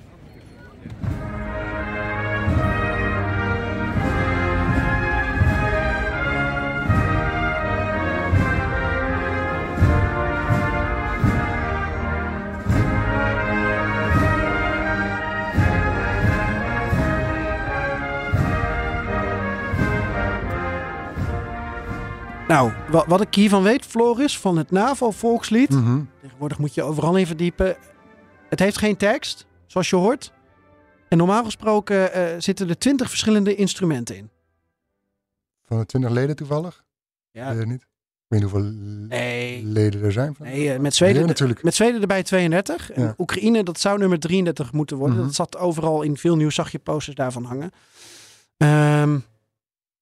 Nou, 22.48 22.72
wa- 22.90 23.04
wat 23.06 23.20
ik 23.20 23.34
hiervan 23.34 23.62
weet, 23.62 23.86
Floris, 23.86 24.38
van 24.38 24.56
het 24.58 24.70
NAVO-volkslied. 24.70 25.70
Mhm. 25.70 26.00
Tegenwoordig 26.22 26.58
moet 26.58 26.74
je 26.74 26.82
overal 26.82 27.16
in 27.16 27.26
verdiepen. 27.26 27.76
Het 28.48 28.58
heeft 28.58 28.78
geen 28.78 28.96
tekst, 28.96 29.46
zoals 29.66 29.90
je 29.90 29.96
hoort. 29.96 30.32
En 31.08 31.18
normaal 31.18 31.44
gesproken 31.44 32.12
eh, 32.12 32.24
zitten 32.38 32.68
er 32.68 32.78
twintig 32.78 33.08
verschillende 33.08 33.54
instrumenten 33.54 34.16
in. 34.16 34.30
Van 35.64 35.78
de 35.78 35.86
20 35.86 36.10
leden 36.10 36.36
toevallig? 36.36 36.84
Ja. 37.30 37.50
Weet 37.54 37.60
je 37.60 37.66
niet? 37.66 37.80
Ik 37.82 38.32
weet 38.32 38.40
niet 38.42 38.50
hoeveel 38.50 38.70
Nee. 39.08 39.64
leden 39.64 40.02
er 40.02 40.12
zijn. 40.12 40.34
Van. 40.34 40.46
Nee, 40.46 40.72
eh, 40.72 40.78
met 40.80 40.94
Zweden, 40.94 41.26
natuurlijk. 41.26 41.62
met 41.62 41.74
Zweden 41.74 42.00
erbij 42.00 42.22
32. 42.22 42.90
En 42.92 43.02
Ja. 43.02 43.14
Oekraïne, 43.18 43.62
dat 43.62 43.80
zou 43.80 43.98
nummer 43.98 44.18
33 44.18 44.72
moeten 44.72 44.96
worden. 44.96 45.16
Mhm. 45.16 45.26
Dat 45.26 45.34
zat 45.34 45.56
overal 45.56 46.02
in 46.02 46.16
veel 46.16 46.36
nieuws, 46.36 46.54
zag 46.54 46.72
je 46.72 46.78
posters 46.78 47.16
daarvan 47.16 47.44
hangen. 47.44 47.70
Ehm, 48.56 49.18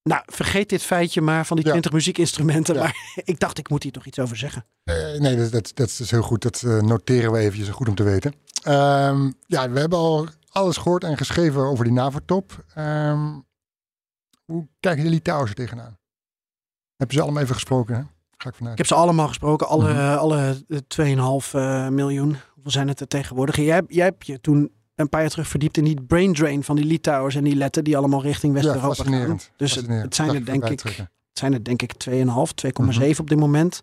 nou, 0.08 0.22
vergeet 0.26 0.68
dit 0.68 0.82
feitje 0.82 1.20
maar 1.20 1.46
van 1.46 1.56
die 1.56 1.64
Ja. 1.64 1.70
20 1.70 1.92
muziekinstrumenten. 1.92 2.74
Ja. 2.74 2.80
Maar 2.80 2.96
ik 3.24 3.40
dacht, 3.40 3.58
ik 3.58 3.68
moet 3.68 3.82
hier 3.82 3.92
toch 3.92 4.06
iets 4.06 4.18
over 4.18 4.36
zeggen. 4.36 4.64
Eh, 4.84 4.94
nee, 5.20 5.36
dat, 5.36 5.50
dat, 5.50 5.70
dat 5.74 5.88
is 5.88 6.10
heel 6.10 6.22
goed. 6.22 6.42
Dat 6.42 6.62
eh, 6.62 6.80
noteren 6.82 7.32
we 7.32 7.38
eventjes. 7.38 7.68
Goed 7.68 7.88
om 7.88 7.94
te 7.94 8.02
weten. 8.02 8.34
Ehm, 8.62 9.30
ja, 9.46 9.70
we 9.70 9.80
hebben 9.80 9.98
al 9.98 10.26
alles 10.50 10.76
gehoord 10.76 11.04
en 11.04 11.16
geschreven 11.16 11.62
over 11.62 11.84
die 11.84 11.92
NAVO-top. 11.92 12.64
Ehm, 12.74 13.38
hoe 14.44 14.68
kijken 14.80 15.04
de 15.04 15.10
Litouwers 15.10 15.50
er 15.50 15.56
tegenaan? 15.56 15.98
Hebben 16.96 17.16
ze 17.16 17.22
allemaal 17.22 17.42
even 17.42 17.54
gesproken? 17.54 17.94
Hè? 17.94 18.02
Ga 18.36 18.48
ik 18.48 18.54
vanuit. 18.54 18.72
Ik 18.72 18.78
heb 18.78 18.86
ze 18.86 18.94
allemaal 18.94 19.28
gesproken, 19.28 19.68
alle, 19.68 19.92
Mhm. 19.92 20.14
alle 20.18 20.64
eh, 20.68 20.78
2,5 20.88 21.54
eh, 21.54 21.88
miljoen. 21.88 22.36
Hoeveel 22.54 22.70
zijn 22.72 22.88
het 22.88 23.00
er 23.00 23.06
tegenwoordig? 23.08 23.56
Jij, 23.56 23.82
jij 23.88 24.04
hebt 24.04 24.26
je 24.26 24.40
toen 24.40 24.72
een 24.94 25.08
paar 25.08 25.20
jaar 25.20 25.30
terug 25.30 25.48
verdiept 25.48 25.76
in 25.76 25.84
die 25.84 26.02
brain 26.02 26.32
drain 26.34 26.64
van 26.64 26.76
die 26.76 26.84
Litouwers 26.84 27.34
en 27.34 27.44
die 27.44 27.54
letten 27.56 27.84
die 27.84 27.96
allemaal 27.96 28.22
richting 28.22 28.54
ja, 28.54 28.62
West-Europa 28.62 28.86
gaan. 28.86 28.94
fascinerend. 28.94 29.50
Dus 29.56 29.74
het, 29.74 30.14
zijn 30.14 30.34
er 30.34 30.44
denk 30.44 30.64
ik, 30.68 30.80
het 30.82 31.08
zijn 31.32 31.52
er 31.52 31.64
denk 31.64 31.82
ik 31.82 31.92
2,5, 32.10 32.54
2,7 32.54 33.10
Mhm. 33.10 33.20
op 33.20 33.28
dit 33.28 33.38
moment. 33.38 33.82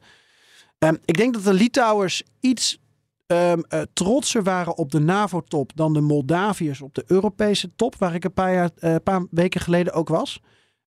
Ehm, 0.80 0.96
ik 1.06 1.18
denk 1.18 1.34
dat 1.34 1.44
de 1.44 1.54
Litouwers 1.54 2.24
iets 2.40 2.80
eh, 3.28 3.54
trotser 3.94 4.44
waren 4.44 4.78
op 4.78 4.92
de 4.92 5.00
NAVO-top 5.00 5.72
dan 5.76 5.94
de 5.94 6.02
Moldaviërs 6.02 6.82
op 6.82 6.94
de 6.96 7.04
Europese 7.08 7.72
top, 7.76 7.96
waar 7.96 8.14
ik 8.16 8.24
een 8.24 8.34
paar, 8.34 8.54
jaar, 8.54 8.70
eh, 8.76 8.96
paar 9.04 9.26
weken 9.30 9.62
geleden 9.62 9.94
ook 9.94 10.10
was. 10.10 10.40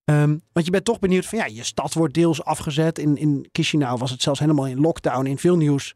Ehm, 0.05 0.37
want 0.53 0.67
je 0.67 0.71
bent 0.73 0.85
toch 0.85 0.99
benieuwd 0.99 1.27
van 1.27 1.39
ja, 1.39 1.47
je 1.47 1.65
stad 1.65 1.95
wordt 1.95 2.15
deels 2.15 2.45
afgezet. 2.45 2.99
In, 2.99 3.17
in 3.17 3.49
Chisinau 3.53 3.99
was 3.99 4.11
het 4.11 4.23
zelfs 4.23 4.41
helemaal 4.41 4.67
in 4.67 4.81
lockdown. 4.81 5.27
In 5.27 5.39
veel 5.39 5.57
nieuws 5.57 5.95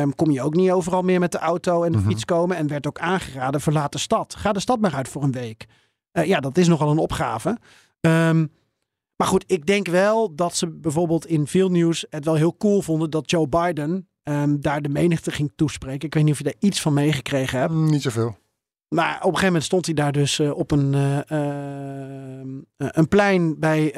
ehm, 0.00 0.10
kom 0.10 0.30
je 0.30 0.42
ook 0.42 0.54
niet 0.54 0.70
overal 0.70 1.02
meer 1.02 1.20
met 1.20 1.32
de 1.32 1.38
auto 1.38 1.82
en 1.82 1.92
de 1.92 1.98
Mhm. 1.98 2.06
fiets 2.08 2.24
komen. 2.24 2.56
En 2.56 2.66
werd 2.66 2.86
ook 2.86 2.98
aangeraden, 2.98 3.60
verlaat 3.60 3.92
de 3.92 3.98
stad. 3.98 4.34
Ga 4.34 4.52
de 4.52 4.60
stad 4.60 4.80
maar 4.80 4.94
uit 4.94 5.08
voor 5.08 5.22
een 5.22 5.32
week. 5.32 5.66
Eh, 6.12 6.24
ja, 6.24 6.40
dat 6.40 6.58
is 6.58 6.68
nogal 6.68 6.90
een 6.90 6.98
opgave. 6.98 7.58
Ehm, 8.00 8.46
maar 9.16 9.26
goed, 9.28 9.44
ik 9.46 9.66
denk 9.66 9.88
wel 9.88 10.34
dat 10.34 10.56
ze 10.56 10.70
bijvoorbeeld 10.70 11.26
in 11.26 11.46
veel 11.46 11.68
nieuws 11.70 12.06
het 12.10 12.24
wel 12.24 12.34
heel 12.34 12.56
cool 12.56 12.82
vonden 12.82 13.10
dat 13.10 13.30
Joe 13.30 13.48
Biden 13.48 14.08
ehm, 14.22 14.56
daar 14.60 14.82
de 14.82 14.88
menigte 14.88 15.30
ging 15.30 15.52
toespreken. 15.56 16.06
Ik 16.06 16.14
weet 16.14 16.22
niet 16.22 16.32
of 16.32 16.38
je 16.38 16.44
daar 16.44 16.54
iets 16.58 16.80
van 16.80 16.92
meegekregen 16.94 17.58
hebt. 17.58 17.72
Mm, 17.72 17.90
Niet 17.90 18.02
zoveel. 18.02 18.36
Maar 18.88 19.14
op 19.14 19.20
een 19.20 19.24
gegeven 19.26 19.46
moment 19.46 19.64
stond 19.64 19.86
hij 19.86 19.94
daar 19.94 20.12
dus 20.12 20.38
eh, 20.38 20.56
op 20.56 20.70
een, 20.70 20.94
eh, 20.94 21.18
een 22.76 23.08
plein 23.08 23.58
bij 23.58 23.90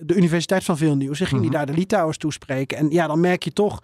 de 0.00 0.14
Universiteit 0.14 0.64
van 0.64 0.76
Vilnius. 0.76 1.20
En 1.20 1.26
ging 1.26 1.40
Mhm. 1.40 1.50
hij 1.50 1.58
daar 1.58 1.66
de 1.74 1.80
Litouwers 1.80 2.16
toespreken. 2.18 2.78
En 2.78 2.90
ja, 2.90 3.06
dan 3.06 3.20
merk 3.20 3.42
je 3.42 3.52
toch 3.52 3.82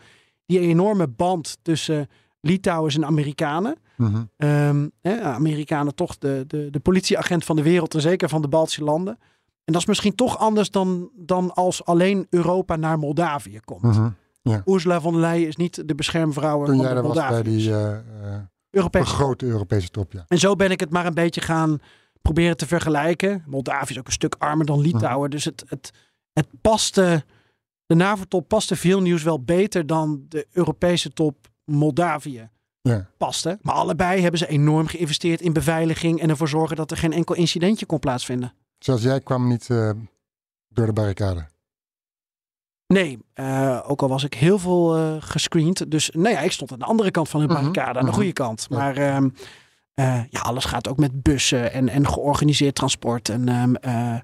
die 0.48 0.60
enorme 0.60 1.08
band 1.08 1.58
tussen 1.62 2.08
Litouwers 2.40 2.96
en 2.96 3.04
Amerikanen. 3.04 3.76
Mhm. 3.96 4.22
Ehm, 4.36 4.88
Amerikanen 5.22 5.94
toch 5.94 6.18
de, 6.18 6.44
de, 6.46 6.70
de 6.70 6.80
politieagent 6.80 7.44
van 7.44 7.56
de 7.56 7.62
wereld 7.62 7.94
en 7.94 8.00
zeker 8.00 8.28
van 8.28 8.42
de 8.42 8.48
Baltische 8.48 8.84
landen. 8.84 9.18
En 9.64 9.72
dat 9.72 9.82
is 9.82 9.86
misschien 9.88 10.14
toch 10.14 10.38
anders 10.38 10.70
dan, 10.70 11.10
dan 11.14 11.54
als 11.54 11.84
alleen 11.84 12.26
Europa 12.30 12.76
naar 12.76 12.98
Moldavië 12.98 13.60
komt. 13.64 13.82
Mhm. 13.82 14.10
Ursula 14.64 15.00
von 15.00 15.12
der 15.12 15.20
Leyen 15.20 15.48
is 15.48 15.56
niet 15.56 15.88
de 15.88 15.94
beschermvrouw 15.94 16.64
Toen 16.64 16.76
van 16.76 16.84
jij 16.84 17.02
was 17.02 17.14
bij 17.14 17.42
die 17.42 17.70
eh, 17.70 17.90
eh, 17.92 18.00
Europese 18.70 19.14
grote 19.14 19.46
Europese 19.46 19.88
top, 19.88 20.12
ja. 20.12 20.24
En 20.28 20.38
zo 20.38 20.56
ben 20.56 20.70
ik 20.70 20.80
het 20.80 20.90
maar 20.90 21.06
een 21.06 21.14
beetje 21.14 21.40
gaan 21.40 21.78
proberen 22.22 22.56
te 22.56 22.66
vergelijken. 22.66 23.44
Moldavië 23.46 23.92
is 23.92 23.98
ook 23.98 24.06
een 24.06 24.12
stuk 24.12 24.34
armer 24.38 24.66
dan 24.66 24.80
Litouwen. 24.80 25.30
Dus 25.30 25.44
het, 25.44 25.64
het, 25.66 25.92
het 26.32 26.46
paste, 26.60 27.24
de 27.88 27.94
NAVO-top 27.94 28.48
paste 28.48 28.76
veel 28.76 29.00
nieuws 29.00 29.22
wel 29.22 29.42
beter 29.42 29.86
dan 29.86 30.24
de 30.28 30.46
Europese 30.52 31.12
top 31.12 31.48
Moldavië 31.64 32.50
ja. 32.80 33.08
paste. 33.16 33.58
Maar 33.62 33.74
allebei 33.74 34.20
hebben 34.20 34.38
ze 34.38 34.46
enorm 34.46 34.86
geïnvesteerd 34.86 35.40
in 35.40 35.52
beveiliging 35.52 36.20
en 36.20 36.30
ervoor 36.30 36.48
zorgen 36.48 36.76
dat 36.76 36.90
er 36.90 36.96
geen 36.96 37.12
enkel 37.12 37.34
incidentje 37.34 37.86
kon 37.86 37.98
plaatsvinden. 37.98 38.54
Zoals 38.78 39.02
jij 39.02 39.20
kwam 39.20 39.48
niet 39.48 39.70
eh, 39.70 39.90
door 40.68 40.86
de 40.86 40.92
barricade. 40.92 41.46
Nee, 42.86 43.18
eh, 43.34 43.80
ook 43.86 44.02
al 44.02 44.08
was 44.08 44.24
ik 44.24 44.34
heel 44.34 44.58
veel 44.58 44.96
eh, 44.96 45.16
gescreend. 45.18 45.90
Dus 45.90 46.10
nou 46.10 46.34
ja, 46.34 46.40
ik 46.40 46.52
stond 46.52 46.72
aan 46.72 46.78
de 46.78 46.84
andere 46.84 47.10
kant 47.10 47.28
van 47.28 47.40
de 47.40 47.46
Mhm, 47.46 47.54
barricade, 47.54 47.98
aan 47.98 48.04
de 48.04 48.10
mhm. 48.10 48.18
goede 48.18 48.32
kant. 48.32 48.66
Ja. 48.70 48.76
Maar 48.76 48.96
ehm, 48.96 49.28
eh, 49.94 50.20
ja, 50.30 50.40
alles 50.40 50.64
gaat 50.64 50.88
ook 50.88 50.98
met 50.98 51.22
bussen 51.22 51.72
en, 51.72 51.88
en 51.88 52.08
georganiseerd 52.08 52.74
transport. 52.74 53.28
En 53.28 53.48
ehm, 53.48 53.74
eh, 53.74 54.20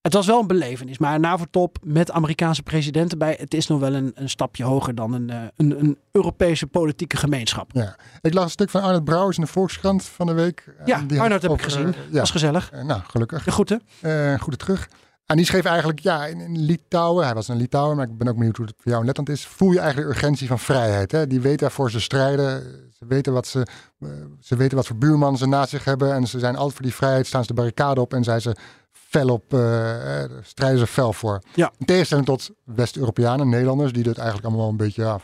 het 0.00 0.12
was 0.12 0.26
wel 0.26 0.40
een 0.40 0.46
belevenis. 0.46 0.98
Maar 0.98 1.14
een 1.14 1.20
NAVO-top 1.20 1.78
met 1.82 2.10
Amerikaanse 2.10 2.62
presidenten 2.62 3.18
bij, 3.18 3.36
het 3.40 3.54
is 3.54 3.66
nog 3.66 3.80
wel 3.80 3.94
een, 3.94 4.12
een 4.14 4.28
stapje 4.28 4.64
hoger 4.64 4.94
dan 4.94 5.12
een, 5.12 5.30
eh, 5.30 5.42
een, 5.56 5.80
een 5.80 5.98
Europese 6.12 6.66
politieke 6.66 7.16
gemeenschap. 7.16 7.70
Ja. 7.72 7.96
Ik 8.20 8.34
las 8.34 8.44
een 8.44 8.50
stuk 8.50 8.70
van 8.70 8.82
Arnold 8.82 9.04
Brouwers 9.04 9.36
in 9.36 9.42
de 9.42 9.50
Volkskrant 9.50 10.04
van 10.04 10.26
de 10.26 10.32
week. 10.32 10.74
Ja, 10.84 11.02
die 11.06 11.20
Arnold 11.20 11.42
heb 11.42 11.52
ik 11.52 11.62
gezien. 11.62 11.94
ja, 12.10 12.20
Was 12.20 12.30
gezellig. 12.30 12.70
Eh, 12.70 12.84
nou, 12.84 13.00
gelukkig. 13.06 13.44
De 13.44 13.50
groeten. 13.50 13.82
Eh 14.00 14.38
goede 14.40 14.58
terug. 14.58 14.88
En 15.26 15.36
die 15.36 15.44
schreef 15.44 15.64
eigenlijk, 15.64 15.98
ja, 15.98 16.26
in, 16.26 16.40
in 16.40 16.58
Litouwen, 16.58 17.24
hij 17.24 17.34
was 17.34 17.48
een 17.48 17.56
Litouwer, 17.56 17.96
maar 17.96 18.06
ik 18.08 18.18
ben 18.18 18.28
ook 18.28 18.36
benieuwd 18.36 18.56
hoe 18.56 18.66
het 18.66 18.74
voor 18.76 18.86
jou 18.90 19.00
in 19.00 19.06
Letland 19.06 19.28
is, 19.28 19.46
voel 19.46 19.72
je 19.72 19.78
eigenlijk 19.78 20.08
de 20.08 20.14
urgentie 20.14 20.48
van 20.48 20.58
vrijheid. 20.58 21.12
Hè? 21.12 21.26
Die 21.26 21.40
weten 21.40 21.60
waarvoor 21.60 21.90
ze 21.90 22.00
strijden, 22.00 22.62
ze 22.98 23.06
weten, 23.06 23.32
wat 23.32 23.46
ze, 23.46 23.66
ze 24.40 24.56
weten 24.56 24.76
wat 24.76 24.86
voor 24.86 24.96
buurman 24.96 25.38
ze 25.38 25.46
naast 25.46 25.70
zich 25.70 25.84
hebben 25.84 26.14
en 26.14 26.26
ze 26.26 26.38
zijn 26.38 26.56
altijd 26.56 26.74
voor 26.74 26.84
die 26.84 26.94
vrijheid, 26.94 27.26
staan 27.26 27.40
ze 27.40 27.46
de 27.46 27.54
barricade 27.54 28.00
op 28.00 28.14
en 28.14 28.24
zijn 28.24 28.40
ze 28.40 28.56
fel 29.10 29.28
op, 29.28 29.54
eh, 29.54 30.22
strijden 30.42 30.78
ze 30.78 30.86
fel 30.86 31.12
voor. 31.12 31.42
Ja. 31.54 31.72
In 31.78 31.86
tegenstelling 31.86 32.26
tot 32.26 32.50
West-Europeanen, 32.64 33.48
Nederlanders, 33.48 33.92
die 33.92 34.02
dit 34.02 34.16
eigenlijk 34.18 34.46
allemaal 34.46 34.64
wel 34.64 34.70
een 34.72 34.84
beetje 34.86 35.02
ja, 35.02 35.18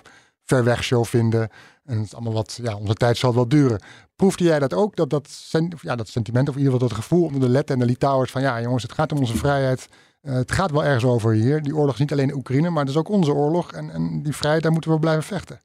ver 0.44 0.64
weg 0.64 0.84
show 0.84 1.04
vinden. 1.04 1.48
En 1.84 1.96
het 1.96 2.06
is 2.06 2.14
allemaal 2.14 2.32
wat, 2.32 2.58
ja, 2.62 2.76
onze 2.76 2.94
tijd 2.94 3.16
zal 3.16 3.34
wel 3.34 3.48
duren. 3.48 3.80
Proefde 4.16 4.44
jij 4.44 4.58
dat 4.58 4.74
ook, 4.74 4.96
dat, 4.96 5.10
dat, 5.10 5.28
sen- 5.30 5.72
ja, 5.80 5.96
dat 5.96 6.08
sentiment 6.08 6.48
of 6.48 6.54
in 6.54 6.60
ieder 6.60 6.74
geval 6.74 6.88
dat 6.88 6.98
gevoel 6.98 7.24
onder 7.24 7.40
de 7.40 7.48
Letten 7.48 7.74
en 7.74 7.80
de 7.80 7.86
Litouwers 7.86 8.30
van 8.30 8.42
ja 8.42 8.60
jongens, 8.60 8.82
het 8.82 8.92
gaat 8.92 9.12
om 9.12 9.18
onze 9.18 9.36
vrijheid. 9.36 9.88
Eh, 10.20 10.34
het 10.34 10.52
gaat 10.52 10.70
wel 10.70 10.84
ergens 10.84 11.04
over 11.04 11.32
hier. 11.32 11.62
Die 11.62 11.76
oorlog 11.76 11.94
is 11.94 12.00
niet 12.00 12.12
alleen 12.12 12.34
Oekraïne, 12.34 12.70
maar 12.70 12.80
het 12.80 12.90
is 12.90 12.96
ook 12.96 13.08
onze 13.08 13.32
oorlog. 13.32 13.72
En, 13.72 13.90
en 13.90 14.22
die 14.22 14.36
vrijheid, 14.36 14.62
daar 14.62 14.72
moeten 14.72 14.90
we 14.90 14.98
blijven 14.98 15.24
vechten. 15.24 15.60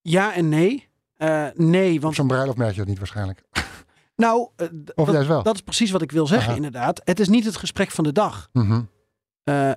Ja 0.00 0.34
en 0.34 0.48
nee. 0.48 0.88
Eh, 1.16 1.46
nee, 1.54 1.96
Op 1.96 2.02
want 2.02 2.14
zo'n 2.14 2.26
bruiloft 2.26 2.58
merk 2.58 2.70
je 2.72 2.78
dat 2.78 2.86
niet 2.88 2.98
waarschijnlijk. 2.98 3.42
Nou, 4.18 4.48
eh, 4.56 4.66
Of 4.94 5.04
dat, 5.06 5.14
juist 5.14 5.28
wel. 5.28 5.42
dat 5.42 5.54
is 5.54 5.60
precies 5.60 5.90
wat 5.90 6.02
ik 6.02 6.12
wil 6.12 6.26
zeggen 6.26 6.46
Aha. 6.48 6.56
inderdaad. 6.56 7.00
Het 7.04 7.20
is 7.20 7.28
niet 7.28 7.44
het 7.44 7.56
gesprek 7.56 7.90
van 7.90 8.04
de 8.04 8.12
dag. 8.12 8.48
Mhm. 8.52 8.82
Eh, 9.44 9.70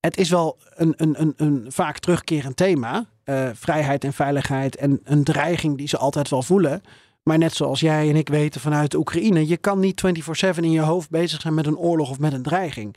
het 0.00 0.16
is 0.16 0.30
wel 0.30 0.58
een, 0.74 0.94
een, 0.96 1.20
een, 1.20 1.32
een 1.36 1.64
vaak 1.72 1.98
terugkerend 1.98 2.56
thema. 2.56 3.06
eh, 3.24 3.48
vrijheid 3.54 4.04
en 4.04 4.12
veiligheid 4.12 4.76
en 4.76 5.00
een 5.04 5.24
dreiging 5.24 5.76
die 5.78 5.88
ze 5.88 5.96
altijd 5.96 6.28
wel 6.30 6.42
voelen. 6.42 6.80
Maar 7.22 7.38
net 7.38 7.54
zoals 7.54 7.80
jij 7.80 8.08
en 8.08 8.16
ik 8.16 8.28
weten 8.28 8.60
vanuit 8.60 8.90
de 8.90 8.98
Oekraïne, 8.98 9.46
je 9.46 9.56
kan 9.56 9.78
niet 9.80 10.00
24/7 10.00 10.64
in 10.64 10.70
je 10.70 10.80
hoofd 10.80 11.10
bezig 11.10 11.40
zijn 11.40 11.54
met 11.54 11.66
een 11.66 11.76
oorlog 11.76 12.10
of 12.10 12.18
met 12.18 12.32
een 12.32 12.42
dreiging. 12.42 12.96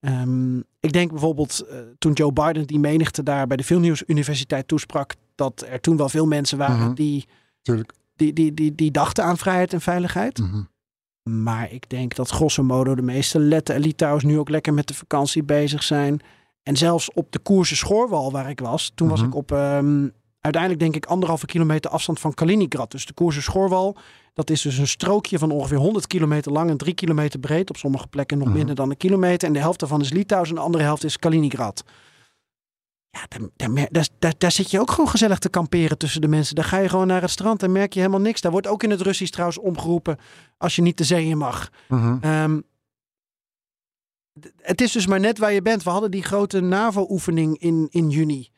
Ehm, 0.00 0.58
ik 0.58 0.92
denk 0.92 1.10
bijvoorbeeld 1.10 1.64
toen 1.98 2.12
Joe 2.12 2.32
Biden 2.32 2.66
die 2.66 2.78
menigte 2.78 3.22
daar 3.22 3.46
bij 3.46 3.56
de 3.56 3.64
Vilnius 3.64 4.02
Universiteit 4.06 4.68
toesprak, 4.68 5.14
dat 5.34 5.64
er 5.68 5.80
toen 5.80 5.96
wel 5.96 6.08
veel 6.08 6.26
mensen 6.26 6.58
waren 6.58 6.78
Mhm. 6.86 6.94
die, 6.94 7.24
Tuurlijk. 7.62 7.92
Die, 8.16 8.32
die, 8.32 8.54
die, 8.54 8.74
die 8.74 8.90
dachten 8.90 9.24
aan 9.24 9.38
vrijheid 9.38 9.72
en 9.72 9.80
veiligheid. 9.80 10.38
Mhm. 10.38 10.62
Maar 11.22 11.72
ik 11.72 11.88
denk 11.90 12.14
dat 12.14 12.30
grosso 12.30 12.62
modo 12.62 12.94
de 12.94 13.02
meeste 13.02 13.38
Letten 13.38 13.74
en 13.74 13.80
Litouwers 13.80 14.24
nu 14.24 14.38
ook 14.38 14.48
lekker 14.48 14.74
met 14.74 14.86
de 14.88 14.94
vakantie 14.94 15.42
bezig 15.42 15.82
zijn. 15.82 16.20
En 16.62 16.76
zelfs 16.76 17.12
op 17.12 17.32
de 17.32 17.38
Koerse 17.38 17.76
Schoorwal 17.76 18.32
waar 18.32 18.50
ik 18.50 18.60
was, 18.60 18.92
toen 18.94 19.08
was 19.08 19.18
Mhm. 19.20 19.28
ik 19.28 19.34
op 19.34 19.52
ehm, 19.52 20.08
uiteindelijk 20.40 20.82
denk 20.82 20.96
ik 20.96 21.06
anderhalve 21.06 21.46
kilometer 21.46 21.90
afstand 21.90 22.20
van 22.20 22.34
Kaliningrad. 22.34 22.90
Dus 22.90 23.06
de 23.06 23.12
Koerse 23.12 23.42
Schoorwal, 23.42 23.96
dat 24.34 24.50
is 24.50 24.62
dus 24.62 24.78
een 24.78 24.86
strookje 24.88 25.38
van 25.38 25.50
ongeveer 25.50 25.76
100 25.78 26.06
kilometer 26.06 26.52
lang 26.52 26.70
en 26.70 26.76
3 26.76 26.94
kilometer 26.94 27.38
breed. 27.40 27.70
Op 27.70 27.76
sommige 27.76 28.06
plekken 28.06 28.38
nog 28.38 28.48
Mhm. 28.48 28.56
minder 28.56 28.74
dan 28.74 28.90
een 28.90 28.96
kilometer. 28.96 29.48
En 29.48 29.54
de 29.54 29.60
helft 29.60 29.80
daarvan 29.80 30.00
is 30.00 30.10
Litouws 30.10 30.48
en 30.48 30.54
de 30.54 30.60
andere 30.60 30.84
helft 30.84 31.04
is 31.04 31.18
Kaliningrad. 31.18 31.84
Ja, 33.14 33.26
daar, 33.28 33.70
daar, 33.90 34.08
daar, 34.18 34.34
daar, 34.38 34.52
zit 34.52 34.70
je 34.70 34.80
ook 34.80 34.90
gewoon 34.90 35.10
gezellig 35.10 35.38
te 35.38 35.48
kamperen 35.48 35.98
tussen 35.98 36.20
de 36.20 36.28
mensen. 36.28 36.54
Daar 36.54 36.64
ga 36.64 36.78
je 36.78 36.88
gewoon 36.88 37.06
naar 37.06 37.20
het 37.20 37.30
strand 37.30 37.62
en 37.62 37.72
merk 37.72 37.92
je 37.92 38.00
helemaal 38.00 38.20
niks. 38.20 38.40
Daar 38.40 38.52
wordt 38.52 38.66
ook 38.66 38.82
in 38.82 38.90
het 38.90 39.00
Russisch 39.00 39.32
trouwens 39.32 39.58
omgeroepen 39.58 40.18
als 40.58 40.76
je 40.76 40.82
niet 40.82 40.98
de 40.98 41.04
zee 41.04 41.26
in 41.26 41.38
mag. 41.38 41.70
Mhm. 41.88 42.16
Ehm, 42.20 42.60
het 44.56 44.80
is 44.80 44.92
dus 44.92 45.06
maar 45.06 45.20
net 45.20 45.38
waar 45.38 45.52
je 45.52 45.62
bent. 45.62 45.82
We 45.82 45.90
hadden 45.90 46.10
die 46.10 46.22
grote 46.22 46.60
NAVO-oefening 46.60 47.58
in, 47.58 47.86
in 47.90 48.10
juni. 48.10 48.48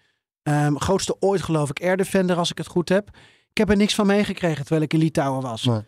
Ehm, 0.42 0.76
grootste 0.76 1.16
ooit 1.20 1.42
geloof 1.42 1.70
ik, 1.70 1.82
Air 1.82 1.96
Defender 1.96 2.36
als 2.36 2.50
ik 2.50 2.58
het 2.58 2.66
goed 2.66 2.88
heb. 2.88 3.08
Ik 3.50 3.58
heb 3.58 3.70
er 3.70 3.76
niks 3.76 3.94
van 3.94 4.06
meegekregen 4.06 4.60
terwijl 4.60 4.82
ik 4.82 4.92
in 4.92 4.98
Litouwen 4.98 5.42
was. 5.42 5.64
Nee. 5.64 5.80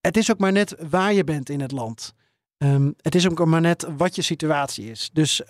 Het 0.00 0.16
is 0.16 0.30
ook 0.30 0.38
maar 0.38 0.52
net 0.52 0.76
waar 0.88 1.12
je 1.12 1.24
bent 1.24 1.48
in 1.48 1.60
het 1.60 1.72
land. 1.72 2.14
Ehm, 2.58 2.90
het 2.96 3.14
is 3.14 3.28
ook 3.28 3.44
maar 3.44 3.60
net 3.60 3.86
wat 3.96 4.14
je 4.14 4.22
situatie 4.22 4.90
is. 4.90 5.10
Dus 5.12 5.42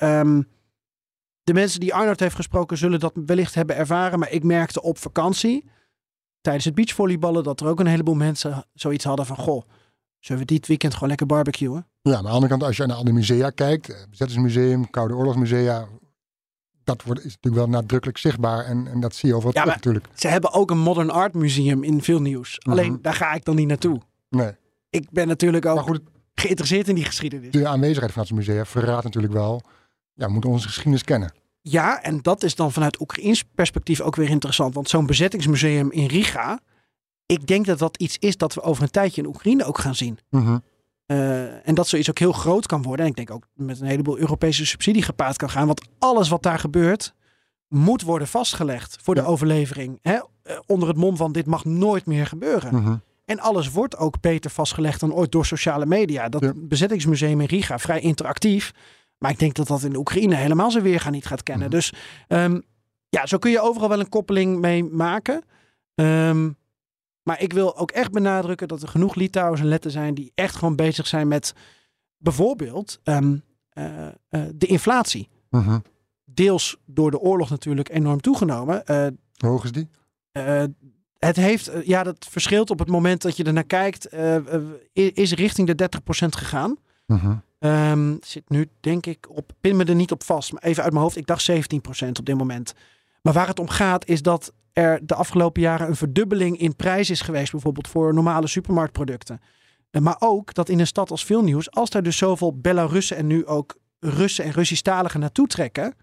de 1.45 1.55
mensen 1.55 1.81
die 1.81 1.95
Arnold 1.95 2.21
heeft 2.21 2.35
gesproken 2.35 2.79
zullen 2.79 3.01
dat 3.01 3.13
wellicht 3.27 3.55
hebben 3.55 3.77
ervaren. 3.77 4.19
Maar 4.19 4.31
ik 4.31 4.43
merkte 4.43 4.83
op 4.83 4.99
vakantie, 4.99 5.65
tijdens 6.41 6.65
het 6.65 6.75
beachvolleyballen, 6.75 7.43
dat 7.43 7.61
er 7.61 7.67
ook 7.67 7.81
een 7.81 7.87
heleboel 7.87 8.15
mensen 8.15 8.67
zoiets 8.75 9.05
hadden 9.05 9.27
van... 9.27 9.37
Goh, 9.37 9.63
zullen 10.19 10.41
we 10.41 10.47
dit 10.47 10.67
weekend 10.67 10.93
gewoon 10.93 11.09
lekker 11.09 11.27
barbecuen? 11.27 11.87
Ja, 12.03 12.11
maar 12.11 12.17
aan 12.17 12.25
de 12.25 12.31
andere 12.31 12.49
kant, 12.49 12.63
als 12.63 12.77
je 12.77 12.87
naar 12.87 12.97
al 12.97 13.05
die 13.05 13.13
musea 13.13 13.51
kijkt, 13.51 13.89
eh, 13.89 13.97
Bezettingsmuseum, 14.11 14.91
Koude 14.91 15.15
Oorlogsmusea, 15.15 15.89
dat 16.85 17.03
wordt, 17.03 17.25
is 17.25 17.35
natuurlijk 17.35 17.67
wel 17.71 17.81
nadrukkelijk 17.81 18.19
zichtbaar 18.19 18.65
en, 18.65 18.87
en 18.87 19.01
dat 19.01 19.15
zie 19.15 19.29
je 19.29 19.35
overal 19.35 19.53
Ja, 19.55 19.61
terug 19.61 19.75
natuurlijk. 19.75 20.09
Ze 20.15 20.29
hebben 20.29 20.53
ook 20.53 20.71
een 20.71 20.79
modern 20.79 21.11
art 21.11 21.35
museum 21.35 21.83
in 21.83 22.03
veel 22.03 22.21
nieuws. 22.21 22.59
Mhm. 22.59 22.71
Alleen 22.71 22.99
daar 23.03 23.15
ga 23.15 23.33
ik 23.33 23.45
dan 23.45 23.57
niet 23.57 23.69
naartoe. 23.69 24.01
Nee. 24.29 24.53
Ik 24.91 25.11
ben 25.11 25.29
natuurlijk 25.29 25.67
ook 25.67 25.81
goed, 25.81 26.01
geïnteresseerd 26.35 26.89
in 26.89 26.95
die 26.95 27.05
geschiedenis. 27.05 27.53
de 27.53 27.69
aanwezigheid 27.69 28.13
van 28.13 28.23
dat 28.23 28.33
musea 28.33 28.65
verraadt 28.65 29.05
natuurlijk 29.05 29.33
wel, 29.33 29.63
ja, 30.15 30.29
moeten 30.29 30.51
onze 30.51 30.67
geschiedenis 30.67 31.05
kennen. 31.05 31.33
Ja, 31.61 32.03
en 32.03 32.23
dat 32.23 32.43
is 32.43 32.55
dan 32.55 32.73
vanuit 32.73 33.01
Oekraïns 33.01 33.45
perspectief 33.55 34.01
ook 34.01 34.17
weer 34.17 34.29
interessant. 34.29 34.75
Want 34.75 34.89
zo'n 34.89 35.07
bezettingsmuseum 35.07 35.91
in 35.93 36.07
Riga, 36.07 36.61
ik 37.27 37.47
denk 37.47 37.67
dat 37.67 37.79
dat 37.79 37.97
iets 37.97 38.19
is 38.19 38.37
dat 38.37 38.55
we 38.55 38.61
over 38.63 38.83
een 38.83 38.91
tijdje 38.91 39.23
in 39.23 39.29
Oekraïne 39.29 39.65
ook 39.65 39.79
gaan 39.79 39.95
zien. 39.95 40.19
Mhm. 40.31 40.59
Eh, 41.07 41.69
en 41.69 41.75
dat 41.75 41.89
zoiets 41.89 42.11
ook 42.11 42.19
heel 42.19 42.33
groot 42.33 42.67
kan 42.67 42.83
worden. 42.83 43.05
En 43.05 43.11
ik 43.11 43.17
denk 43.17 43.31
ook 43.31 43.47
met 43.55 43.81
een 43.81 43.87
heleboel 43.87 44.19
Europese 44.19 44.67
subsidie 44.67 45.03
gepaard 45.03 45.37
kan 45.37 45.51
gaan. 45.51 45.67
Want 45.67 45.83
alles 45.99 46.29
wat 46.29 46.43
daar 46.43 46.59
gebeurt, 46.59 47.15
moet 47.69 48.03
worden 48.03 48.29
vastgelegd 48.29 48.97
voor 49.03 49.15
de 49.15 49.21
Ja. 49.21 49.27
overlevering. 49.27 49.99
Hè? 50.03 50.13
Eh, 50.43 50.59
onder 50.67 50.89
het 50.89 50.97
mom 50.97 51.17
van 51.17 51.33
dit 51.33 51.47
mag 51.47 51.65
nooit 51.65 52.07
meer 52.07 52.27
gebeuren. 52.27 52.75
Mhm. 52.75 52.97
En 53.25 53.41
alles 53.41 53.71
wordt 53.71 53.97
ook 53.97 54.21
beter 54.21 54.51
vastgelegd 54.51 55.01
dan 55.01 55.13
ooit 55.15 55.33
door 55.33 55.47
sociale 55.47 55.87
media. 55.87 56.29
Dat 56.29 56.43
Ja. 56.43 56.53
bezettingsmuseum 56.57 57.41
in 57.41 57.47
Riga, 57.47 57.79
vrij 57.79 58.01
interactief. 58.01 58.73
Maar 59.25 59.33
ik 59.33 59.39
denk 59.39 59.55
dat 59.55 59.67
dat 59.67 59.83
in 59.83 59.97
Oekraïne 59.97 60.35
helemaal 60.35 60.71
zijn 60.71 60.83
weerga 60.85 61.11
niet 61.11 61.27
gaat 61.27 61.43
kennen. 61.43 61.67
Mhm. 61.69 61.77
Dus 61.77 61.93
ehm, 62.29 62.61
ja, 63.09 63.27
zo 63.27 63.39
kun 63.39 63.51
je 63.51 63.61
overal 63.61 63.89
wel 63.89 64.01
een 64.01 64.09
koppeling 64.09 64.61
mee 64.61 64.85
maken. 64.85 65.43
Ehm, 65.95 66.51
maar 67.23 67.41
ik 67.43 67.53
wil 67.53 67.77
ook 67.77 67.91
echt 67.91 68.11
benadrukken 68.13 68.69
dat 68.69 68.83
er 68.83 68.89
genoeg 68.89 69.15
Litouwers 69.15 69.61
en 69.61 69.67
Letten 69.67 69.91
zijn 69.91 70.15
die 70.15 70.33
echt 70.35 70.57
gewoon 70.57 70.77
bezig 70.77 71.07
zijn 71.07 71.29
met 71.29 71.53
bijvoorbeeld 72.19 73.01
ehm, 73.03 73.37
eh, 73.71 74.07
eh, 74.07 74.13
de 74.55 74.67
inflatie. 74.67 75.29
Mhm. 75.51 75.79
Deels 76.25 76.77
door 76.87 77.11
de 77.11 77.19
oorlog 77.19 77.51
natuurlijk 77.51 77.89
enorm 77.91 78.21
toegenomen. 78.21 78.87
Eh, 78.87 79.07
Hoe 79.37 79.49
hoog 79.51 79.65
is 79.65 79.73
die? 79.73 79.89
het 81.19 81.37
heeft, 81.37 81.71
ja, 81.85 82.03
dat 82.03 82.27
verschilt 82.31 82.71
op 82.71 82.79
het 82.79 82.89
moment 82.89 83.23
dat 83.23 83.37
je 83.37 83.45
ernaar 83.45 83.65
kijkt, 83.65 84.07
eh, 84.07 84.37
eh, 84.37 84.63
i- 84.95 85.11
is 85.15 85.33
richting 85.33 85.67
de 85.67 85.75
30% 85.75 86.37
gegaan. 86.37 86.77
Mhm. 87.07 87.37
Ehm, 87.59 88.17
zit 88.21 88.49
nu, 88.49 88.69
denk 88.81 89.07
ik, 89.07 89.27
op, 89.31 89.53
pin 89.61 89.77
me 89.77 89.85
er 89.85 89.95
niet 89.95 90.13
op 90.13 90.23
vast, 90.23 90.53
maar 90.53 90.63
even 90.63 90.83
uit 90.83 90.93
mijn 90.93 91.05
hoofd, 91.05 91.17
ik 91.17 91.27
dacht 91.27 91.43
17% 91.43 92.19
op 92.19 92.27
dit 92.27 92.37
moment. 92.37 92.75
Maar 93.23 93.33
waar 93.33 93.47
het 93.47 93.59
om 93.59 93.69
gaat, 93.69 94.07
is 94.07 94.23
dat 94.23 94.53
er 94.73 95.07
de 95.07 95.15
afgelopen 95.15 95.63
jaren 95.63 95.89
een 95.89 95.97
verdubbeling 95.97 96.59
in 96.59 96.77
prijs 96.77 97.11
is 97.11 97.21
geweest, 97.21 97.53
bijvoorbeeld 97.53 97.89
voor 97.89 98.15
normale 98.15 98.47
supermarktproducten. 98.47 99.41
Eh, 99.91 100.03
maar 100.03 100.17
ook 100.19 100.55
dat 100.55 100.69
in 100.69 100.81
een 100.81 100.87
stad 100.87 101.11
als 101.11 101.25
Vilnius, 101.25 101.71
als 101.71 101.91
daar 101.91 102.03
dus 102.03 102.17
zoveel 102.17 102.59
Belarussen 102.59 103.17
en 103.17 103.27
nu 103.27 103.47
ook 103.47 103.77
Russen 103.99 104.45
en 104.45 104.51
Russisch-taligen 104.51 105.21
naartoe 105.21 105.47
trekken, 105.47 105.95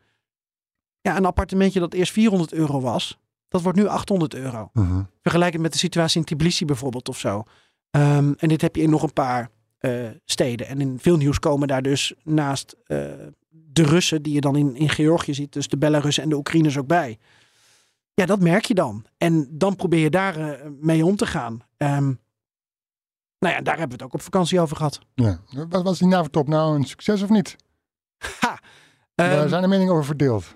ja, 1.01 1.17
een 1.17 1.25
appartementje 1.25 1.79
dat 1.79 1.93
eerst 1.93 2.11
400 2.11 2.53
euro 2.53 2.81
was, 2.81 3.19
dat 3.47 3.61
wordt 3.61 3.77
nu 3.77 3.87
800 3.87 4.33
euro. 4.33 4.69
Mhm. 4.73 5.03
Vergelijk 5.21 5.53
het 5.53 5.61
met 5.61 5.71
de 5.71 5.77
situatie 5.77 6.19
in 6.19 6.25
Tbilisi 6.25 6.65
bijvoorbeeld 6.65 7.09
of 7.09 7.19
zo. 7.19 7.43
Ehm, 7.89 8.33
en 8.37 8.47
dit 8.47 8.61
heb 8.61 8.75
je 8.75 8.81
in 8.81 8.89
nog 8.89 9.03
een 9.03 9.13
paar 9.13 9.49
steden. 10.25 10.67
En 10.67 10.81
in 10.81 10.99
veel 10.99 11.17
nieuws 11.17 11.39
komen 11.39 11.67
daar 11.67 11.81
dus 11.81 12.13
naast 12.23 12.75
eh, 12.85 12.97
de 13.49 13.83
Russen, 13.83 14.21
die 14.21 14.33
je 14.33 14.41
dan 14.41 14.55
in, 14.55 14.75
in 14.75 14.89
Georgië 14.89 15.33
ziet, 15.33 15.53
dus 15.53 15.67
de 15.67 15.77
Belarussen 15.77 16.23
en 16.23 16.29
de 16.29 16.35
Oekraïners 16.35 16.77
ook 16.77 16.87
bij. 16.87 17.19
Ja, 18.13 18.25
dat 18.25 18.39
merk 18.39 18.65
je 18.65 18.73
dan. 18.73 19.05
En 19.17 19.47
dan 19.51 19.75
probeer 19.75 19.99
je 19.99 20.09
daar 20.09 20.35
eh, 20.37 20.67
mee 20.79 21.05
om 21.05 21.15
te 21.15 21.25
gaan. 21.25 21.59
Ehm, 21.77 22.13
nou 23.39 23.53
ja, 23.55 23.61
daar 23.61 23.77
hebben 23.77 23.97
we 23.97 24.03
het 24.03 24.03
ook 24.03 24.13
op 24.13 24.21
vakantie 24.21 24.59
over 24.59 24.75
gehad. 24.75 24.99
Ja. 25.13 25.39
Was, 25.69 25.83
was 25.83 25.99
die 25.99 26.07
NAVO-top 26.07 26.47
nou 26.47 26.75
een 26.75 26.83
succes 26.83 27.21
of 27.21 27.29
niet? 27.29 27.55
Ha! 28.39 28.59
Daar 29.15 29.31
Ehm, 29.39 29.47
zijn 29.49 29.61
de 29.61 29.67
meningen 29.67 29.93
over 29.93 30.05
verdeeld. 30.05 30.55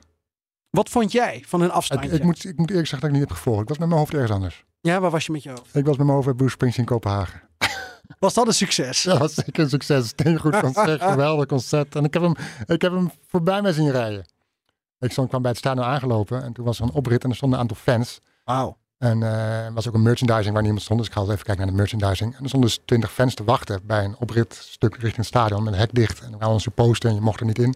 wat 0.70 0.90
vond 0.90 1.12
jij 1.12 1.44
van 1.48 1.62
een 1.62 1.72
afstandje? 1.72 2.10
ik, 2.10 2.24
moet, 2.24 2.46
ik 2.46 2.58
moet 2.58 2.70
eerlijk 2.70 2.88
zeggen 2.88 3.08
dat 3.08 3.10
ik 3.18 3.22
niet 3.22 3.30
heb 3.30 3.38
gevolgd. 3.38 3.62
Ik 3.62 3.68
was 3.68 3.78
met 3.78 3.88
mijn 3.88 4.00
hoofd 4.00 4.14
ergens 4.14 4.32
anders. 4.32 4.64
Ja, 4.82 5.00
waar 5.00 5.12
was 5.12 5.26
je 5.26 5.32
met 5.32 5.44
je 5.44 5.50
hoofd? 5.50 5.76
Ik 5.76 5.86
was 5.86 5.98
met 5.98 6.06
mijn 6.06 6.10
hoofd 6.10 6.26
bij 6.26 6.36
Bruce 6.36 6.52
Springsteen 6.54 6.86
in 6.86 6.92
Kopenhagen. 6.92 7.42
Was 8.20 8.34
dat 8.34 8.48
een 8.48 8.54
succes? 8.54 9.04
Ja, 9.04 9.12
dat 9.12 9.20
was 9.20 9.34
zeker 9.34 9.64
een 9.64 9.70
succes. 9.70 10.08
Steengoed 10.08 10.60
concert, 10.60 11.02
geweldig 11.12 11.46
concert. 11.46 11.96
En 11.96 12.04
ik 12.04 12.14
heb 12.14 12.24
hem, 12.24 12.36
ik 12.66 12.82
heb 12.82 12.92
hem 12.92 13.12
voorbij 13.28 13.62
mij 13.62 13.74
zien 13.74 13.92
rijden. 13.92 14.26
Ik 15.00 15.12
stond, 15.12 15.30
kwam 15.30 15.42
bij 15.42 15.52
het 15.52 15.60
stadion 15.60 15.86
aangelopen 15.86 16.44
en 16.44 16.54
toen 16.54 16.66
was 16.66 16.78
er 16.80 16.84
een 16.84 16.92
oprit 16.92 17.24
en 17.24 17.30
er 17.30 17.36
stonden 17.36 17.60
een 17.60 17.64
aantal 17.70 17.84
fans. 17.84 18.20
Wauw. 18.44 18.78
En 18.98 19.24
eh, 19.24 19.66
er 19.66 19.74
was 19.74 19.88
ook 19.88 19.94
een 19.94 20.02
merchandising 20.02 20.54
waar 20.54 20.62
niemand 20.64 20.84
stond. 20.84 21.00
Dus 21.00 21.08
ik 21.08 21.14
ga 21.14 21.22
even 21.22 21.36
kijken 21.36 21.58
naar 21.58 21.66
de 21.66 21.74
merchandising. 21.74 22.36
En 22.36 22.42
er 22.42 22.48
stonden 22.48 22.70
dus 22.70 22.80
twintig 22.86 23.12
fans 23.12 23.34
te 23.34 23.44
wachten 23.44 23.82
bij 23.86 24.04
een 24.04 24.16
opritstuk 24.20 24.94
richting 24.94 25.16
het 25.16 25.26
stadion 25.26 25.64
met 25.64 25.74
een 25.74 25.80
hek 25.80 25.94
dicht. 25.94 26.20
En 26.22 26.32
er 26.32 26.38
waren 26.38 26.54
onze 26.54 26.72
posten 26.72 27.10
en 27.10 27.16
je 27.16 27.22
mocht 27.22 27.40
er 27.40 27.46
niet 27.46 27.60
in. 27.60 27.76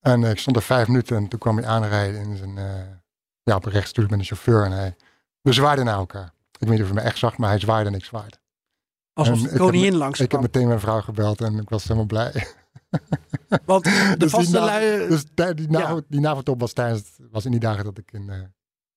En 0.00 0.24
eh, 0.24 0.30
ik 0.30 0.38
stond 0.38 0.56
er 0.56 0.62
vijf 0.62 0.86
minuten 0.86 1.16
en 1.16 1.28
toen 1.28 1.38
kwam 1.38 1.56
hij 1.56 1.66
aanrijden 1.66 2.20
in 2.20 2.36
zijn, 2.36 2.58
eh, 2.58 2.64
ja, 3.42 3.56
op 3.56 3.66
een 3.66 3.72
rechtstuk 3.72 4.10
met 4.10 4.18
een 4.18 4.24
chauffeur. 4.24 4.64
En 4.64 4.72
hij, 4.72 4.96
we 5.40 5.52
zwaaiden 5.52 5.84
naar 5.84 5.96
elkaar. 5.98 6.32
Ik 6.58 6.68
weet 6.68 6.70
niet 6.70 6.80
of 6.80 6.86
hij 6.86 6.94
me 6.94 7.00
echt 7.00 7.18
zag, 7.18 7.36
maar 7.36 7.48
hij 7.48 7.58
zwaaide 7.58 7.90
en 7.90 7.96
ik 7.96 8.04
zwaaide. 8.04 8.36
Alsof 9.14 9.40
de 9.42 9.58
koningin 9.58 9.94
langs 9.96 10.20
Ik 10.20 10.32
heb 10.32 10.40
meteen 10.40 10.66
mijn 10.66 10.80
vrouw 10.80 11.00
gebeld 11.00 11.40
en 11.40 11.58
ik 11.58 11.68
was 11.68 11.82
helemaal 11.82 12.06
blij. 12.06 12.32
Want 13.64 13.84
de 13.84 14.14
Dus 14.18 14.30
vaste 14.30 14.50
die, 14.50 14.60
lui... 14.60 15.08
dus 15.08 15.24
die, 15.34 15.70
Ja. 15.70 15.78
NAVO, 15.78 16.00
die 16.08 16.20
NAVO-top 16.20 16.60
was, 16.60 16.72
tijdens, 16.72 17.18
was 17.30 17.44
in 17.44 17.50
die 17.50 17.60
dagen 17.60 17.84
dat 17.84 17.98
ik 17.98 18.12
in, 18.12 18.30
eh 18.30 18.40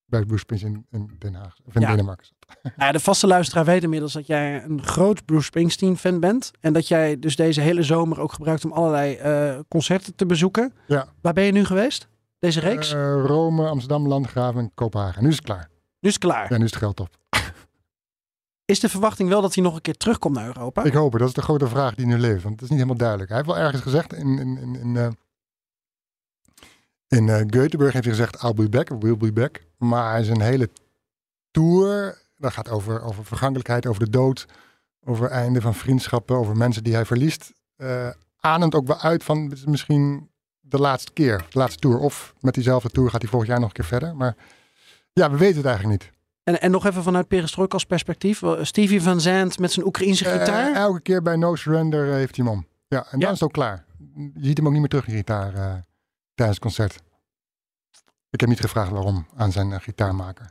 bij 0.07 0.23
Bruce 0.23 0.39
Springsteen 0.39 0.85
in, 0.91 1.15
Den 1.19 1.33
Haag, 1.33 1.55
of 1.65 1.75
in 1.75 1.81
Ja. 1.81 1.89
Denemarken 1.89 2.25
zat. 2.25 2.57
Nou 2.63 2.73
ja, 2.77 2.91
de 2.91 2.99
vaste 2.99 3.27
luisteraar 3.27 3.65
weet 3.65 3.83
inmiddels 3.83 4.13
dat 4.13 4.27
jij 4.27 4.63
een 4.63 4.83
groot 4.83 5.25
Bruce 5.25 5.43
Springsteen 5.45 5.97
fan 5.97 6.19
bent. 6.19 6.51
En 6.59 6.73
dat 6.73 6.87
jij 6.87 7.19
dus 7.19 7.35
deze 7.35 7.61
hele 7.61 7.83
zomer 7.83 8.19
ook 8.19 8.33
gebruikt 8.33 8.65
om 8.65 8.71
allerlei 8.71 9.15
eh, 9.15 9.59
concerten 9.67 10.15
te 10.15 10.25
bezoeken. 10.25 10.73
Ja. 10.87 11.07
Waar 11.21 11.33
ben 11.33 11.43
je 11.43 11.51
nu 11.51 11.65
geweest? 11.65 12.07
Deze 12.39 12.59
reeks? 12.59 12.93
Eh, 12.93 12.99
Rome, 13.25 13.67
Amsterdam, 13.67 14.07
Landgraven 14.07 14.61
en 14.61 14.71
Kopenhagen. 14.73 15.23
Nu 15.23 15.29
is 15.29 15.35
het 15.35 15.45
klaar. 15.45 15.69
nu 15.99 16.09
is 16.09 16.13
het 16.15 16.23
klaar. 16.23 16.51
Ja, 16.51 16.57
nu 16.57 16.63
is 16.63 16.69
het 16.71 16.79
geld 16.79 16.99
op. 16.99 17.09
Is 18.65 18.79
de 18.79 18.89
verwachting 18.89 19.29
wel 19.29 19.41
dat 19.41 19.55
hij 19.55 19.63
nog 19.63 19.75
een 19.75 19.81
keer 19.81 19.97
terugkomt 19.97 20.35
naar 20.35 20.45
Europa? 20.47 20.83
Ik 20.83 20.93
hoop 20.93 21.11
het. 21.11 21.19
Dat 21.19 21.29
is 21.29 21.35
de 21.35 21.41
grote 21.41 21.67
vraag 21.67 21.95
die 21.95 22.05
nu 22.05 22.17
leeft. 22.17 22.43
Want 22.43 22.53
het 22.53 22.63
is 22.63 22.69
niet 22.69 22.79
helemaal 22.79 22.97
duidelijk. 22.97 23.29
Hij 23.29 23.37
heeft 23.37 23.49
wel 23.49 23.59
ergens 23.63 23.81
gezegd 23.81 24.13
in, 24.13 24.39
in, 24.39 24.57
in, 24.57 24.75
in, 24.75 24.95
eh, 27.07 27.39
eh, 27.39 27.45
Göteborg 27.45 27.91
heeft 27.91 28.05
hij 28.05 28.13
gezegd 28.13 28.43
I'll 28.43 28.53
be 28.53 28.69
back, 28.69 28.89
we'll 28.89 29.17
be 29.17 29.33
back. 29.33 29.61
Maar 29.77 30.23
zijn 30.23 30.41
hele 30.41 30.69
tour, 31.51 32.21
dat 32.37 32.53
gaat 32.53 32.69
over, 32.69 33.01
over 33.01 33.25
vergankelijkheid, 33.25 33.85
over 33.85 34.03
de 34.03 34.09
dood, 34.09 34.45
over 35.03 35.29
einde 35.29 35.61
van 35.61 35.73
vriendschappen, 35.73 36.35
over 36.35 36.57
mensen 36.57 36.83
die 36.83 36.93
hij 36.93 37.05
verliest. 37.05 37.53
eh 37.75 38.09
ademd 38.39 38.75
ook 38.75 38.87
wel 38.87 38.99
uit 38.99 39.23
van 39.23 39.53
misschien 39.65 40.29
de 40.59 40.79
laatste 40.79 41.13
keer, 41.13 41.45
de 41.49 41.59
laatste 41.59 41.79
tour. 41.79 41.97
Of 41.97 42.33
met 42.39 42.53
diezelfde 42.53 42.89
tour 42.89 43.09
gaat 43.09 43.21
hij 43.21 43.29
volgend 43.29 43.51
jaar 43.51 43.59
nog 43.59 43.69
een 43.69 43.75
keer 43.75 43.85
verder. 43.85 44.15
Maar 44.15 44.35
ja, 45.13 45.31
we 45.31 45.37
weten 45.37 45.57
het 45.57 45.65
eigenlijk 45.65 46.01
niet. 46.01 46.11
En, 46.45 46.61
en 46.61 46.71
nog 46.71 46.85
even 46.85 47.03
vanuit 47.03 47.27
Perestroikas 47.27 47.83
perspectief. 47.85 48.41
Stevie 48.61 49.01
Van 49.01 49.21
Zandt 49.21 49.59
met 49.59 49.71
zijn 49.71 49.85
Oekraïnse 49.85 50.29
Eh, 50.29 50.39
gitaar. 50.39 50.73
elke 50.73 51.01
keer 51.01 51.21
bij 51.21 51.35
No 51.35 51.55
Surrender 51.55 52.07
eh, 52.09 52.13
heeft 52.13 52.35
hij 52.35 52.45
hem 52.45 52.53
om. 52.53 52.65
Ja, 52.87 52.97
en 52.99 53.07
dan 53.11 53.19
Ja. 53.19 53.25
is 53.27 53.33
het 53.33 53.43
ook 53.43 53.53
klaar. 53.53 53.85
Je 54.15 54.31
ziet 54.41 54.57
hem 54.57 54.65
ook 54.65 54.71
niet 54.71 54.79
meer 54.81 54.89
terug 54.89 55.07
in 55.07 55.15
gitaar 55.15 55.53
eh, 55.53 55.73
tijdens 56.35 56.57
het 56.57 56.59
concert. 56.59 57.01
Ik 58.29 58.39
heb 58.39 58.49
niet 58.49 58.59
gevraagd 58.59 58.91
waarom 58.91 59.25
aan 59.35 59.51
zijn 59.51 59.81
gitaarmaker. 59.81 60.45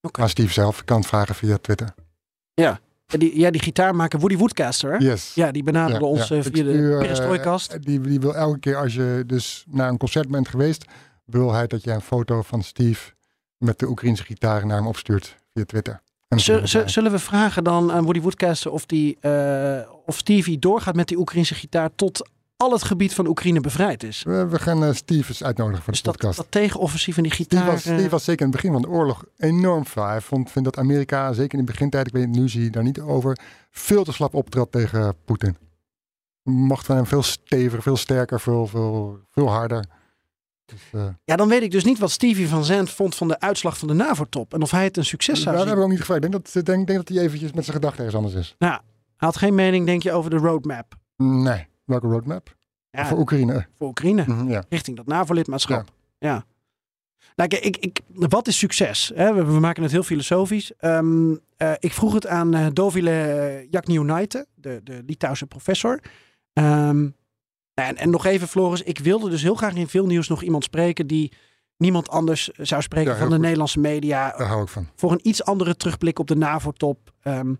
Oké. 0.00 0.20
Maar 0.20 0.28
Steve 0.30 0.52
zelf, 0.52 0.84
kan 0.84 0.96
het 0.98 1.06
vragen 1.06 1.34
via 1.34 1.56
Twitter. 1.58 1.94
Ja, 2.54 2.80
die, 3.06 3.38
ja, 3.38 3.50
die 3.50 3.60
gitaarmaker 3.62 4.18
Woody 4.18 4.36
Woodcaster. 4.36 4.92
Hè? 4.92 4.98
Yes. 4.98 5.34
Ja, 5.34 5.50
die 5.52 5.62
benaderde 5.62 6.04
Ja, 6.04 6.10
ons 6.10 6.28
ja. 6.28 6.42
via 6.42 6.50
de 6.50 6.96
Perestroikast. 7.00 7.82
die, 7.82 8.00
die 8.00 8.20
wil 8.20 8.34
elke 8.34 8.58
keer 8.58 8.76
als 8.76 8.94
je 8.94 9.22
dus 9.26 9.64
naar 9.68 9.88
een 9.88 9.98
concert 9.98 10.28
bent 10.28 10.48
geweest, 10.48 10.84
wil 11.24 11.52
hij 11.52 11.66
dat 11.66 11.84
jij 11.84 11.94
een 11.94 12.00
foto 12.00 12.42
van 12.42 12.62
Steve 12.62 13.12
met 13.60 13.78
de 13.78 13.88
Oekraïnse 13.88 14.24
gitaar 14.24 14.66
naar 14.66 14.76
hem 14.76 14.86
opstuurt 14.86 15.36
via 15.54 15.64
Twitter. 15.64 16.00
Zullen 16.86 17.12
we 17.12 17.18
vragen 17.18 17.64
dan 17.64 17.92
aan 17.92 18.02
Woody 18.02 18.20
Woodcaster 18.20 18.70
of, 18.70 18.86
die, 18.86 19.18
eh, 19.20 19.90
of 20.06 20.18
Stevie 20.18 20.58
doorgaat 20.58 20.94
met 20.94 21.08
die 21.08 21.18
Oekraïnse 21.18 21.54
gitaar 21.54 21.90
tot 21.94 22.28
al 22.56 22.72
het 22.72 22.82
gebied 22.82 23.14
van 23.14 23.26
Oekraïne 23.26 23.60
bevrijd 23.60 24.02
is? 24.02 24.22
we, 24.22 24.46
we 24.46 24.58
gaan 24.58 24.84
eh, 24.84 24.92
Steve 24.92 25.28
eens 25.28 25.44
uitnodigen 25.44 25.82
voor 25.82 25.92
Dus 25.92 26.02
de 26.02 26.08
dat, 26.08 26.16
podcast. 26.16 26.36
dat 26.36 26.50
tegenoffensief 26.50 27.14
van 27.14 27.22
die 27.22 27.32
Steve 27.32 27.56
gitaar. 27.56 27.66
was, 27.72 27.86
eh, 27.86 27.94
Steve 27.94 28.08
was 28.08 28.24
zeker 28.24 28.46
in 28.46 28.52
het 28.52 28.56
begin 28.62 28.72
van 28.72 28.82
de 28.82 28.88
oorlog 28.88 29.24
enorm 29.36 29.84
fel. 29.84 30.06
Hij 30.06 30.20
vond, 30.20 30.50
vindt 30.50 30.68
dat 30.74 30.78
Amerika, 30.84 31.32
zeker 31.32 31.58
in 31.58 31.64
de 31.64 31.72
begintijd, 31.72 32.06
ik 32.06 32.12
weet 32.12 32.26
het, 32.26 32.36
nu 32.36 32.48
zie 32.48 32.62
je 32.62 32.70
daar 32.70 32.82
niet 32.82 33.00
over, 33.00 33.38
veel 33.70 34.04
te 34.04 34.12
slap 34.12 34.34
optrad 34.34 34.72
tegen 34.72 35.14
Poetin. 35.24 35.56
Mocht 36.42 36.86
van 36.86 36.96
hem 36.96 37.06
veel 37.06 37.22
steviger, 37.22 37.82
veel 37.82 37.96
sterker, 37.96 38.40
veel, 38.40 38.66
veel, 38.66 39.18
veel 39.30 39.50
harder. 39.50 39.84
Dus, 40.70 41.00
eh, 41.00 41.08
Ja, 41.24 41.36
dan 41.36 41.48
weet 41.48 41.62
ik 41.62 41.70
dus 41.70 41.84
niet 41.84 41.98
wat 41.98 42.10
Stevie 42.10 42.48
van 42.48 42.64
Zandt 42.64 42.90
vond 42.90 43.14
van 43.14 43.28
de 43.28 43.40
uitslag 43.40 43.78
van 43.78 43.88
de 43.88 43.94
NAVO-top. 43.94 44.54
En 44.54 44.62
of 44.62 44.70
hij 44.70 44.84
het 44.84 44.96
een 44.96 45.04
succes 45.04 45.34
daar 45.34 45.42
zou 45.42 45.56
hebben 45.56 45.68
zien. 45.72 45.78
we 45.78 45.84
ook 45.84 45.90
niet 45.90 46.00
gevraagd. 46.00 46.24
Ik 46.24 46.30
denk 46.30 46.44
dat, 46.54 46.64
denk, 46.66 46.86
denk 46.86 46.98
dat 46.98 47.08
hij 47.08 47.18
eventjes 47.18 47.52
met 47.52 47.64
zijn 47.64 47.76
gedachten 47.76 48.04
ergens 48.04 48.24
anders 48.24 48.34
is. 48.46 48.54
Nou, 48.58 48.72
hij 48.72 48.80
had 49.16 49.36
geen 49.36 49.54
mening, 49.54 49.86
denk 49.86 50.02
je, 50.02 50.12
over 50.12 50.30
de 50.30 50.36
roadmap. 50.36 50.94
Nee. 51.16 51.66
Welke 51.84 52.06
roadmap? 52.06 52.56
Ja, 52.90 53.06
Voor 53.06 53.18
Oekraïne. 53.18 53.66
voor 53.76 53.88
Oekraïne. 53.88 54.24
Mhm, 54.26 54.48
ja. 54.48 54.64
richting 54.68 54.96
dat 54.96 55.06
NAVO-lidmaatschap. 55.06 55.90
Ja. 56.18 56.44
Nou, 57.36 57.48
kijk, 57.48 57.64
ik, 57.64 57.76
ik, 57.76 58.00
wat 58.08 58.46
is 58.48 58.58
succes? 58.58 59.12
Hè? 59.14 59.34
We, 59.34 59.44
we 59.44 59.60
maken 59.60 59.82
het 59.82 59.92
heel 59.92 60.02
filosofisch. 60.02 60.72
Ehm, 60.76 61.34
eh, 61.56 61.72
ik 61.78 61.92
vroeg 61.92 62.12
het 62.12 62.26
aan 62.26 62.54
eh 62.54 62.66
Dovile 62.72 63.66
Jakniunaite, 63.70 64.46
de, 64.54 64.80
de 64.84 65.02
Litouwse 65.06 65.46
professor. 65.46 66.00
Ehm, 67.80 67.88
en, 67.88 67.96
en 67.96 68.10
nog 68.10 68.24
even, 68.26 68.48
Floris, 68.48 68.82
ik 68.82 68.98
wilde 68.98 69.30
dus 69.30 69.42
heel 69.42 69.54
graag 69.54 69.74
in 69.74 69.88
veel 69.88 70.06
nieuws 70.06 70.28
nog 70.28 70.42
iemand 70.42 70.64
spreken 70.64 71.06
die 71.06 71.32
niemand 71.76 72.08
anders 72.08 72.48
zou 72.56 72.82
spreken 72.82 73.12
Ja, 73.12 73.18
van 73.18 73.26
de 73.28 73.32
goed. 73.32 73.42
Nederlandse 73.42 73.80
media. 73.80 74.34
Daar 74.36 74.46
hou 74.46 74.62
ik 74.62 74.68
van. 74.68 74.88
Voor 74.96 75.12
een 75.12 75.28
iets 75.28 75.44
andere 75.44 75.76
terugblik 75.76 76.18
op 76.18 76.26
de 76.26 76.36
NAVO-top. 76.36 77.12
Ehm, 77.22 77.54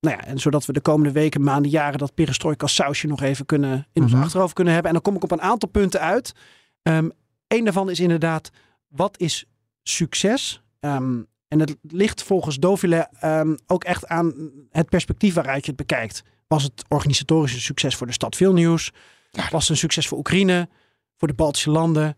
nou 0.00 0.16
ja, 0.16 0.24
en 0.24 0.38
zodat 0.38 0.66
we 0.66 0.72
de 0.72 0.80
komende 0.80 1.12
weken, 1.12 1.42
maanden, 1.42 1.70
jaren 1.70 1.98
dat 1.98 2.14
perestrojka 2.14 2.66
sausje 2.66 3.06
nog 3.06 3.22
even 3.22 3.46
kunnen 3.46 3.86
in 3.92 4.02
ons 4.02 4.12
Mhm. 4.12 4.22
achterhoofd 4.22 4.52
kunnen 4.54 4.72
hebben. 4.72 4.90
En 4.92 4.96
dan 5.02 5.06
kom 5.12 5.16
ik 5.16 5.24
op 5.32 5.38
een 5.38 5.42
aantal 5.50 5.68
punten 5.68 6.00
uit. 6.00 6.32
Ehm 6.82 7.08
Eén 7.46 7.64
daarvan 7.64 7.90
is 7.90 8.00
inderdaad, 8.00 8.50
wat 8.88 9.18
is 9.18 9.44
succes? 9.82 10.62
En 10.80 11.60
het 11.60 11.76
ligt 11.82 12.22
volgens 12.22 12.58
Dovile 12.58 13.08
ook 13.66 13.84
echt 13.84 14.06
aan 14.06 14.50
het 14.70 14.88
perspectief 14.88 15.34
waaruit 15.34 15.64
je 15.64 15.66
het 15.72 15.76
bekijkt. 15.86 16.22
Was 16.46 16.62
het 16.62 16.84
organisatorische 16.88 17.60
succes 17.60 17.96
voor 17.96 18.06
de 18.06 18.12
stad 18.12 18.36
Vilnius? 18.36 18.92
Was 19.50 19.62
het 19.62 19.68
een 19.68 19.76
succes 19.76 20.08
voor 20.08 20.18
Oekraïne? 20.18 20.68
Voor 21.16 21.28
de 21.28 21.34
Baltische 21.34 21.70
landen? 21.70 22.16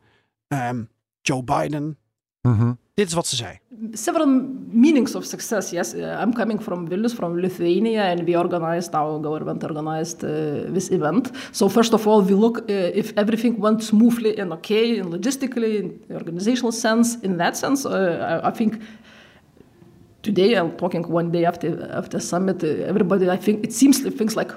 Ehm, 0.49 0.85
Joe 1.21 1.43
Biden? 1.45 1.99
Mhm. 2.43 2.73
Dit 2.95 3.07
is 3.07 3.15
wat 3.15 3.27
ze 3.27 3.37
zei. 3.37 3.59
several 3.93 4.27
meanings 4.71 5.15
of 5.15 5.25
success. 5.25 5.71
Yes, 5.71 5.95
uh, 5.95 6.21
I'm 6.21 6.33
coming 6.33 6.61
from 6.61 6.89
Vilnius, 6.89 7.15
from 7.15 7.41
Lithuania, 7.41 8.11
and 8.11 8.25
we 8.25 8.37
organized 8.37 8.95
our 8.95 9.21
government 9.21 9.63
organized 9.63 10.25
uh, 10.25 10.73
this 10.73 10.91
event. 10.91 11.31
So 11.53 11.69
first 11.69 11.93
of 11.93 12.07
all, 12.07 12.23
we 12.23 12.35
look 12.35 12.59
uh, 12.59 12.73
if 12.95 13.13
everything 13.17 13.59
went 13.59 13.83
smoothly 13.83 14.37
and 14.39 14.53
okay, 14.53 14.99
and 14.99 15.13
logistically, 15.13 15.79
in 15.79 16.01
the 16.09 16.15
organizational 16.15 16.73
sense. 16.73 17.19
In 17.23 17.37
that 17.37 17.57
sense, 17.57 17.85
uh, 17.89 18.41
I, 18.43 18.49
I 18.49 18.53
think 18.53 18.79
today 20.27 20.55
I'm 20.55 20.73
talking 20.77 21.03
one 21.09 21.31
day 21.31 21.45
after 21.47 21.69
after 22.01 22.21
summit. 22.21 22.63
Uh, 22.65 22.91
everybody, 22.93 23.31
I 23.31 23.39
think 23.45 23.65
it 23.67 23.73
seems 23.73 23.97
things 24.19 24.35
like 24.37 24.53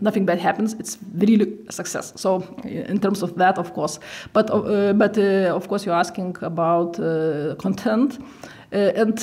nothing 0.00 0.24
bad 0.26 0.38
happens. 0.38 0.74
It's 0.80 0.98
really 1.22 1.46
a 1.68 1.72
success. 1.72 2.12
So 2.16 2.42
in 2.64 2.98
terms 3.00 3.22
of 3.22 3.30
that, 3.36 3.58
of 3.58 3.68
course, 3.74 3.98
but 4.32 4.50
uh, 4.50 4.92
but 5.02 5.18
uh, 5.18 5.58
of 5.58 5.68
course 5.68 5.86
you're 5.86 6.00
asking 6.04 6.36
about 6.42 6.98
uh, 7.00 7.54
content. 7.64 8.18
Uh, 8.72 9.02
and 9.02 9.20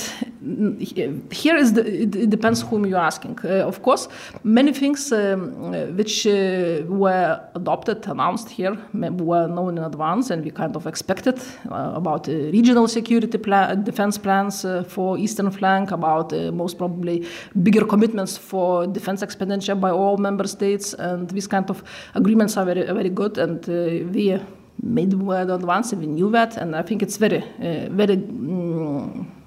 here 1.31 1.55
is 1.55 1.73
the, 1.73 1.81
it, 2.03 2.29
depends 2.29 2.61
whom 2.61 2.85
you're 2.85 2.99
asking. 2.99 3.37
Uh, 3.43 3.67
of 3.67 3.81
course, 3.81 4.07
many 4.43 4.71
things 4.71 5.11
um, 5.11 5.73
uh, 5.73 5.85
which 5.87 6.27
uh, 6.27 6.83
were 6.87 7.41
adopted, 7.55 8.07
announced 8.07 8.49
here, 8.49 8.77
were 8.93 9.47
known 9.47 9.77
in 9.77 9.83
advance, 9.83 10.29
and 10.29 10.43
we 10.43 10.51
kind 10.51 10.75
of 10.75 10.85
expected 10.85 11.39
uh, 11.71 11.93
about 11.95 12.29
uh, 12.29 12.31
regional 12.31 12.87
security 12.87 13.37
plan, 13.39 13.83
defense 13.83 14.19
plans 14.19 14.65
uh, 14.65 14.83
for 14.83 15.17
eastern 15.17 15.49
flank, 15.49 15.91
about 15.91 16.31
uh, 16.31 16.51
most 16.51 16.77
probably 16.77 17.25
bigger 17.63 17.85
commitments 17.85 18.37
for 18.37 18.85
defense 18.85 19.23
expenditure 19.23 19.75
by 19.75 19.89
all 19.89 20.17
member 20.17 20.47
states, 20.47 20.93
and 20.93 21.27
these 21.31 21.47
kind 21.47 21.69
of 21.71 21.83
agreements 22.13 22.55
are 22.55 22.65
very 22.65 22.83
very 22.83 23.09
good, 23.09 23.37
and 23.39 23.67
uh, 23.67 23.73
we 24.13 24.39
made 24.83 25.13
well 25.13 25.51
advance, 25.51 25.91
and 25.91 26.01
we 26.01 26.07
knew 26.07 26.29
that, 26.29 26.55
and 26.57 26.75
I 26.75 26.83
think 26.83 27.01
it's 27.01 27.17
very 27.17 27.43
uh, 27.43 27.89
very. 27.89 28.17
mm, 28.17 29.38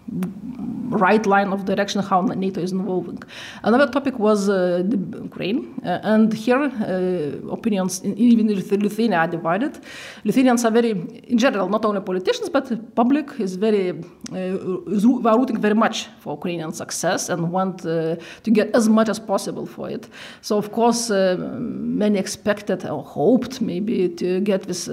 right 0.92 1.24
line 1.26 1.52
of 1.52 1.64
direction 1.64 2.02
how 2.02 2.20
NATO 2.20 2.60
is 2.60 2.72
evolving. 2.72 3.22
Another 3.62 3.86
topic 3.90 4.18
was 4.18 4.48
uh, 4.48 4.82
Ukraine, 5.22 5.80
uh, 5.84 6.00
and 6.02 6.32
here 6.32 6.58
uh, 6.58 7.52
opinions 7.52 8.00
in, 8.00 8.16
even 8.18 8.50
in 8.50 8.82
Lithuania 8.82 9.18
are 9.18 9.28
divided. 9.28 9.78
Lithuanians 10.24 10.64
are 10.64 10.70
very, 10.70 10.90
in 10.90 11.38
general, 11.38 11.68
not 11.68 11.84
only 11.84 12.00
politicians 12.00 12.48
but 12.50 12.66
the 12.66 12.76
public 12.76 13.40
is 13.40 13.56
very 13.56 13.90
uh, 13.90 15.28
are 15.28 15.38
rooting 15.38 15.60
very 15.60 15.74
much 15.74 16.08
for 16.20 16.34
Ukrainian 16.34 16.72
success 16.72 17.28
and 17.28 17.50
want 17.50 17.86
uh, 17.86 18.16
to 18.42 18.50
get 18.50 18.74
as 18.74 18.88
much 18.88 19.08
as 19.08 19.18
possible 19.18 19.66
for 19.66 19.88
it. 19.90 20.08
So 20.40 20.58
of 20.58 20.72
course, 20.72 21.10
uh, 21.10 21.36
many 21.38 22.18
expected 22.18 22.84
or 22.84 23.02
hoped 23.02 23.60
maybe 23.60 24.08
to 24.08 24.40
get 24.40 24.62
this 24.64 24.88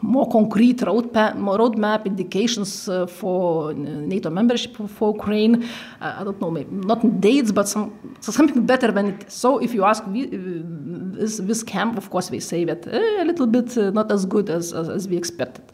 more 0.00 0.28
concrete 0.28 0.78
roadmap, 0.78 2.04
indications 2.04 2.88
for 3.08 3.72
NATO 3.74 4.30
membership 4.32 4.76
for 4.88 5.12
Ukraine. 5.12 5.64
Uh, 6.00 6.20
I 6.20 6.24
don't 6.24 6.40
know, 6.40 6.50
maybe 6.50 6.70
not 6.70 7.04
in 7.04 7.20
dates, 7.20 7.52
but 7.52 7.68
some 7.68 7.92
something 8.20 8.66
better 8.66 8.90
than 8.90 9.06
it. 9.12 9.30
So 9.30 9.58
if 9.58 9.74
you 9.74 9.84
ask 9.84 10.02
uh, 10.04 10.10
this, 10.12 11.38
this 11.38 11.62
camp, 11.62 11.96
of 11.96 12.10
course, 12.10 12.30
we 12.30 12.40
say 12.40 12.64
that 12.64 12.86
uh, 12.86 13.22
a 13.22 13.24
little 13.24 13.46
bit 13.46 13.76
uh, 13.76 13.90
not 13.90 14.10
as 14.10 14.26
good 14.26 14.50
as, 14.50 14.72
as, 14.72 14.88
as 14.88 15.08
we 15.08 15.16
expected. 15.16 15.64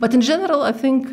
But 0.00 0.14
in 0.14 0.20
general, 0.20 0.62
I 0.62 0.72
think, 0.72 1.12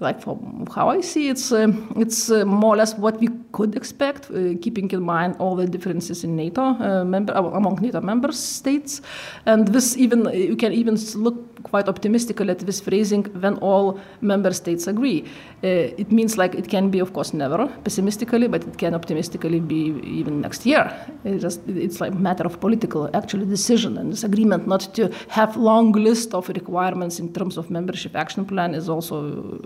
like 0.00 0.20
from 0.20 0.66
how 0.74 0.88
I 0.88 1.00
see, 1.00 1.28
it's 1.28 1.52
it's 1.96 2.30
more 2.30 2.74
or 2.74 2.76
less 2.76 2.94
what 2.94 3.18
we 3.20 3.28
could 3.52 3.76
expect, 3.76 4.28
keeping 4.62 4.90
in 4.90 5.02
mind 5.02 5.36
all 5.38 5.56
the 5.56 5.66
differences 5.66 6.24
in 6.24 6.36
NATO 6.36 7.04
member 7.04 7.32
among 7.32 7.80
NATO 7.80 8.00
member 8.00 8.32
states, 8.32 9.02
and 9.46 9.68
this 9.68 9.96
even 9.96 10.28
you 10.32 10.56
can 10.56 10.72
even 10.72 10.96
look 11.14 11.36
quite 11.62 11.88
optimistically 11.88 12.50
at 12.50 12.58
this 12.60 12.80
phrasing 12.80 13.24
when 13.40 13.56
all 13.58 13.98
member 14.20 14.52
states 14.52 14.86
agree. 14.86 15.24
Uh, 15.62 16.02
it 16.02 16.10
means 16.10 16.38
like 16.38 16.54
it 16.54 16.68
can 16.68 16.90
be, 16.90 17.00
of 17.00 17.12
course, 17.12 17.34
never 17.34 17.66
pessimistically, 17.84 18.48
but 18.48 18.64
it 18.64 18.78
can 18.78 18.94
optimistically 18.94 19.60
be 19.60 20.00
even 20.04 20.40
next 20.40 20.66
year. 20.66 20.90
Just 21.38 21.60
it's 21.68 22.00
like 22.00 22.12
a 22.12 22.16
matter 22.16 22.44
of 22.44 22.60
political 22.60 23.10
actually 23.14 23.46
decision 23.46 23.98
and 23.98 24.12
this 24.12 24.24
agreement 24.24 24.66
not 24.66 24.94
to 24.94 25.10
have 25.28 25.56
long 25.56 25.92
list 25.92 26.34
of 26.34 26.48
requirements 26.48 27.20
in 27.20 27.32
terms 27.32 27.56
of 27.56 27.70
membership 27.70 28.16
action 28.16 28.44
plan 28.44 28.74
is 28.74 28.88
also 28.88 29.60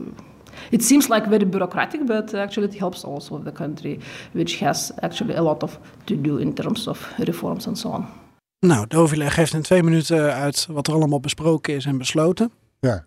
it 0.70 0.82
seems 0.82 1.10
like 1.10 1.26
very 1.26 1.44
bureaucratic, 1.44 2.06
but 2.06 2.34
actually 2.34 2.68
it 2.68 2.74
helps 2.74 3.04
also 3.04 3.38
the 3.38 3.52
country, 3.52 4.00
which 4.32 4.56
has 4.58 4.92
actually 5.02 5.34
a 5.34 5.42
lot 5.42 5.62
of 5.62 5.78
to 6.06 6.16
do 6.16 6.38
in 6.38 6.54
terms 6.54 6.88
of 6.88 7.12
reforms 7.18 7.66
and 7.66 7.76
so 7.76 7.90
on. 7.90 8.23
Nou, 8.66 8.86
Dovile 8.86 9.30
geeft 9.30 9.52
in 9.52 9.62
twee 9.62 9.82
minuten 9.82 10.34
uit 10.34 10.66
wat 10.66 10.86
er 10.86 10.94
allemaal 10.94 11.20
besproken 11.20 11.74
is 11.74 11.84
en 11.84 11.98
besloten. 11.98 12.52
Ja. 12.80 13.06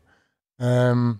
Ehm, 0.55 1.13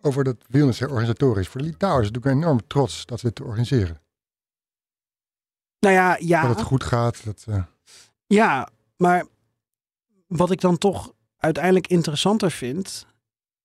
over 0.00 0.24
dat 0.24 0.36
hè, 0.50 0.86
organisatorisch. 0.86 1.48
Voor 1.48 1.60
de 1.60 1.66
Litouwers 1.66 2.08
is 2.08 2.14
het 2.14 2.16
natuurlijk 2.16 2.44
enorm 2.44 2.66
trots 2.66 3.06
dat 3.06 3.20
ze 3.20 3.26
dit 3.26 3.34
te 3.34 3.44
organiseren. 3.44 4.00
Nou 5.80 5.94
ja, 5.94 6.16
ja. 6.20 6.46
Dat 6.46 6.56
het 6.56 6.66
goed 6.66 6.84
gaat. 6.84 7.24
Dat, 7.24 7.44
eh, 7.48 7.62
Ja, 8.26 8.68
maar 8.96 9.26
wat 10.26 10.50
ik 10.50 10.60
dan 10.60 10.78
toch 10.78 11.12
uiteindelijk 11.36 11.86
interessanter 11.86 12.50
vind, 12.50 13.06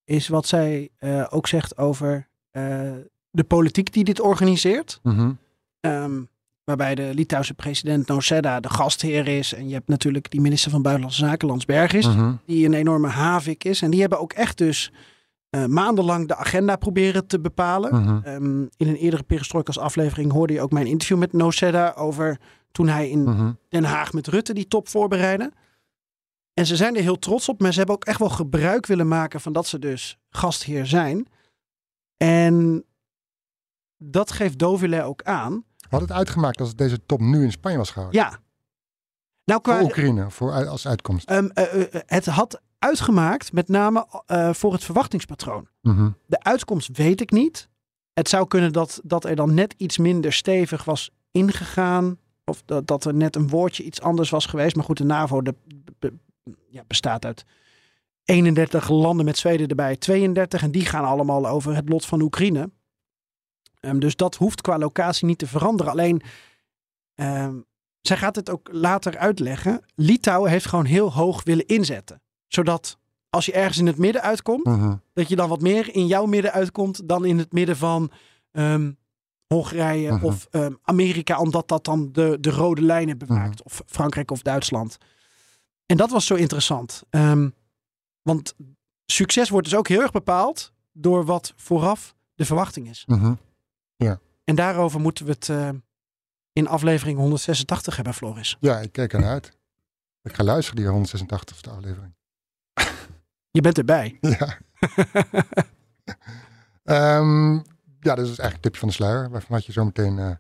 is 0.04 0.28
wat 0.28 0.48
zij 0.48 0.90
eh, 0.98 1.28
ook 1.30 1.48
zegt 1.48 1.78
over 1.78 2.28
eh, 2.52 2.96
de 3.30 3.44
politiek 3.44 3.94
die 3.94 4.04
dit 4.04 4.20
organiseert. 4.20 5.00
mhm. 5.04 5.34
Ehm, 5.80 6.22
waarbij 6.64 6.96
de 6.96 7.12
Litouwse 7.14 7.54
president 7.54 8.08
Noseda 8.08 8.60
de 8.60 8.70
gastheer 8.70 9.28
is. 9.28 9.54
En 9.54 9.68
je 9.68 9.74
hebt 9.74 9.88
natuurlijk 9.88 10.32
die 10.32 10.42
minister 10.42 10.72
van 10.72 10.82
Buitenlandse 10.82 11.26
Zaken, 11.26 11.48
Landsbergis, 11.48 12.08
Mhm. 12.08 12.34
die 12.46 12.66
een 12.66 12.74
enorme 12.74 13.08
havik 13.08 13.64
is. 13.64 13.82
En 13.82 13.92
die 13.92 14.00
hebben 14.02 14.20
ook 14.20 14.34
echt 14.34 14.58
dus 14.58 14.92
eh, 15.50 15.66
maandenlang 15.66 16.28
de 16.28 16.36
agenda 16.36 16.76
proberen 16.76 17.28
te 17.28 17.40
bepalen. 17.40 17.96
Mhm. 18.02 18.20
Ehm, 18.24 18.62
in 18.62 18.88
een 18.88 18.96
eerdere 18.96 19.24
Perestroikas 19.24 19.78
aflevering 19.80 20.32
hoorde 20.32 20.54
je 20.54 20.62
ook 20.62 20.72
mijn 20.72 20.88
interview 20.88 21.18
met 21.18 21.34
Noseda 21.34 21.94
over 21.98 22.40
toen 22.72 22.88
hij 22.88 23.10
in 23.10 23.24
Mhm. 23.24 23.52
Den 23.70 23.84
Haag 23.84 24.14
met 24.14 24.28
Rutte 24.28 24.54
die 24.54 24.68
top 24.68 24.88
voorbereiden. 24.88 25.54
En 26.54 26.66
ze 26.66 26.76
zijn 26.76 26.96
er 26.96 27.02
heel 27.02 27.20
trots 27.20 27.50
op, 27.50 27.62
maar 27.62 27.72
ze 27.72 27.78
hebben 27.78 27.96
ook 27.96 28.06
echt 28.06 28.20
wel 28.20 28.30
gebruik 28.30 28.86
willen 28.86 29.08
maken 29.08 29.42
van 29.42 29.54
dat 29.54 29.68
ze 29.68 29.80
dus 29.80 30.18
gastheer 30.30 30.86
zijn. 30.86 31.28
En 32.18 32.84
dat 33.98 34.32
geeft 34.32 34.58
Dovile 34.58 35.04
ook 35.04 35.24
aan. 35.24 35.64
Had 35.92 36.02
het 36.02 36.12
uitgemaakt 36.12 36.60
als 36.60 36.76
deze 36.76 37.06
top 37.06 37.20
nu 37.20 37.44
in 37.44 37.52
Spanje 37.52 37.78
was 37.78 37.92
gehouden? 37.92 38.22
Ja. 38.22 38.38
Nou, 39.46 39.62
qua, 39.62 39.74
Voor 39.78 39.84
Oekraïne, 39.84 40.30
voor, 40.32 40.68
als 40.68 40.88
uitkomst. 40.88 41.30
ehm, 41.30 41.46
eh, 41.46 41.82
eh, 41.82 42.02
het 42.06 42.26
had 42.26 42.62
uitgemaakt, 42.80 43.54
met 43.54 43.68
name 43.68 44.08
eh, 44.26 44.54
voor 44.54 44.74
het 44.74 44.84
verwachtingspatroon. 44.84 45.68
Mhm. 45.82 46.10
De 46.26 46.40
uitkomst 46.44 46.98
weet 46.98 47.22
ik 47.22 47.32
niet. 47.32 47.70
Het 48.14 48.30
zou 48.30 48.48
kunnen 48.48 48.74
dat, 48.74 49.02
dat 49.04 49.26
er 49.26 49.36
dan 49.36 49.54
net 49.54 49.74
iets 49.78 49.98
minder 49.98 50.34
stevig 50.34 50.84
was 50.84 51.10
ingegaan. 51.32 52.18
Of 52.46 52.62
dat, 52.66 52.88
dat 52.88 53.06
er 53.06 53.14
net 53.14 53.36
een 53.36 53.48
woordje 53.50 53.84
iets 53.84 54.02
anders 54.02 54.30
was 54.30 54.46
geweest. 54.46 54.76
Maar 54.76 54.86
goed, 54.86 54.98
de 54.98 55.04
NAVO 55.04 55.42
de, 55.42 55.56
be- 56.00 56.14
ja, 56.70 56.84
bestaat 56.88 57.26
uit 57.26 57.46
31 58.24 58.90
landen 58.90 59.26
met 59.26 59.38
Zweden 59.38 59.68
erbij 59.68 59.96
32. 59.96 60.64
En 60.64 60.72
die 60.72 60.86
gaan 60.86 61.04
allemaal 61.06 61.48
over 61.48 61.76
het 61.76 61.90
lot 61.90 62.06
van 62.06 62.22
Oekraïne. 62.22 62.70
Ehm, 63.82 64.00
dus 64.00 64.16
dat 64.16 64.36
hoeft 64.36 64.62
qua 64.62 64.78
locatie 64.78 65.26
niet 65.26 65.38
te 65.38 65.48
veranderen. 65.48 65.92
Alleen, 65.92 66.22
ehm, 67.16 67.56
zij 68.02 68.18
gaat 68.18 68.36
het 68.36 68.50
ook 68.50 68.70
later 68.72 69.18
uitleggen. 69.18 69.86
Litouwen 69.96 70.52
heeft 70.52 70.66
gewoon 70.66 70.86
heel 70.86 71.14
hoog 71.14 71.44
willen 71.44 71.66
inzetten. 71.66 72.22
Zodat 72.48 72.98
als 73.30 73.46
je 73.46 73.52
ergens 73.52 73.78
in 73.78 73.88
het 73.88 73.98
midden 73.98 74.22
uitkomt, 74.22 74.66
Mhm. 74.66 74.96
dat 75.14 75.30
je 75.30 75.36
dan 75.36 75.50
wat 75.50 75.62
meer 75.62 75.96
in 75.96 76.08
jouw 76.08 76.26
midden 76.26 76.52
uitkomt 76.52 77.08
dan 77.08 77.26
in 77.26 77.38
het 77.38 77.52
midden 77.54 77.78
van 77.78 78.12
ehm, 78.52 78.92
Hongarije 79.48 80.12
Mhm. 80.12 80.26
of 80.26 80.48
Amerika, 80.84 81.40
omdat 81.40 81.68
dat 81.68 81.86
dan 81.86 82.12
de, 82.12 82.38
de 82.40 82.50
rode 82.52 82.82
lijnen 82.82 83.18
bewaakt. 83.18 83.64
Of 83.64 83.82
Frankrijk 83.86 84.32
of 84.32 84.42
Duitsland. 84.42 84.98
En 85.86 85.98
dat 85.98 86.10
was 86.10 86.26
zo 86.26 86.36
interessant. 86.36 87.04
Want 88.22 88.56
succes 89.06 89.50
wordt 89.50 89.70
dus 89.70 89.78
ook 89.78 89.88
heel 89.88 90.02
erg 90.02 90.12
bepaald 90.12 90.74
door 90.92 91.26
wat 91.26 91.54
vooraf 91.56 92.16
de 92.36 92.46
verwachting 92.46 92.90
is. 92.90 93.04
Mhm. 94.10 94.16
En 94.44 94.56
daarover 94.56 95.00
moeten 95.00 95.26
we 95.26 95.32
het 95.32 95.50
eh, 95.50 95.70
in 96.54 96.68
aflevering 96.68 97.18
186 97.18 97.96
hebben, 97.96 98.14
Floris. 98.14 98.58
Ja, 98.60 98.80
ik 98.80 98.92
kijk 98.92 99.14
ernaar 99.14 99.30
uit. 99.30 99.58
Ik 100.22 100.34
ga 100.34 100.44
luisteren, 100.44 100.82
die 100.82 100.92
186e 100.92 101.72
aflevering. 101.72 102.14
Je 103.52 103.62
bent 103.62 103.78
erbij. 103.78 104.18
Ja. 104.40 104.58
Ehm, 106.84 107.54
ja, 108.00 108.16
dat 108.16 108.20
is 108.20 108.26
eigenlijk 108.26 108.62
tipje 108.62 108.80
van 108.80 108.88
de 108.88 108.94
sluier, 108.94 109.30
waarvan 109.30 109.56
wat 109.56 109.66
je 109.66 109.72
zo 109.72 109.86
meteen 109.86 110.20
eh, 110.20 110.32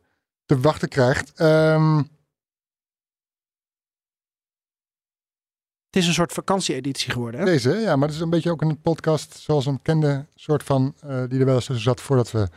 te 0.45 0.59
wachten 0.59 0.89
krijgt. 0.89 1.33
Ehm, 1.33 2.01
Het 5.91 6.01
is 6.01 6.07
een 6.07 6.13
soort 6.13 6.31
vakantieeditie 6.31 7.11
geworden. 7.11 7.39
Hè? 7.39 7.45
deze, 7.45 7.69
ja, 7.69 7.95
maar 7.95 8.07
het 8.07 8.15
is 8.17 8.23
een 8.23 8.29
beetje 8.29 8.51
ook 8.51 8.61
een 8.61 8.81
podcast 8.81 9.37
zoals 9.37 9.65
een 9.65 9.75
bekende 9.75 10.25
soort 10.35 10.63
van, 10.63 10.95
eh, 10.99 11.23
die 11.27 11.39
er 11.39 11.45
wel 11.45 11.55
eens 11.55 11.65
tussen 11.65 11.83
zat 11.83 12.01
voordat, 12.01 12.31
we, 12.31 12.49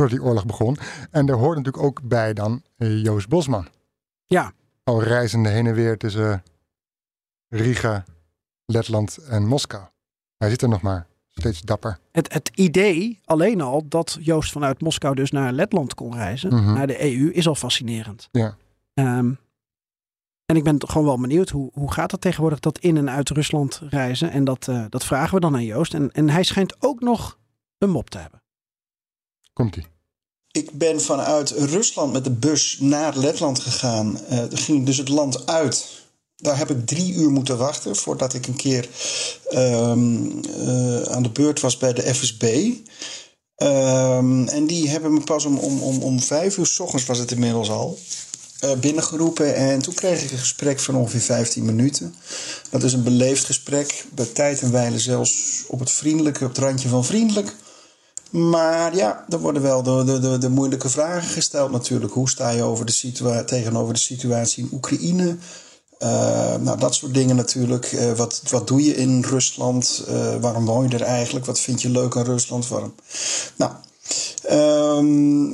voordat 0.00 0.18
die 0.18 0.28
oorlog 0.28 0.46
begon. 0.46 0.76
En 1.10 1.26
daar 1.26 1.36
hoort 1.36 1.56
natuurlijk 1.56 1.84
ook 1.84 2.02
bij 2.02 2.32
dan 2.32 2.62
eh, 2.76 3.02
Joost 3.02 3.28
Bosman. 3.28 3.68
Ja. 4.26 4.52
Al 4.84 5.02
reizende 5.02 5.48
heen 5.48 5.66
en 5.66 5.74
weer 5.74 5.98
tussen 5.98 6.42
Riga, 7.48 8.04
Letland 8.64 9.16
en 9.16 9.46
Moskou. 9.46 9.84
Hij 10.36 10.48
zit 10.50 10.62
er 10.62 10.68
nog 10.68 10.82
maar, 10.82 11.06
steeds 11.28 11.60
dapper. 11.60 11.98
Het, 12.12 12.32
het 12.32 12.50
idee 12.54 13.20
alleen 13.24 13.60
al 13.60 13.88
dat 13.88 14.18
Joost 14.20 14.52
vanuit 14.52 14.80
Moskou 14.80 15.14
dus 15.14 15.30
naar 15.30 15.52
Letland 15.52 15.94
kon 15.94 16.14
reizen, 16.14 16.54
Mhm. 16.54 16.72
naar 16.72 16.86
de 16.86 17.02
EU, 17.04 17.30
is 17.32 17.48
al 17.48 17.54
fascinerend. 17.54 18.28
Ja. 18.32 18.56
Ehm, 18.94 19.32
en 20.44 20.56
ik 20.56 20.64
ben 20.64 20.78
toch 20.78 20.92
gewoon 20.92 21.06
wel 21.06 21.20
benieuwd, 21.20 21.50
hoe, 21.50 21.70
hoe 21.74 21.92
gaat 21.92 22.10
het 22.10 22.20
tegenwoordig 22.20 22.60
dat 22.60 22.78
in 22.78 22.96
en 22.96 23.10
uit 23.10 23.30
Rusland 23.30 23.82
reizen? 23.88 24.30
En 24.30 24.44
dat, 24.44 24.68
eh, 24.68 24.84
dat 24.88 25.04
vragen 25.04 25.34
we 25.34 25.40
dan 25.40 25.54
aan 25.54 25.64
Joost. 25.64 25.94
En, 25.94 26.12
en 26.12 26.30
hij 26.30 26.42
schijnt 26.42 26.82
ook 26.82 27.00
nog 27.00 27.38
een 27.78 27.90
mop 27.90 28.10
te 28.10 28.18
hebben. 28.18 28.42
Komt-ie. 29.52 29.86
Ik 30.52 30.70
ben 30.72 31.00
vanuit 31.00 31.50
Rusland 31.50 32.12
met 32.12 32.24
de 32.24 32.30
bus 32.30 32.76
naar 32.80 33.16
Letland 33.16 33.58
gegaan. 33.60 34.18
Dan 34.28 34.58
ging 34.58 34.86
dus 34.86 34.96
het 34.96 35.08
land 35.08 35.46
uit. 35.46 35.86
Daar 36.36 36.58
heb 36.58 36.70
ik 36.70 36.86
drie 36.86 37.12
uur 37.14 37.30
moeten 37.30 37.58
wachten 37.58 37.96
voordat 37.96 38.34
ik 38.34 38.46
een 38.46 38.56
keer 38.56 38.88
ehm, 39.48 40.16
eh, 40.66 41.02
aan 41.02 41.22
de 41.22 41.30
beurt 41.32 41.60
was 41.60 41.76
bij 41.76 41.92
de 41.92 42.14
FSB. 42.14 42.70
Ehm, 43.56 44.48
en 44.48 44.66
die 44.66 44.88
hebben 44.88 45.14
me 45.14 45.20
pas 45.20 45.44
om, 45.44 45.58
om, 45.58 45.82
om, 45.82 46.02
om 46.02 46.20
vijf 46.20 46.56
uur 46.56 46.66
s 46.66 46.80
ochtends 46.80 47.06
was 47.06 47.18
het 47.18 47.30
inmiddels 47.30 47.70
al. 47.70 47.98
eh, 48.60 48.72
binnengeroepen 48.72 49.54
en 49.54 49.82
toen 49.82 49.94
kreeg 49.94 50.22
ik 50.22 50.30
een 50.30 50.38
gesprek 50.38 50.80
van 50.80 50.94
ongeveer 50.94 51.20
15 51.20 51.64
minuten. 51.64 52.14
Dat 52.70 52.82
is 52.82 52.92
een 52.92 53.02
beleefd 53.02 53.44
gesprek, 53.44 54.04
bij 54.14 54.26
tijd 54.26 54.60
en 54.60 54.72
wijle 54.72 54.98
zelfs 54.98 55.64
op 55.66 55.80
het 55.80 55.90
vriendelijke, 55.90 56.44
op 56.44 56.50
het 56.50 56.58
randje 56.58 56.88
van 56.88 57.04
vriendelijk. 57.04 57.56
Maar 58.30 58.96
ja, 58.96 59.24
er 59.28 59.38
worden 59.38 59.62
wel 59.62 59.82
de, 59.82 60.04
de, 60.04 60.18
de, 60.18 60.38
de 60.38 60.48
moeilijke 60.48 60.88
vragen 60.88 61.28
gesteld 61.28 61.70
natuurlijk. 61.70 62.12
Hoe 62.12 62.30
sta 62.30 62.50
je 62.50 62.62
over 62.62 62.86
de 62.86 62.92
situa 62.92 63.44
tegenover 63.44 63.94
de 63.94 64.00
situatie 64.00 64.64
in 64.64 64.70
Oekraïne? 64.72 65.36
Eh, 65.98 66.56
nou, 66.56 66.78
dat 66.78 66.94
soort 66.94 67.14
dingen 67.14 67.36
natuurlijk. 67.36 67.84
Eh, 67.84 68.12
wat, 68.12 68.42
wat 68.50 68.68
doe 68.68 68.84
je 68.84 68.96
in 68.96 69.22
Rusland? 69.22 70.04
Eh, 70.08 70.36
waarom 70.40 70.66
woon 70.66 70.88
je 70.88 70.94
er 70.94 71.02
eigenlijk? 71.02 71.46
Wat 71.46 71.60
vind 71.60 71.82
je 71.82 71.90
leuk 71.90 72.16
aan 72.16 72.24
Rusland? 72.24 72.68
Waarom? 72.68 72.94
Nou, 73.56 73.72
ehm, 74.42 75.48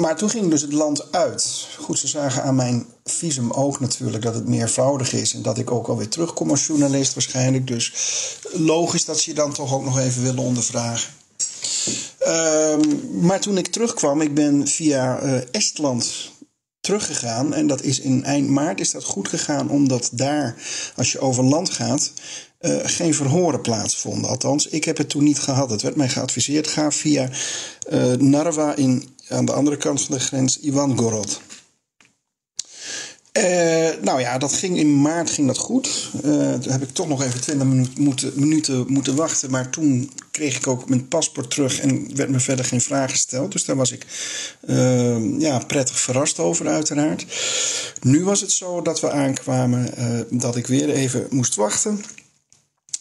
maar 0.00 0.16
toen 0.16 0.30
ging 0.30 0.50
dus 0.50 0.62
het 0.62 0.72
land 0.72 1.12
uit. 1.12 1.66
Goed, 1.78 1.98
ze 1.98 2.08
zagen 2.08 2.42
aan 2.42 2.54
mijn 2.54 2.86
visum 3.04 3.50
ook 3.50 3.80
natuurlijk 3.80 4.22
dat 4.22 4.34
het 4.34 4.48
meervoudig 4.48 5.12
is. 5.12 5.34
En 5.34 5.42
dat 5.42 5.58
ik 5.58 5.70
ook 5.70 5.88
alweer 5.88 6.08
terugkom 6.08 6.50
als 6.50 6.66
journalist 6.66 7.14
waarschijnlijk. 7.14 7.66
Dus 7.66 7.92
logisch 8.52 9.04
dat 9.04 9.18
ze 9.18 9.30
je 9.30 9.36
dan 9.36 9.52
toch 9.52 9.74
ook 9.74 9.84
nog 9.84 9.98
even 9.98 10.22
willen 10.22 10.44
ondervragen. 10.44 11.12
Ehm, 12.18 12.80
maar 13.20 13.40
toen 13.40 13.58
ik 13.58 13.66
terugkwam, 13.66 14.20
ik 14.20 14.34
ben 14.34 14.68
via 14.68 15.18
eh, 15.18 15.40
Estland 15.50 16.32
teruggegaan. 16.80 17.54
En 17.54 17.66
dat 17.66 17.82
is 17.82 18.00
in 18.00 18.24
eind 18.24 18.48
maart 18.48 18.80
is 18.80 18.90
dat 18.90 19.04
goed 19.04 19.28
gegaan, 19.28 19.70
omdat 19.70 20.10
daar, 20.12 20.56
als 20.96 21.12
je 21.12 21.18
over 21.18 21.44
land 21.44 21.70
gaat, 21.70 22.12
eh, 22.58 22.76
geen 22.82 23.14
verhoren 23.14 23.60
plaatsvonden. 23.60 24.30
Althans, 24.30 24.66
ik 24.66 24.84
heb 24.84 24.96
het 24.96 25.08
toen 25.08 25.24
niet 25.24 25.38
gehad. 25.38 25.70
Het 25.70 25.82
werd 25.82 25.96
mij 25.96 26.08
geadviseerd: 26.08 26.66
ga 26.66 26.90
via 26.90 27.28
eh, 27.88 28.12
Narva 28.12 28.74
in, 28.74 29.04
aan 29.28 29.44
de 29.44 29.52
andere 29.52 29.76
kant 29.76 30.02
van 30.02 30.14
de 30.14 30.20
grens, 30.20 30.60
Ivangorod. 30.60 31.40
Eh, 33.34 33.90
nou 34.02 34.20
ja, 34.20 34.38
dat 34.38 34.52
ging 34.52 34.78
in 34.78 35.00
maart 35.00 35.30
ging 35.30 35.46
dat 35.46 35.58
goed. 35.58 36.10
Eh, 36.14 36.54
toen 36.54 36.72
heb 36.72 36.82
ik 36.82 36.92
toch 36.92 37.08
nog 37.08 37.22
even 37.22 37.40
20 37.40 37.66
minuten 37.66 38.02
moeten, 38.02 38.32
minuten 38.34 38.84
moeten 38.88 39.14
wachten. 39.14 39.50
Maar 39.50 39.70
toen 39.70 40.10
kreeg 40.30 40.56
ik 40.56 40.66
ook 40.66 40.88
mijn 40.88 41.08
paspoort 41.08 41.50
terug 41.50 41.80
en 41.80 42.16
werd 42.16 42.30
me 42.30 42.40
verder 42.40 42.64
geen 42.64 42.80
vraag 42.80 43.10
gesteld. 43.10 43.52
Dus 43.52 43.64
daar 43.64 43.76
was 43.76 43.92
ik 43.92 44.06
eh, 44.60 45.40
ja, 45.40 45.58
prettig 45.58 46.00
verrast 46.00 46.38
over, 46.38 46.68
uiteraard. 46.68 47.26
Nu 48.00 48.24
was 48.24 48.40
het 48.40 48.52
zo 48.52 48.82
dat 48.82 49.00
we 49.00 49.10
aankwamen 49.10 49.94
dat 50.30 50.56
ik 50.56 50.66
weer 50.66 50.88
even 50.88 51.26
moest 51.30 51.54
wachten. 51.54 52.04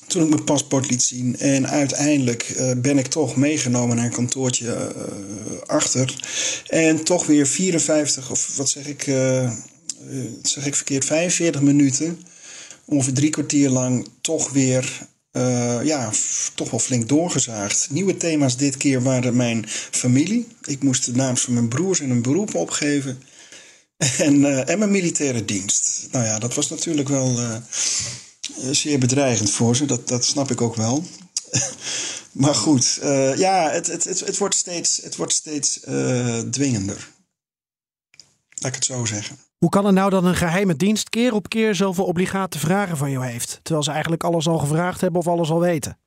Toen 0.07 0.23
ik 0.23 0.29
mijn 0.29 0.43
paspoort 0.43 0.89
liet 0.89 1.03
zien. 1.03 1.37
En 1.37 1.67
uiteindelijk 1.67 2.73
ben 2.77 2.97
ik 2.97 3.07
toch 3.07 3.35
meegenomen 3.35 3.95
naar 3.95 4.05
een 4.05 4.11
kantoortje 4.11 4.93
achter. 5.65 6.15
En 6.67 7.03
toch 7.03 7.25
weer 7.25 7.47
54, 7.47 8.31
of 8.31 8.57
wat 8.57 8.69
zeg 8.69 8.87
ik, 8.87 9.07
zeg 10.41 10.65
ik 10.65 10.75
verkeerd, 10.75 11.05
45 11.05 11.61
minuten. 11.61 12.19
Ongeveer 12.85 13.13
drie 13.13 13.29
kwartier 13.29 13.69
lang 13.69 14.07
toch 14.21 14.51
weer, 14.51 15.07
eh, 15.31 15.79
ja, 15.83 16.11
toch 16.55 16.69
wel 16.69 16.79
flink 16.79 17.09
doorgezaagd. 17.09 17.87
Nieuwe 17.89 18.17
thema's 18.17 18.57
dit 18.57 18.77
keer 18.77 19.03
waren 19.03 19.35
mijn 19.35 19.65
familie. 19.91 20.47
Ik 20.63 20.83
moest 20.83 21.05
de 21.05 21.15
naam 21.15 21.37
van 21.37 21.53
mijn 21.53 21.67
broers 21.67 21.99
en 21.99 22.09
hun 22.09 22.21
beroep 22.21 22.55
opgeven. 22.55 23.21
En, 24.17 24.45
eh, 24.45 24.69
en 24.69 24.79
mijn 24.79 24.91
militaire 24.91 25.45
dienst. 25.45 26.07
Nou 26.11 26.25
ja, 26.25 26.39
dat 26.39 26.53
was 26.53 26.69
natuurlijk 26.69 27.09
wel 27.09 27.39
eh, 27.39 27.55
eh, 28.61 28.69
zeer 28.71 28.99
bedreigend 28.99 29.51
voor 29.51 29.75
ze. 29.75 29.85
Dat, 29.85 30.07
dat 30.07 30.25
snap 30.25 30.51
ik 30.51 30.61
ook 30.61 30.75
wel. 30.75 31.03
maar 32.31 32.55
goed, 32.55 32.97
eh, 33.01 33.37
ja, 33.37 33.69
het, 33.69 33.87
het, 33.87 34.03
het, 34.03 34.19
het 34.19 34.37
wordt 34.37 34.55
steeds, 34.55 35.01
het 35.01 35.15
wordt 35.15 35.33
steeds 35.33 35.79
eh, 35.79 36.39
dwingender. 36.39 37.11
Laat 38.49 38.71
ik 38.71 38.75
het 38.75 38.85
zo 38.85 39.05
zeggen. 39.05 39.37
Hoe 39.63 39.71
kan 39.71 39.85
het 39.85 39.95
nou 39.95 40.09
dat 40.09 40.23
een 40.23 40.35
geheime 40.35 40.75
dienst 40.75 41.09
keer 41.09 41.33
op 41.33 41.49
keer 41.49 41.75
zoveel 41.75 42.05
obligate 42.05 42.59
vragen 42.59 42.97
van 42.97 43.11
jou 43.11 43.25
heeft? 43.25 43.59
Terwijl 43.61 43.83
ze 43.83 43.91
eigenlijk 43.91 44.23
alles 44.23 44.47
al 44.47 44.57
gevraagd 44.57 45.01
hebben 45.01 45.19
of 45.19 45.27
alles 45.27 45.49
al 45.49 45.59
weten. 45.59 45.97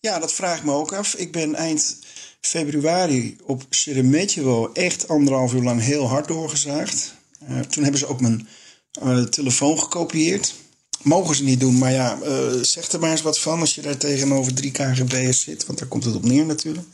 Ja, 0.00 0.18
dat 0.18 0.32
vraag 0.32 0.58
ik 0.58 0.64
me 0.64 0.72
ook 0.72 0.92
af. 0.92 1.14
Ik 1.14 1.32
ben 1.32 1.54
eind 1.54 1.98
februari 2.40 3.36
op 3.44 3.66
Sheremetyevo 3.70 4.70
echt 4.72 5.08
anderhalf 5.08 5.52
uur 5.52 5.62
lang 5.62 5.80
heel 5.80 6.08
hard 6.08 6.28
doorgezaagd. 6.28 7.14
Eh, 7.46 7.60
toen 7.60 7.82
hebben 7.82 8.00
ze 8.00 8.06
ook 8.06 8.20
mijn 8.20 8.48
eh, 8.92 9.22
telefoon 9.22 9.78
gekopieerd. 9.78 10.54
Mogen 11.02 11.34
ze 11.34 11.44
niet 11.44 11.60
doen, 11.60 11.78
maar 11.78 11.92
ja, 11.92 12.18
eh, 12.20 12.52
zeg 12.62 12.92
er 12.92 13.00
maar 13.00 13.10
eens 13.10 13.22
wat 13.22 13.38
van 13.38 13.60
als 13.60 13.74
je 13.74 13.82
daar 13.82 13.96
tegenover 13.96 14.54
drie 14.54 14.70
KGB'ers 14.70 15.40
zit. 15.40 15.66
Want 15.66 15.78
daar 15.78 15.88
komt 15.88 16.04
het 16.04 16.14
op 16.14 16.24
neer 16.24 16.46
natuurlijk. 16.46 16.86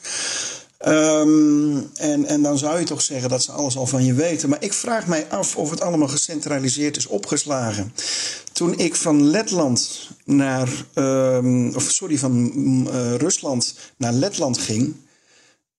Ehm, 0.82 1.76
en, 1.94 2.26
en 2.26 2.42
dan 2.42 2.58
zou 2.58 2.78
je 2.78 2.84
toch 2.84 3.02
zeggen 3.02 3.28
dat 3.28 3.42
ze 3.42 3.52
alles 3.52 3.76
al 3.76 3.86
van 3.86 4.04
je 4.04 4.14
weten. 4.14 4.48
Maar 4.48 4.62
ik 4.62 4.72
vraag 4.72 5.06
mij 5.06 5.26
af 5.28 5.56
of 5.56 5.70
het 5.70 5.80
allemaal 5.80 6.08
gecentraliseerd 6.08 6.96
is 6.96 7.06
opgeslagen. 7.06 7.92
Toen 8.52 8.78
ik 8.78 8.94
van 8.94 9.24
Letland 9.24 10.08
naar, 10.24 10.68
ehm, 10.94 11.74
of 11.74 11.82
sorry, 11.82 12.18
van 12.18 12.32
mm, 12.32 12.86
eh, 12.86 13.14
Rusland 13.14 13.74
naar 13.96 14.12
Letland 14.12 14.58
ging, 14.58 14.94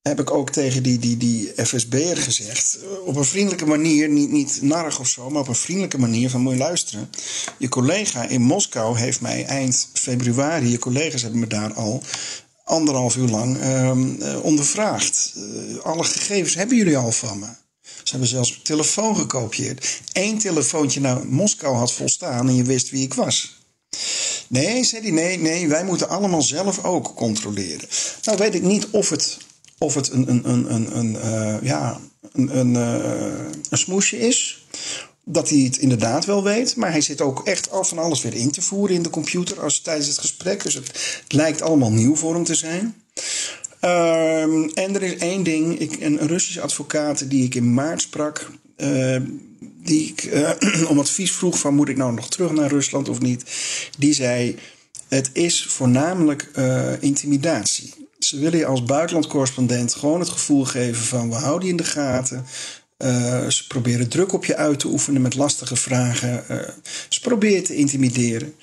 heb 0.02 0.20
ik 0.20 0.32
ook 0.32 0.50
tegen 0.50 0.84
die, 0.84 1.00
die, 1.00 1.18
die 1.18 1.52
FSB'er 1.56 2.18
gezegd, 2.18 2.78
eh, 2.82 3.08
op 3.08 3.16
een 3.16 3.26
vriendelijke 3.26 3.66
manier, 3.66 4.10
niet, 4.10 4.32
niet 4.32 4.60
narrig 4.62 5.00
of 5.00 5.08
zo, 5.08 5.30
maar 5.30 5.42
op 5.42 5.48
een 5.48 5.56
vriendelijke 5.56 6.00
manier 6.00 6.30
van 6.30 6.42
moet 6.42 6.54
je 6.54 6.60
luisteren. 6.60 7.10
Je 7.58 7.70
collega 7.70 8.28
in 8.28 8.42
Moskou 8.42 8.98
heeft 8.98 9.22
mij 9.22 9.46
eind 9.46 9.90
februari, 9.94 10.70
je 10.70 10.80
collega's 10.80 11.22
hebben 11.22 11.40
me 11.40 11.48
daar 11.48 11.74
al 11.74 12.04
anderhalf 12.64 13.16
uur 13.16 13.30
lang 13.30 13.60
ehm, 13.60 14.22
eh, 14.22 14.44
ondervraagd. 14.44 15.34
Eh, 15.36 15.78
alle 15.78 16.04
gegevens 16.04 16.56
hebben 16.56 16.78
jullie 16.78 16.98
al 16.98 17.12
van 17.12 17.40
me. 17.40 17.48
Ze 17.82 18.12
hebben 18.12 18.28
zelfs 18.28 18.50
mijn 18.50 18.64
telefoon 18.64 19.16
gekopieerd. 19.16 20.02
Eén 20.14 20.38
telefoontje 20.38 21.00
naar 21.00 21.28
Moskou 21.28 21.76
had 21.76 21.92
volstaan 21.92 22.48
en 22.48 22.56
je 22.56 22.64
wist 22.64 22.90
wie 22.90 23.04
ik 23.04 23.14
was. 23.14 23.62
Nee, 24.48 24.84
zei 24.84 25.02
hij, 25.02 25.12
nee, 25.12 25.38
nee, 25.38 25.68
wij 25.68 25.84
moeten 25.84 26.10
allemaal 26.10 26.42
zelf 26.42 26.84
ook 26.84 27.16
controleren. 27.16 27.88
Nou 28.24 28.38
weet 28.38 28.56
ik 28.56 28.62
niet 28.62 28.88
of 28.90 29.10
het, 29.10 29.38
of 29.78 29.94
het 29.94 30.12
een, 30.12 30.30
een, 30.30 30.50
een, 30.50 30.74
een, 30.74 30.98
een, 30.98 31.16
eh, 31.16 31.62
ja, 31.62 32.00
een, 32.32 32.58
een, 32.58 32.76
een 33.70 33.78
smoesje 33.78 34.18
is. 34.18 34.66
Dat 35.24 35.50
hij 35.50 35.60
het 35.60 35.78
inderdaad 35.78 36.26
wel 36.26 36.44
weet. 36.44 36.76
Maar 36.76 36.92
hij 36.92 37.02
zit 37.02 37.22
ook 37.22 37.48
echt 37.48 37.72
al 37.72 37.84
van 37.84 37.98
alles 37.98 38.22
weer 38.22 38.34
in 38.34 38.52
te 38.52 38.62
voeren 38.62 38.96
in 38.96 39.04
de 39.04 39.10
computer 39.10 39.62
als, 39.62 39.80
tijdens 39.80 40.08
het 40.08 40.18
gesprek. 40.18 40.64
Dus 40.64 40.74
het, 40.74 41.24
lijkt 41.28 41.62
allemaal 41.62 41.92
nieuw 41.92 42.16
voor 42.16 42.34
hem 42.34 42.44
te 42.44 42.56
zijn. 42.56 42.96
Ehm, 43.80 44.70
en 44.74 44.96
er 44.96 45.04
is 45.04 45.18
één 45.18 45.44
ding. 45.44 45.80
Ik, 45.80 45.98
een 46.00 46.28
Russische 46.28 46.62
advocaat 46.62 47.30
die 47.30 47.44
ik 47.44 47.56
in 47.56 47.74
maart 47.74 48.02
sprak. 48.02 48.52
eh, 48.76 49.18
die 49.84 50.08
ik 50.08 50.24
eh, 50.24 50.52
om 50.92 51.00
advies 51.00 51.32
vroeg 51.32 51.60
van 51.60 51.76
moet 51.76 51.90
ik 51.90 51.98
nou 51.98 52.14
nog 52.14 52.30
terug 52.30 52.52
naar 52.52 52.70
Rusland 52.70 53.10
of 53.10 53.20
niet. 53.20 53.44
Die 53.98 54.14
zei 54.14 54.58
het 55.14 55.30
is 55.34 55.66
voornamelijk 55.66 56.50
eh, 56.54 57.02
intimidatie. 57.02 57.94
Ze 58.20 58.40
willen 58.40 58.60
je 58.60 58.66
als 58.66 58.84
buitenlandcorrespondent 58.84 59.94
gewoon 59.96 60.20
het 60.20 60.30
gevoel 60.30 60.66
geven 60.66 61.04
van 61.04 61.30
we 61.30 61.36
houden 61.36 61.66
je 61.66 61.72
in 61.72 61.78
de 61.78 61.84
gaten. 61.84 62.46
Eh, 63.04 63.50
ze 63.50 63.68
proberen 63.68 64.08
druk 64.08 64.34
op 64.34 64.46
je 64.46 64.56
uit 64.56 64.80
te 64.80 64.88
oefenen 64.88 65.22
met 65.22 65.36
lastige 65.36 65.76
vragen. 65.76 66.50
Eh, 66.50 66.58
ze 67.10 67.20
proberen 67.22 67.64
te 67.64 67.76
intimideren. 67.76 68.56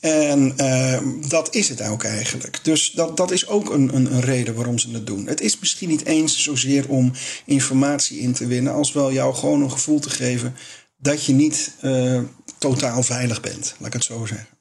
En 0.00 0.52
eh, 0.56 1.00
dat 1.28 1.54
is 1.54 1.68
het 1.68 1.82
ook 1.82 2.04
eigenlijk. 2.04 2.58
Dus 2.62 2.90
dat, 2.90 3.16
dat 3.16 3.30
is 3.30 3.48
ook 3.48 3.70
een, 3.70 3.96
een, 3.96 4.14
een 4.14 4.20
reden 4.20 4.54
waarom 4.54 4.78
ze 4.78 4.90
het 4.90 5.06
doen. 5.06 5.26
Het 5.26 5.40
is 5.40 5.58
misschien 5.58 5.88
niet 5.88 6.04
eens 6.04 6.42
zozeer 6.42 6.88
om 6.88 7.12
informatie 7.44 8.18
in 8.18 8.32
te 8.32 8.46
winnen, 8.46 8.72
als 8.72 8.92
wel 8.92 9.12
jou 9.12 9.34
gewoon 9.34 9.62
een 9.62 9.70
gevoel 9.70 10.00
te 10.00 10.10
geven 10.10 10.54
dat 10.96 11.24
je 11.24 11.32
niet 11.32 11.70
totaal 12.58 13.02
veilig 13.02 13.40
bent. 13.40 13.74
Laat 13.78 13.86
ik 13.86 13.92
het 13.92 14.04
zo 14.04 14.26
zeggen. 14.26 14.51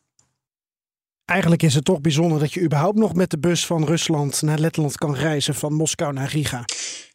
Eigenlijk 1.31 1.63
is 1.63 1.73
het 1.73 1.85
toch 1.85 2.01
bijzonder 2.01 2.39
dat 2.39 2.53
je 2.53 2.61
überhaupt 2.61 2.97
nog 2.97 3.13
met 3.13 3.29
de 3.29 3.39
bus 3.39 3.65
van 3.65 3.85
Rusland 3.85 4.41
naar 4.41 4.59
Letland 4.59 4.97
kan 4.97 5.15
reizen 5.15 5.55
van 5.55 5.73
Moskou 5.73 6.13
naar 6.13 6.29
Riga. 6.29 6.65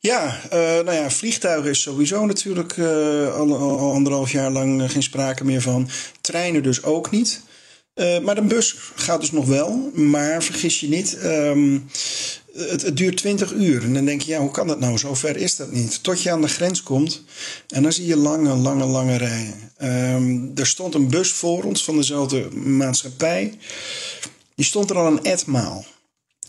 Ja, 0.01 0.41
eh, 0.51 0.59
nou 0.59 0.93
ja, 0.93 1.11
vliegtuigen 1.11 1.71
is 1.71 1.81
sowieso 1.81 2.27
natuurlijk 2.27 2.73
eh, 2.77 2.87
al, 3.35 3.57
al, 3.57 3.79
al 3.79 3.93
anderhalf 3.93 4.33
jaar 4.33 4.51
lang 4.51 4.83
eh, 4.83 4.89
geen 4.89 5.03
sprake 5.03 5.45
meer 5.45 5.61
van. 5.61 5.89
Treinen 6.21 6.63
dus 6.63 6.83
ook 6.83 7.11
niet. 7.11 7.43
Eh, 7.97 8.19
maar 8.19 8.35
de 8.35 8.43
bus 8.43 8.77
gaat 8.95 9.21
dus 9.21 9.31
nog 9.31 9.47
wel. 9.47 9.91
Maar 9.95 10.43
vergis 10.43 10.81
je 10.81 10.89
niet, 10.89 11.19
ehm, 11.19 11.79
het, 12.53 12.83
het 12.83 12.97
duurt 12.97 13.17
20 13.17 13.53
uur. 13.53 13.83
En 13.83 13.95
dan 13.95 14.05
denk 14.05 14.23
je, 14.23 14.31
ja, 14.31 14.41
hoe 14.41 14.51
kan 14.51 14.67
dat 14.67 14.81
nou? 14.81 14.99
Zo 14.99 15.15
ver 15.15 15.37
is 15.37 15.57
dat 15.57 15.73
niet. 15.73 16.03
Tot 16.03 16.23
je 16.23 16.31
aan 16.31 16.41
de 16.41 16.49
grens 16.49 16.83
komt 16.83 17.23
en 17.69 17.83
dan 17.83 17.93
zie 17.93 18.07
je 18.07 18.17
lange, 18.17 18.55
lange, 18.55 18.85
lange 18.85 19.17
rijen. 19.17 19.55
Ehm, 19.77 20.47
er 20.55 20.67
stond 20.67 20.95
een 20.95 21.09
bus 21.09 21.33
voor 21.33 21.65
ons 21.65 21.85
van 21.85 21.97
dezelfde 21.97 22.49
maatschappij. 22.55 23.59
Die 24.55 24.65
stond 24.65 24.91
er 24.91 24.97
al 24.97 25.07
een 25.07 25.25
etmaal. 25.25 25.85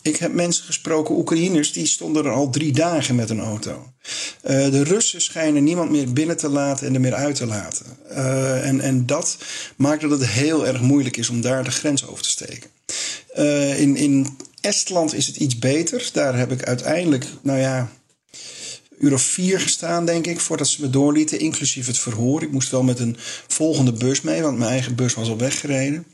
Ik 0.08 0.16
heb 0.16 0.32
mensen 0.32 0.64
gesproken, 0.64 1.16
Oekraïners, 1.16 1.72
die 1.72 1.86
stonden 1.86 2.24
er 2.24 2.30
al 2.30 2.50
drie 2.50 2.72
dagen 2.72 3.14
met 3.14 3.30
een 3.30 3.40
auto. 3.40 3.92
Eh, 4.42 4.70
de 4.70 4.82
Russen 4.82 5.20
schijnen 5.20 5.64
niemand 5.64 5.90
meer 5.90 6.12
binnen 6.12 6.36
te 6.36 6.48
laten 6.48 6.86
en 6.86 6.94
er 6.94 7.00
meer 7.00 7.14
uit 7.14 7.34
te 7.34 7.46
laten. 7.46 7.86
Eh, 8.08 8.66
en, 8.66 8.80
en 8.80 9.06
dat 9.06 9.36
maakt 9.76 10.00
dat 10.00 10.10
het 10.10 10.26
heel 10.26 10.66
erg 10.66 10.80
moeilijk 10.80 11.16
is 11.16 11.28
om 11.28 11.40
daar 11.40 11.64
de 11.64 11.70
grens 11.70 12.06
over 12.06 12.22
te 12.22 12.28
steken. 12.28 12.70
Eh, 13.34 13.80
in, 13.80 13.96
in 13.96 14.36
Estland 14.60 15.14
is 15.14 15.26
het 15.26 15.36
iets 15.36 15.58
beter. 15.58 16.10
Daar 16.12 16.38
heb 16.38 16.52
ik 16.52 16.62
uiteindelijk, 16.62 17.26
nou 17.42 17.58
ja, 17.58 17.90
uur 18.98 19.12
of 19.12 19.22
vier 19.22 19.60
gestaan, 19.60 20.06
denk 20.06 20.26
ik, 20.26 20.40
voordat 20.40 20.68
ze 20.68 20.80
me 20.80 20.90
doorlieten, 20.90 21.40
inclusief 21.40 21.86
het 21.86 21.98
verhoor. 21.98 22.42
Ik 22.42 22.52
moest 22.52 22.70
wel 22.70 22.82
met 22.82 22.98
een 22.98 23.16
volgende 23.46 23.92
bus 23.92 24.20
mee, 24.20 24.42
want 24.42 24.58
mijn 24.58 24.70
eigen 24.70 24.94
bus 24.94 25.14
was 25.14 25.28
al 25.28 25.38
weggereden. 25.38 26.06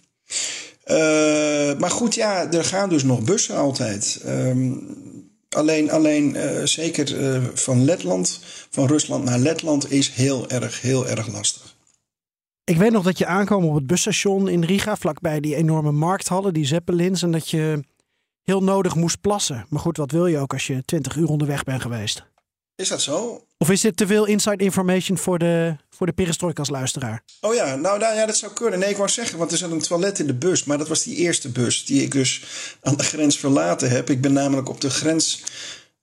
Uh, 0.86 1.78
maar 1.78 1.90
goed, 1.90 2.14
ja, 2.14 2.52
er 2.52 2.64
gaan 2.64 2.88
dus 2.88 3.02
nog 3.02 3.22
bussen 3.22 3.56
altijd. 3.56 4.22
Um, 4.26 4.96
alleen, 5.48 5.90
alleen 5.90 6.34
uh, 6.34 6.64
zeker 6.64 7.20
uh, 7.20 7.44
van 7.54 7.84
Letland, 7.84 8.40
van 8.70 8.86
Rusland 8.86 9.24
naar 9.24 9.38
Letland, 9.38 9.92
is 9.92 10.10
heel 10.10 10.48
erg, 10.48 10.80
heel 10.80 11.08
erg 11.08 11.32
lastig. 11.32 11.76
Ik 12.64 12.76
weet 12.76 12.92
nog 12.92 13.04
dat 13.04 13.18
je 13.18 13.26
aankwam 13.26 13.64
op 13.64 13.74
het 13.74 13.86
busstation 13.86 14.48
in 14.48 14.64
Riga, 14.64 14.96
vlakbij 14.96 15.40
die 15.40 15.56
enorme 15.56 15.92
markthallen, 15.92 16.52
die 16.52 16.66
Zeppelins, 16.66 17.22
en 17.22 17.30
dat 17.30 17.50
je 17.50 17.84
heel 18.42 18.62
nodig 18.62 18.94
moest 18.94 19.20
plassen. 19.20 19.66
Maar 19.68 19.80
goed, 19.80 19.96
wat 19.96 20.10
wil 20.10 20.26
je 20.26 20.38
ook 20.38 20.52
als 20.52 20.66
je 20.66 20.82
20 20.84 21.16
uur 21.16 21.28
onderweg 21.28 21.64
bent 21.64 21.82
geweest? 21.82 22.24
Is 22.76 22.88
dat 22.88 23.02
zo? 23.02 23.44
Of 23.58 23.70
is 23.70 23.80
dit 23.80 23.96
te 23.96 24.06
veel 24.06 24.24
inside 24.24 24.64
information 24.64 25.18
voor 25.18 25.38
de, 25.38 25.76
voor 25.90 26.06
de 26.06 26.12
perestroikas 26.12 26.68
luisteraar? 26.68 27.22
Oh 27.40 27.54
ja, 27.54 27.76
nou 27.76 28.00
ja, 28.00 28.26
dat 28.26 28.36
zou 28.36 28.52
kunnen. 28.52 28.78
Nee, 28.78 28.90
ik 28.90 28.96
wou 28.96 29.08
zeggen, 29.08 29.38
want 29.38 29.52
er 29.52 29.58
zat 29.58 29.70
een 29.70 29.80
toilet 29.80 30.18
in 30.18 30.26
de 30.26 30.34
bus. 30.34 30.64
Maar 30.64 30.78
dat 30.78 30.88
was 30.88 31.02
die 31.02 31.16
eerste 31.16 31.48
bus 31.48 31.84
die 31.84 32.02
ik 32.02 32.12
dus 32.12 32.42
aan 32.80 32.96
de 32.96 33.02
grens 33.02 33.38
verlaten 33.38 33.90
heb. 33.90 34.10
Ik 34.10 34.20
ben 34.20 34.32
namelijk 34.32 34.68
op 34.68 34.80
de 34.80 34.90
grens 34.90 35.42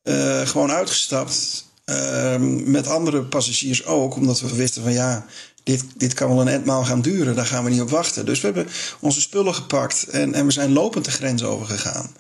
uh, 0.03 0.47
gewoon 0.47 0.72
uitgestapt. 0.72 1.69
Ehm, 1.86 2.72
met 2.72 2.88
andere 2.88 3.24
passagiers 3.24 3.86
ook, 3.86 4.15
omdat 4.15 4.39
we 4.39 4.55
wisten 4.55 4.84
van 4.84 4.93
ja, 4.93 5.26
dit, 5.64 5.86
dit 5.97 6.14
kan 6.14 6.28
wel 6.28 6.41
een 6.41 6.47
etmaal 6.47 6.84
gaan 6.84 7.01
duren, 7.01 7.36
daar 7.36 7.45
gaan 7.45 7.64
we 7.64 7.70
niet 7.70 7.82
op 7.82 7.89
wachten. 7.89 8.26
Dus 8.26 8.41
we 8.41 8.45
hebben 8.45 8.68
onze 8.99 9.22
spullen 9.22 9.55
gepakt 9.55 10.03
en, 10.03 10.34
en 10.34 10.45
we 10.45 10.51
zijn 10.51 10.74
lopend 10.74 11.05
de 11.05 11.12
grens 11.12 11.43
overgegaan. 11.43 12.12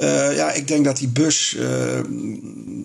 Uh, 0.00 0.36
ja, 0.36 0.52
ik 0.52 0.68
denk 0.68 0.84
dat 0.84 0.96
die 0.96 1.08
bus, 1.08 1.54
uh, 1.58 2.00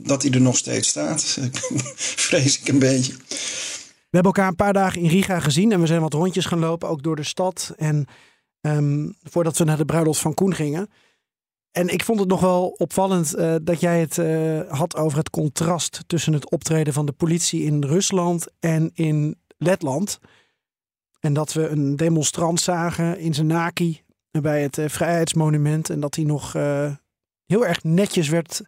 dat 0.04 0.22
die 0.22 0.32
er 0.32 0.42
nog 0.42 0.58
steeds 0.58 0.88
staat. 0.88 1.38
Vrees 2.28 2.60
ik 2.60 2.68
een 2.68 2.80
beetje. 2.80 3.14
We 3.14 4.20
hebben 4.20 4.32
elkaar 4.32 4.48
een 4.48 4.56
paar 4.56 4.74
dagen 4.74 5.02
in 5.02 5.10
Riga 5.10 5.40
gezien 5.40 5.72
en 5.72 5.80
we 5.80 5.88
zijn 5.88 6.02
wat 6.02 6.14
rondjes 6.14 6.46
gaan 6.46 6.60
lopen, 6.60 6.90
ook 6.90 7.04
door 7.04 7.16
de 7.16 7.24
stad. 7.24 7.74
En 7.78 8.06
um, 8.62 9.16
voordat 9.24 9.58
we 9.58 9.64
naar 9.64 9.78
de 9.78 9.86
bruiloft 9.86 10.20
van 10.20 10.34
Koen 10.34 10.56
gingen. 10.56 10.90
En 11.72 11.88
ik 11.88 12.04
vond 12.04 12.20
het 12.20 12.30
nog 12.30 12.40
wel 12.40 12.68
opvallend 12.68 13.36
uh, 13.36 13.56
dat 13.62 13.80
jij 13.80 14.00
het 14.00 14.16
had 14.70 14.96
over 14.96 15.18
het 15.18 15.30
contrast 15.30 16.04
tussen 16.08 16.34
het 16.34 16.52
optreden 16.52 16.94
van 16.94 17.06
de 17.06 17.12
politie 17.12 17.64
in 17.64 17.84
Rusland 17.84 18.48
en 18.60 18.92
in 18.94 19.38
Letland. 19.64 20.20
En 21.20 21.34
dat 21.34 21.54
we 21.54 21.68
een 21.68 21.96
demonstrant 21.96 22.60
zagen 22.60 23.20
in 23.20 23.34
Zenaki 23.34 24.02
bij 24.32 24.62
het 24.62 24.78
uh, 24.78 24.90
Vrijheidsmonument. 24.90 25.90
En 25.90 26.00
dat 26.00 26.16
hij 26.16 26.24
nog 26.24 26.54
heel 27.46 27.66
erg 27.66 27.84
netjes 27.84 28.30
werd 28.30 28.62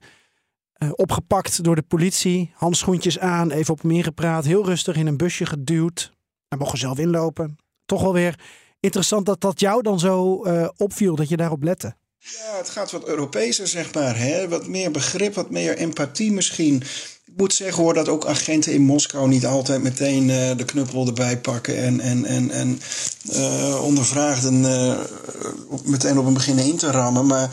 opgepakt 0.92 1.64
door 1.64 1.76
de 1.76 1.82
politie. 1.82 2.52
Handschoentjes 2.54 3.20
aan, 3.20 3.52
even 3.52 3.74
op 3.74 3.82
hem 3.82 3.92
ingepraat. 3.92 4.46
Heel 4.46 4.66
rustig 4.66 4.96
in 4.96 5.08
een 5.08 5.18
busje 5.18 5.46
geduwd. 5.46 6.14
Hij 6.48 6.58
mocht 6.58 6.72
er 6.72 6.78
zelf 6.78 6.98
inlopen. 6.98 7.58
Toch 7.86 8.02
wel 8.02 8.14
weer 8.14 8.40
interessant 8.80 9.26
dat 9.26 9.42
dat 9.42 9.60
jou 9.60 9.82
dan 9.82 10.00
zo 10.00 10.46
opviel, 10.78 11.16
dat 11.16 11.30
je 11.30 11.38
daarop 11.38 11.64
lette. 11.64 11.96
Ja, 12.18 12.58
het 12.58 12.70
gaat 12.70 12.92
wat 12.92 13.08
Europeeser, 13.08 13.68
zeg 13.68 13.94
maar. 13.94 14.18
Hè? 14.18 14.48
Wat 14.48 14.68
meer 14.68 14.92
begrip, 14.92 15.34
wat 15.34 15.50
meer 15.50 15.78
empathie 15.78 16.32
misschien. 16.32 16.84
Moet 17.38 17.54
zeggen 17.54 17.84
hoor 17.84 17.94
dat 17.94 18.10
ook 18.10 18.26
agenten 18.26 18.74
in 18.74 18.82
Moskou 18.82 19.28
niet 19.28 19.46
altijd 19.46 19.82
meteen 19.82 20.30
uh, 20.30 20.58
de 20.58 20.66
knuppel 20.66 21.08
erbij 21.08 21.38
pakken 21.40 21.78
en, 21.78 22.00
en, 22.00 22.26
en, 22.26 22.52
en 22.52 22.82
uh, 23.32 23.84
ondervraagden 23.84 24.64
uh, 24.64 25.00
meteen 25.84 26.20
op 26.20 26.26
een 26.26 26.34
beginnen 26.34 26.66
in 26.66 26.78
te 26.78 26.92
rammen. 26.92 27.26
Maar 27.26 27.50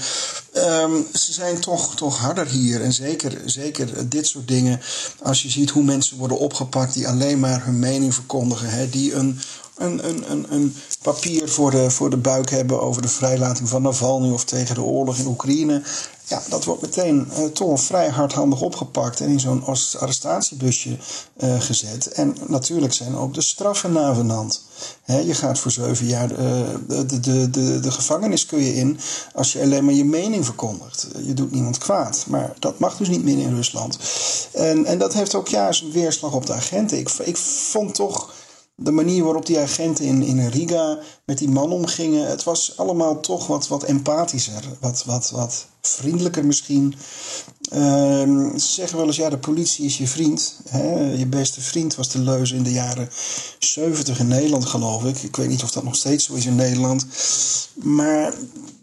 um, 0.56 1.06
ze 1.12 1.32
zijn 1.32 1.60
toch, 1.60 1.96
toch 1.96 2.18
harder 2.18 2.46
hier. 2.46 2.82
En 2.82 2.92
zeker, 2.92 3.40
zeker 3.44 4.08
dit 4.08 4.26
soort 4.26 4.48
dingen. 4.48 4.80
Als 5.22 5.42
je 5.42 5.50
ziet 5.50 5.70
hoe 5.70 5.84
mensen 5.84 6.18
worden 6.18 6.38
opgepakt 6.38 6.94
die 6.94 7.08
alleen 7.08 7.40
maar 7.40 7.64
hun 7.64 7.78
mening 7.78 8.14
verkondigen. 8.14 8.70
Hè? 8.70 8.88
Die 8.88 9.14
een 9.14 9.38
een, 9.82 10.08
een, 10.08 10.30
een, 10.30 10.46
een 10.50 10.74
papier 11.02 11.48
voor 11.48 11.70
de, 11.70 11.90
voor 11.90 12.10
de 12.10 12.16
buik 12.16 12.50
hebben 12.50 12.82
over 12.82 13.02
de 13.02 13.08
vrijlating 13.08 13.68
van 13.68 13.82
Navalny 13.82 14.32
of 14.32 14.44
tegen 14.44 14.74
de 14.74 14.82
oorlog 14.82 15.18
in 15.18 15.26
Oekraïne. 15.26 15.82
Ja, 16.32 16.42
dat 16.48 16.64
wordt 16.64 16.82
meteen 16.82 17.28
uh, 17.38 17.44
toch 17.44 17.80
vrij 17.80 18.08
hardhandig 18.08 18.60
opgepakt 18.60 19.20
en 19.20 19.28
in 19.28 19.40
zo'n 19.40 19.64
arrestatiebusje 19.98 20.96
uh, 21.36 21.60
gezet. 21.60 22.06
En 22.06 22.36
natuurlijk 22.46 22.92
zijn 22.92 23.16
ook 23.16 23.34
de 23.34 23.40
straffen 23.40 23.92
navenant. 23.92 24.62
Je 25.04 25.34
gaat 25.34 25.58
voor 25.58 25.70
zeven 25.70 26.06
jaar 26.06 26.30
uh, 26.30 26.38
de, 26.88 27.20
de, 27.20 27.50
de, 27.50 27.80
de, 27.80 27.90
gevangenis 27.90 28.46
kun 28.46 28.64
je 28.64 28.74
in 28.74 28.98
als 29.34 29.52
je 29.52 29.60
alleen 29.60 29.84
maar 29.84 29.94
je 29.94 30.04
mening 30.04 30.44
verkondigt. 30.44 31.06
Je 31.24 31.34
doet 31.34 31.52
niemand 31.52 31.78
kwaad. 31.78 32.24
Maar 32.28 32.54
dat 32.58 32.78
mag 32.78 32.96
dus 32.96 33.08
niet 33.08 33.24
meer 33.24 33.38
in 33.38 33.54
Rusland. 33.54 33.98
En, 34.52 34.84
en 34.84 34.98
dat 34.98 35.12
heeft 35.12 35.34
ook 35.34 35.48
ja, 35.48 35.72
zijn 35.72 35.90
weerslag 35.90 36.32
op 36.32 36.46
de 36.46 36.52
agenten. 36.52 36.98
Ik, 36.98 37.08
ik 37.08 37.36
vond 37.36 37.94
toch 37.94 38.32
de 38.84 38.90
manier 38.90 39.24
waarop 39.24 39.46
die 39.46 39.58
agenten 39.58 40.04
in, 40.04 40.22
in 40.22 40.48
Riga 40.48 40.98
met 41.24 41.38
die 41.38 41.48
man 41.48 41.72
omgingen, 41.72 42.26
het 42.26 42.44
was 42.44 42.76
allemaal 42.76 43.20
toch 43.20 43.46
wat, 43.46 43.68
wat 43.68 43.82
empathischer, 43.82 44.62
wat, 44.80 45.04
wat, 45.04 45.30
wat 45.30 45.66
vriendelijker 45.80 46.46
misschien. 46.46 46.94
Uh, 47.72 47.78
ze 48.52 48.72
zeggen 48.72 48.96
wel 48.96 49.06
eens, 49.06 49.16
ja, 49.16 49.30
de 49.30 49.38
politie 49.38 49.84
is 49.84 49.98
je 49.98 50.08
vriend. 50.08 50.60
Hè? 50.68 51.12
Je 51.12 51.26
beste 51.26 51.60
vriend 51.60 51.94
was 51.94 52.08
de 52.08 52.18
leuze 52.18 52.54
in 52.54 52.62
de 52.62 52.72
jaren 52.72 53.08
70 53.58 54.18
in 54.18 54.26
Nederland, 54.26 54.64
geloof 54.64 55.04
ik. 55.04 55.22
Ik 55.22 55.36
weet 55.36 55.48
niet 55.48 55.62
of 55.62 55.70
dat 55.70 55.84
nog 55.84 55.96
steeds 55.96 56.24
zo 56.24 56.34
is 56.34 56.46
in 56.46 56.54
Nederland. 56.54 57.06
Maar 57.74 58.34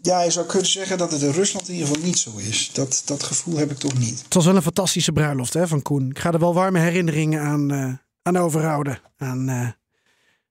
ja, 0.02 0.22
je 0.22 0.30
zou 0.30 0.46
kunnen 0.46 0.68
zeggen 0.68 0.98
dat 0.98 1.10
het 1.10 1.22
in 1.22 1.30
Rusland 1.30 1.68
in 1.68 1.74
ieder 1.74 1.88
geval 1.88 2.04
niet 2.04 2.18
zo 2.18 2.30
is. 2.36 2.70
Dat, 2.72 3.02
dat 3.04 3.22
gevoel 3.22 3.56
heb 3.56 3.70
ik 3.70 3.78
toch 3.78 3.98
niet. 3.98 4.22
Het 4.24 4.34
was 4.34 4.44
wel 4.44 4.56
een 4.56 4.62
fantastische 4.62 5.12
bruiloft 5.12 5.54
hè, 5.54 5.68
van 5.68 5.82
Koen. 5.82 6.10
Ik 6.10 6.18
ga 6.18 6.32
er 6.32 6.38
wel 6.38 6.54
warme 6.54 6.78
herinneringen 6.78 7.40
aan, 7.40 7.72
uh, 7.72 7.94
aan 8.22 8.36
overhouden. 8.36 9.00
Aan, 9.16 9.50
uh, 9.50 9.68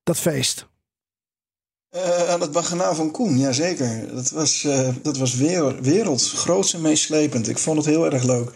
dat 0.10 0.18
feest? 0.18 0.68
Uh, 1.96 2.30
aan 2.30 2.42
het 2.42 2.52
baganaal 2.52 2.96
van 2.96 3.12
Koen, 3.12 3.38
jazeker. 3.38 4.16
Dat 4.16 4.30
was, 4.30 4.64
uh, 4.64 4.90
dat 5.02 5.18
was 5.18 5.36
wereld, 5.36 5.80
werelds 5.80 6.32
grootste 6.32 6.76
en 6.76 6.82
meeslepend. 6.82 7.50
Ik 7.50 7.58
vond 7.58 7.78
het 7.78 7.86
heel 7.86 8.12
erg 8.12 8.24
leuk. 8.24 8.52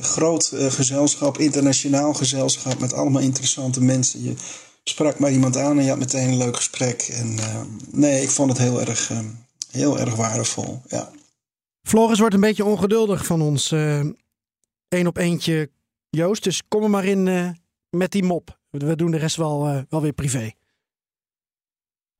Groot 0.00 0.50
uh, 0.54 0.70
gezelschap, 0.70 1.38
internationaal 1.38 2.14
gezelschap 2.14 2.78
met 2.78 2.92
allemaal 2.92 3.22
interessante 3.22 3.82
mensen. 3.82 4.22
Je 4.22 4.34
sprak 4.84 5.18
maar 5.18 5.32
iemand 5.32 5.56
aan 5.56 5.78
en 5.78 5.84
je 5.84 5.90
had 5.90 5.98
meteen 5.98 6.28
een 6.28 6.36
leuk 6.36 6.56
gesprek. 6.56 7.02
En 7.02 7.38
nee, 7.90 8.22
ik 8.22 8.30
vond 8.30 8.50
het 8.50 8.58
heel 8.58 8.80
erg, 8.80 9.10
heel 9.70 9.98
erg 9.98 10.14
waardevol. 10.14 10.82
Ja. 10.88 11.10
Floris 11.82 12.18
wordt 12.18 12.34
een 12.34 12.40
beetje 12.40 12.64
ongeduldig 12.64 13.26
van 13.26 13.42
ons 13.42 13.72
één 14.88 15.06
op 15.06 15.16
eentje 15.16 15.70
Joost. 16.10 16.44
Dus 16.44 16.62
kom 16.68 16.82
er 16.82 16.90
maar 16.90 17.04
in 17.04 17.56
met 17.90 18.10
die 18.10 18.24
mop. 18.24 18.58
We 18.70 18.96
doen 18.96 19.10
de 19.10 19.18
rest 19.18 19.36
wel, 19.36 19.84
wel 19.88 20.00
weer 20.00 20.12
privé 20.12 20.52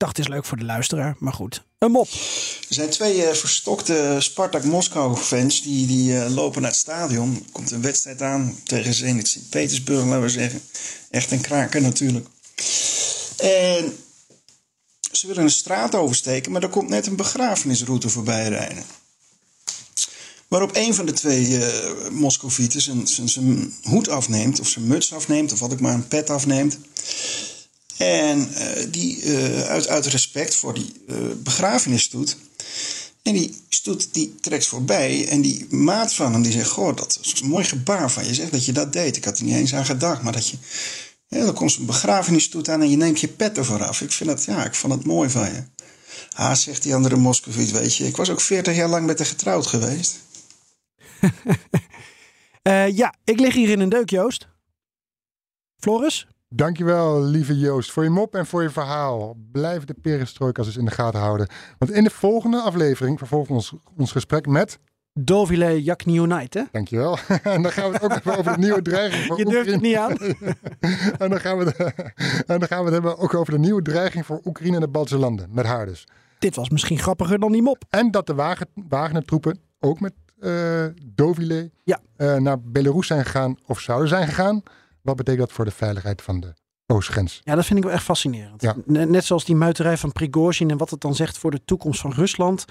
dacht 0.03 0.19
is 0.19 0.29
leuk 0.29 0.45
voor 0.45 0.59
de 0.59 0.65
luisteraar, 0.65 1.17
maar 1.19 1.33
goed. 1.33 1.63
Een 1.79 1.91
mop. 1.91 2.09
Er 2.69 2.75
zijn 2.75 2.91
twee 2.91 3.17
uh, 3.17 3.33
verstokte 3.33 4.17
Spartak 4.19 4.65
Moskou 4.65 5.17
fans 5.17 5.63
die, 5.63 5.87
die 5.87 6.13
uh, 6.13 6.35
lopen 6.35 6.63
naar 6.63 6.71
het 6.71 6.81
stadion. 6.81 7.35
Er 7.35 7.53
komt 7.53 7.71
een 7.71 7.83
wedstrijd 7.83 8.23
aan 8.23 8.59
tegen 8.65 8.95
Zenit 8.95 9.29
Sint-Petersburg, 9.29 10.05
laten 10.05 10.23
we 10.23 10.29
zeggen. 10.29 10.63
Echt 11.11 11.31
een 11.31 11.41
kraker 11.41 11.81
natuurlijk. 11.81 12.27
En 13.37 13.97
ze 15.13 15.27
willen 15.27 15.43
een 15.43 15.51
straat 15.51 15.95
oversteken, 15.95 16.53
maar 16.53 16.63
er 16.63 16.69
komt 16.69 16.89
net 16.89 17.07
een 17.07 17.17
begrafenisroute 17.17 18.09
voorbij 18.09 18.49
rijden. 18.49 18.85
Waarop 20.49 20.77
een 20.77 20.95
van 20.95 21.07
de 21.07 21.13
twee 21.13 21.49
uh, 21.49 21.69
Moscovieten 22.11 22.81
zijn, 22.81 23.07
zijn, 23.07 23.29
zijn 23.29 23.75
hoed 23.83 24.09
afneemt, 24.09 24.61
of 24.61 24.69
zijn 24.69 24.87
muts 24.87 25.13
afneemt, 25.13 25.53
of 25.53 25.59
wat 25.59 25.73
ik 25.73 25.81
maar 25.81 25.95
een 25.95 26.09
pet 26.09 26.31
afneemt. 26.31 26.79
En 28.03 28.49
uh, 28.53 28.87
die 28.91 29.23
uh, 29.23 29.63
uit, 29.63 29.89
uit 29.89 30.07
respect 30.07 30.55
voor 30.55 30.75
die 30.75 30.93
uh, 31.09 31.17
begrafenisstoet. 31.37 32.37
En 33.23 33.33
die 33.33 33.63
stoet 33.69 34.15
die 34.15 34.35
trekt 34.41 34.67
voorbij. 34.67 35.29
En 35.29 35.41
die 35.41 35.67
maat 35.71 36.15
van 36.15 36.33
hem 36.33 36.43
die 36.43 36.53
zegt: 36.53 36.71
Goh, 36.71 36.97
dat 36.97 37.19
is 37.23 37.41
een 37.41 37.49
mooi 37.49 37.65
gebaar 37.65 38.11
van 38.11 38.25
je. 38.25 38.35
Zegt 38.35 38.53
dat 38.53 38.65
je 38.65 38.73
dat 38.73 38.93
deed. 38.93 39.17
Ik 39.17 39.25
had 39.25 39.39
er 39.39 39.45
niet 39.45 39.55
eens 39.55 39.75
aan 39.75 39.85
gedacht. 39.85 40.23
Maar 40.23 40.33
dat 40.33 40.49
je. 40.49 40.57
Ja, 41.27 41.45
dan 41.45 41.55
komt 41.55 41.73
zo'n 41.73 41.87
begrafenisstoet 41.87 42.69
aan 42.69 42.81
en 42.81 42.91
je 42.91 42.97
neemt 42.97 43.21
je 43.21 43.29
pet 43.29 43.59
ervoor 43.59 43.85
af. 43.85 44.01
Ik 44.01 44.13
vind 44.13 44.29
dat, 44.29 44.45
ja, 44.45 44.65
ik 44.65 44.75
vond 44.75 44.93
het 44.93 45.05
mooi 45.05 45.31
van 45.31 45.45
je. 45.45 45.63
Ah, 46.33 46.55
zegt 46.55 46.83
die 46.83 46.95
andere 46.95 47.17
Moscoviet, 47.17 47.71
weet 47.71 47.97
je. 47.97 48.07
Ik 48.07 48.17
was 48.17 48.31
ook 48.31 48.41
40 48.41 48.77
jaar 48.77 48.89
lang 48.89 49.07
met 49.07 49.19
haar 49.19 49.27
getrouwd 49.27 49.67
geweest. 49.67 50.19
ja, 53.01 53.15
ik 53.25 53.41
lig 53.41 53.55
hier 53.55 53.69
in 53.69 53.81
een 53.81 53.89
deuk, 53.89 54.11
Joost. 54.11 54.49
Floris? 55.79 56.27
Dankjewel, 56.55 57.23
lieve 57.23 57.59
Joost, 57.59 57.93
voor 57.93 58.03
je 58.03 58.11
mop 58.11 58.35
en 58.35 58.47
voor 58.47 58.63
je 58.63 58.71
verhaal. 58.71 59.37
Blijf 59.53 59.85
de 59.85 59.95
perestrojkas 60.03 60.67
dus 60.67 60.77
in 60.77 60.85
de 60.85 60.91
gaten 60.91 61.21
houden. 61.21 61.49
Want 61.79 61.93
in 61.93 62.05
de 62.05 62.11
volgende 62.11 62.61
aflevering 62.61 63.19
vervolgen 63.19 63.49
we 63.49 63.55
ons, 63.55 63.75
ons 63.97 64.13
gesprek 64.13 64.47
met... 64.47 64.79
Dovile 65.13 65.83
Jakniunait, 65.83 66.55
hè? 66.55 66.63
Dankjewel. 66.73 67.19
en 67.43 67.63
dan 67.63 67.73
gaan 67.73 67.91
we 67.91 67.99
het 67.99 68.27
ook 68.27 68.39
over 68.39 68.53
de 68.53 68.59
nieuwe 68.59 68.83
dreiging 68.83 69.25
voor 69.25 69.39
Je 69.39 69.45
durft 69.45 69.71
het 69.71 69.81
niet 69.81 69.97
aan. 69.97 70.17
en, 71.19 71.31
dan 71.31 71.41
gaan 71.41 71.59
we 71.59 71.65
de, 71.65 71.93
en 72.47 72.59
dan 72.59 72.69
gaan 72.69 72.79
we 72.79 72.85
het 72.85 72.93
hebben 72.93 73.19
ook 73.19 73.35
over 73.35 73.53
de 73.53 73.59
nieuwe 73.59 73.83
dreiging 73.83 74.27
voor 74.27 74.41
Oekraïne 74.45 74.75
en 74.75 74.81
de 74.81 74.89
Baltische 74.89 75.19
landen. 75.19 75.49
Met 75.51 75.65
haar 75.65 75.87
dus. 75.87 76.07
Dit 76.39 76.57
was 76.57 76.71
misschien 76.71 76.99
grappiger 76.99 77.39
dan 77.39 77.53
die 77.53 77.63
mop. 77.63 77.85
En 77.91 78.11
dat 78.11 78.27
de 78.27 78.35
Wagner-troepen 78.89 79.59
ook 79.81 80.01
met 80.01 80.13
uh, 80.41 80.85
Dovile 81.05 81.71
ja. 81.85 82.01
uh, 82.17 82.37
naar 82.37 82.61
Belarus 82.61 83.07
zijn 83.07 83.25
gegaan 83.25 83.57
of 83.67 83.81
zouden 83.81 84.09
zijn 84.09 84.27
gegaan. 84.27 84.63
Wat 85.02 85.16
betekent 85.16 85.48
dat 85.48 85.52
voor 85.52 85.66
de 85.66 85.72
veiligheid 85.72 86.22
van 86.22 86.40
de 86.40 86.54
oostgrens? 86.86 87.42
Ja, 87.44 87.56
dat 87.56 87.66
vind 87.66 87.80
ik 87.80 87.86
wel 87.86 87.94
echt 87.94 88.04
fascinerend. 88.04 88.62
Ja. 88.62 88.76
Net 88.86 89.26
zoals 89.26 89.46
die 89.46 89.56
muiterij 89.56 89.98
van 89.98 90.12
Prigozhin 90.12 90.70
en 90.72 90.78
wat 90.78 90.90
het 90.90 91.02
dan 91.02 91.16
zegt 91.16 91.38
voor 91.38 91.52
de 91.52 91.66
toekomst 91.66 92.02
van 92.02 92.12
Rusland. 92.12 92.66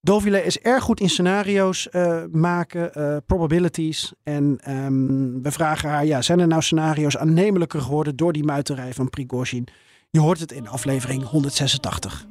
Dovile 0.00 0.44
is 0.44 0.58
erg 0.58 0.82
goed 0.82 1.00
in 1.00 1.08
scenario's 1.08 1.88
uh, 1.92 2.22
maken, 2.30 2.90
uh, 2.94 3.16
probabilities. 3.26 4.12
En 4.22 4.60
um, 4.68 5.42
we 5.42 5.50
vragen 5.50 5.88
haar, 5.88 6.06
ja, 6.06 6.22
zijn 6.22 6.40
er 6.40 6.46
nou 6.46 6.62
scenario's 6.62 7.16
aannemelijker 7.16 7.80
geworden 7.80 8.16
door 8.16 8.32
die 8.32 8.44
muiterij 8.44 8.94
van 8.94 9.10
Prigozhin? 9.10 9.68
Je 10.10 10.20
hoort 10.20 10.40
het 10.40 10.52
in 10.52 10.68
aflevering 10.68 11.24
186. 11.24 12.26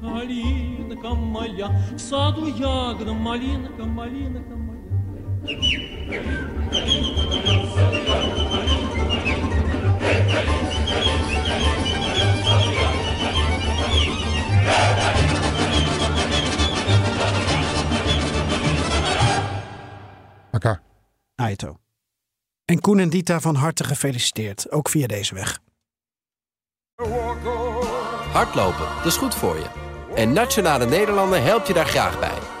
Малинка 0.00 1.10
моя, 1.14 1.68
в 1.96 1.98
саду 1.98 2.46
ягода, 2.46 3.12
малинка, 3.12 3.84
малинка 3.84 4.56
Aito. 21.35 21.77
En 22.65 22.81
Koen 22.81 22.99
en 22.99 23.09
Dita 23.09 23.39
van 23.39 23.55
harte 23.55 23.83
gefeliciteerd, 23.83 24.71
ook 24.71 24.89
via 24.89 25.07
deze 25.07 25.35
weg. 25.35 25.59
Hardlopen, 28.31 28.85
dat 28.95 29.05
is 29.05 29.17
goed 29.17 29.35
voor 29.35 29.55
je. 29.55 29.65
En 30.15 30.33
Nationale 30.33 30.85
Nederlanden 30.85 31.43
helpt 31.43 31.67
je 31.67 31.73
daar 31.73 31.85
graag 31.85 32.19
bij. 32.19 32.60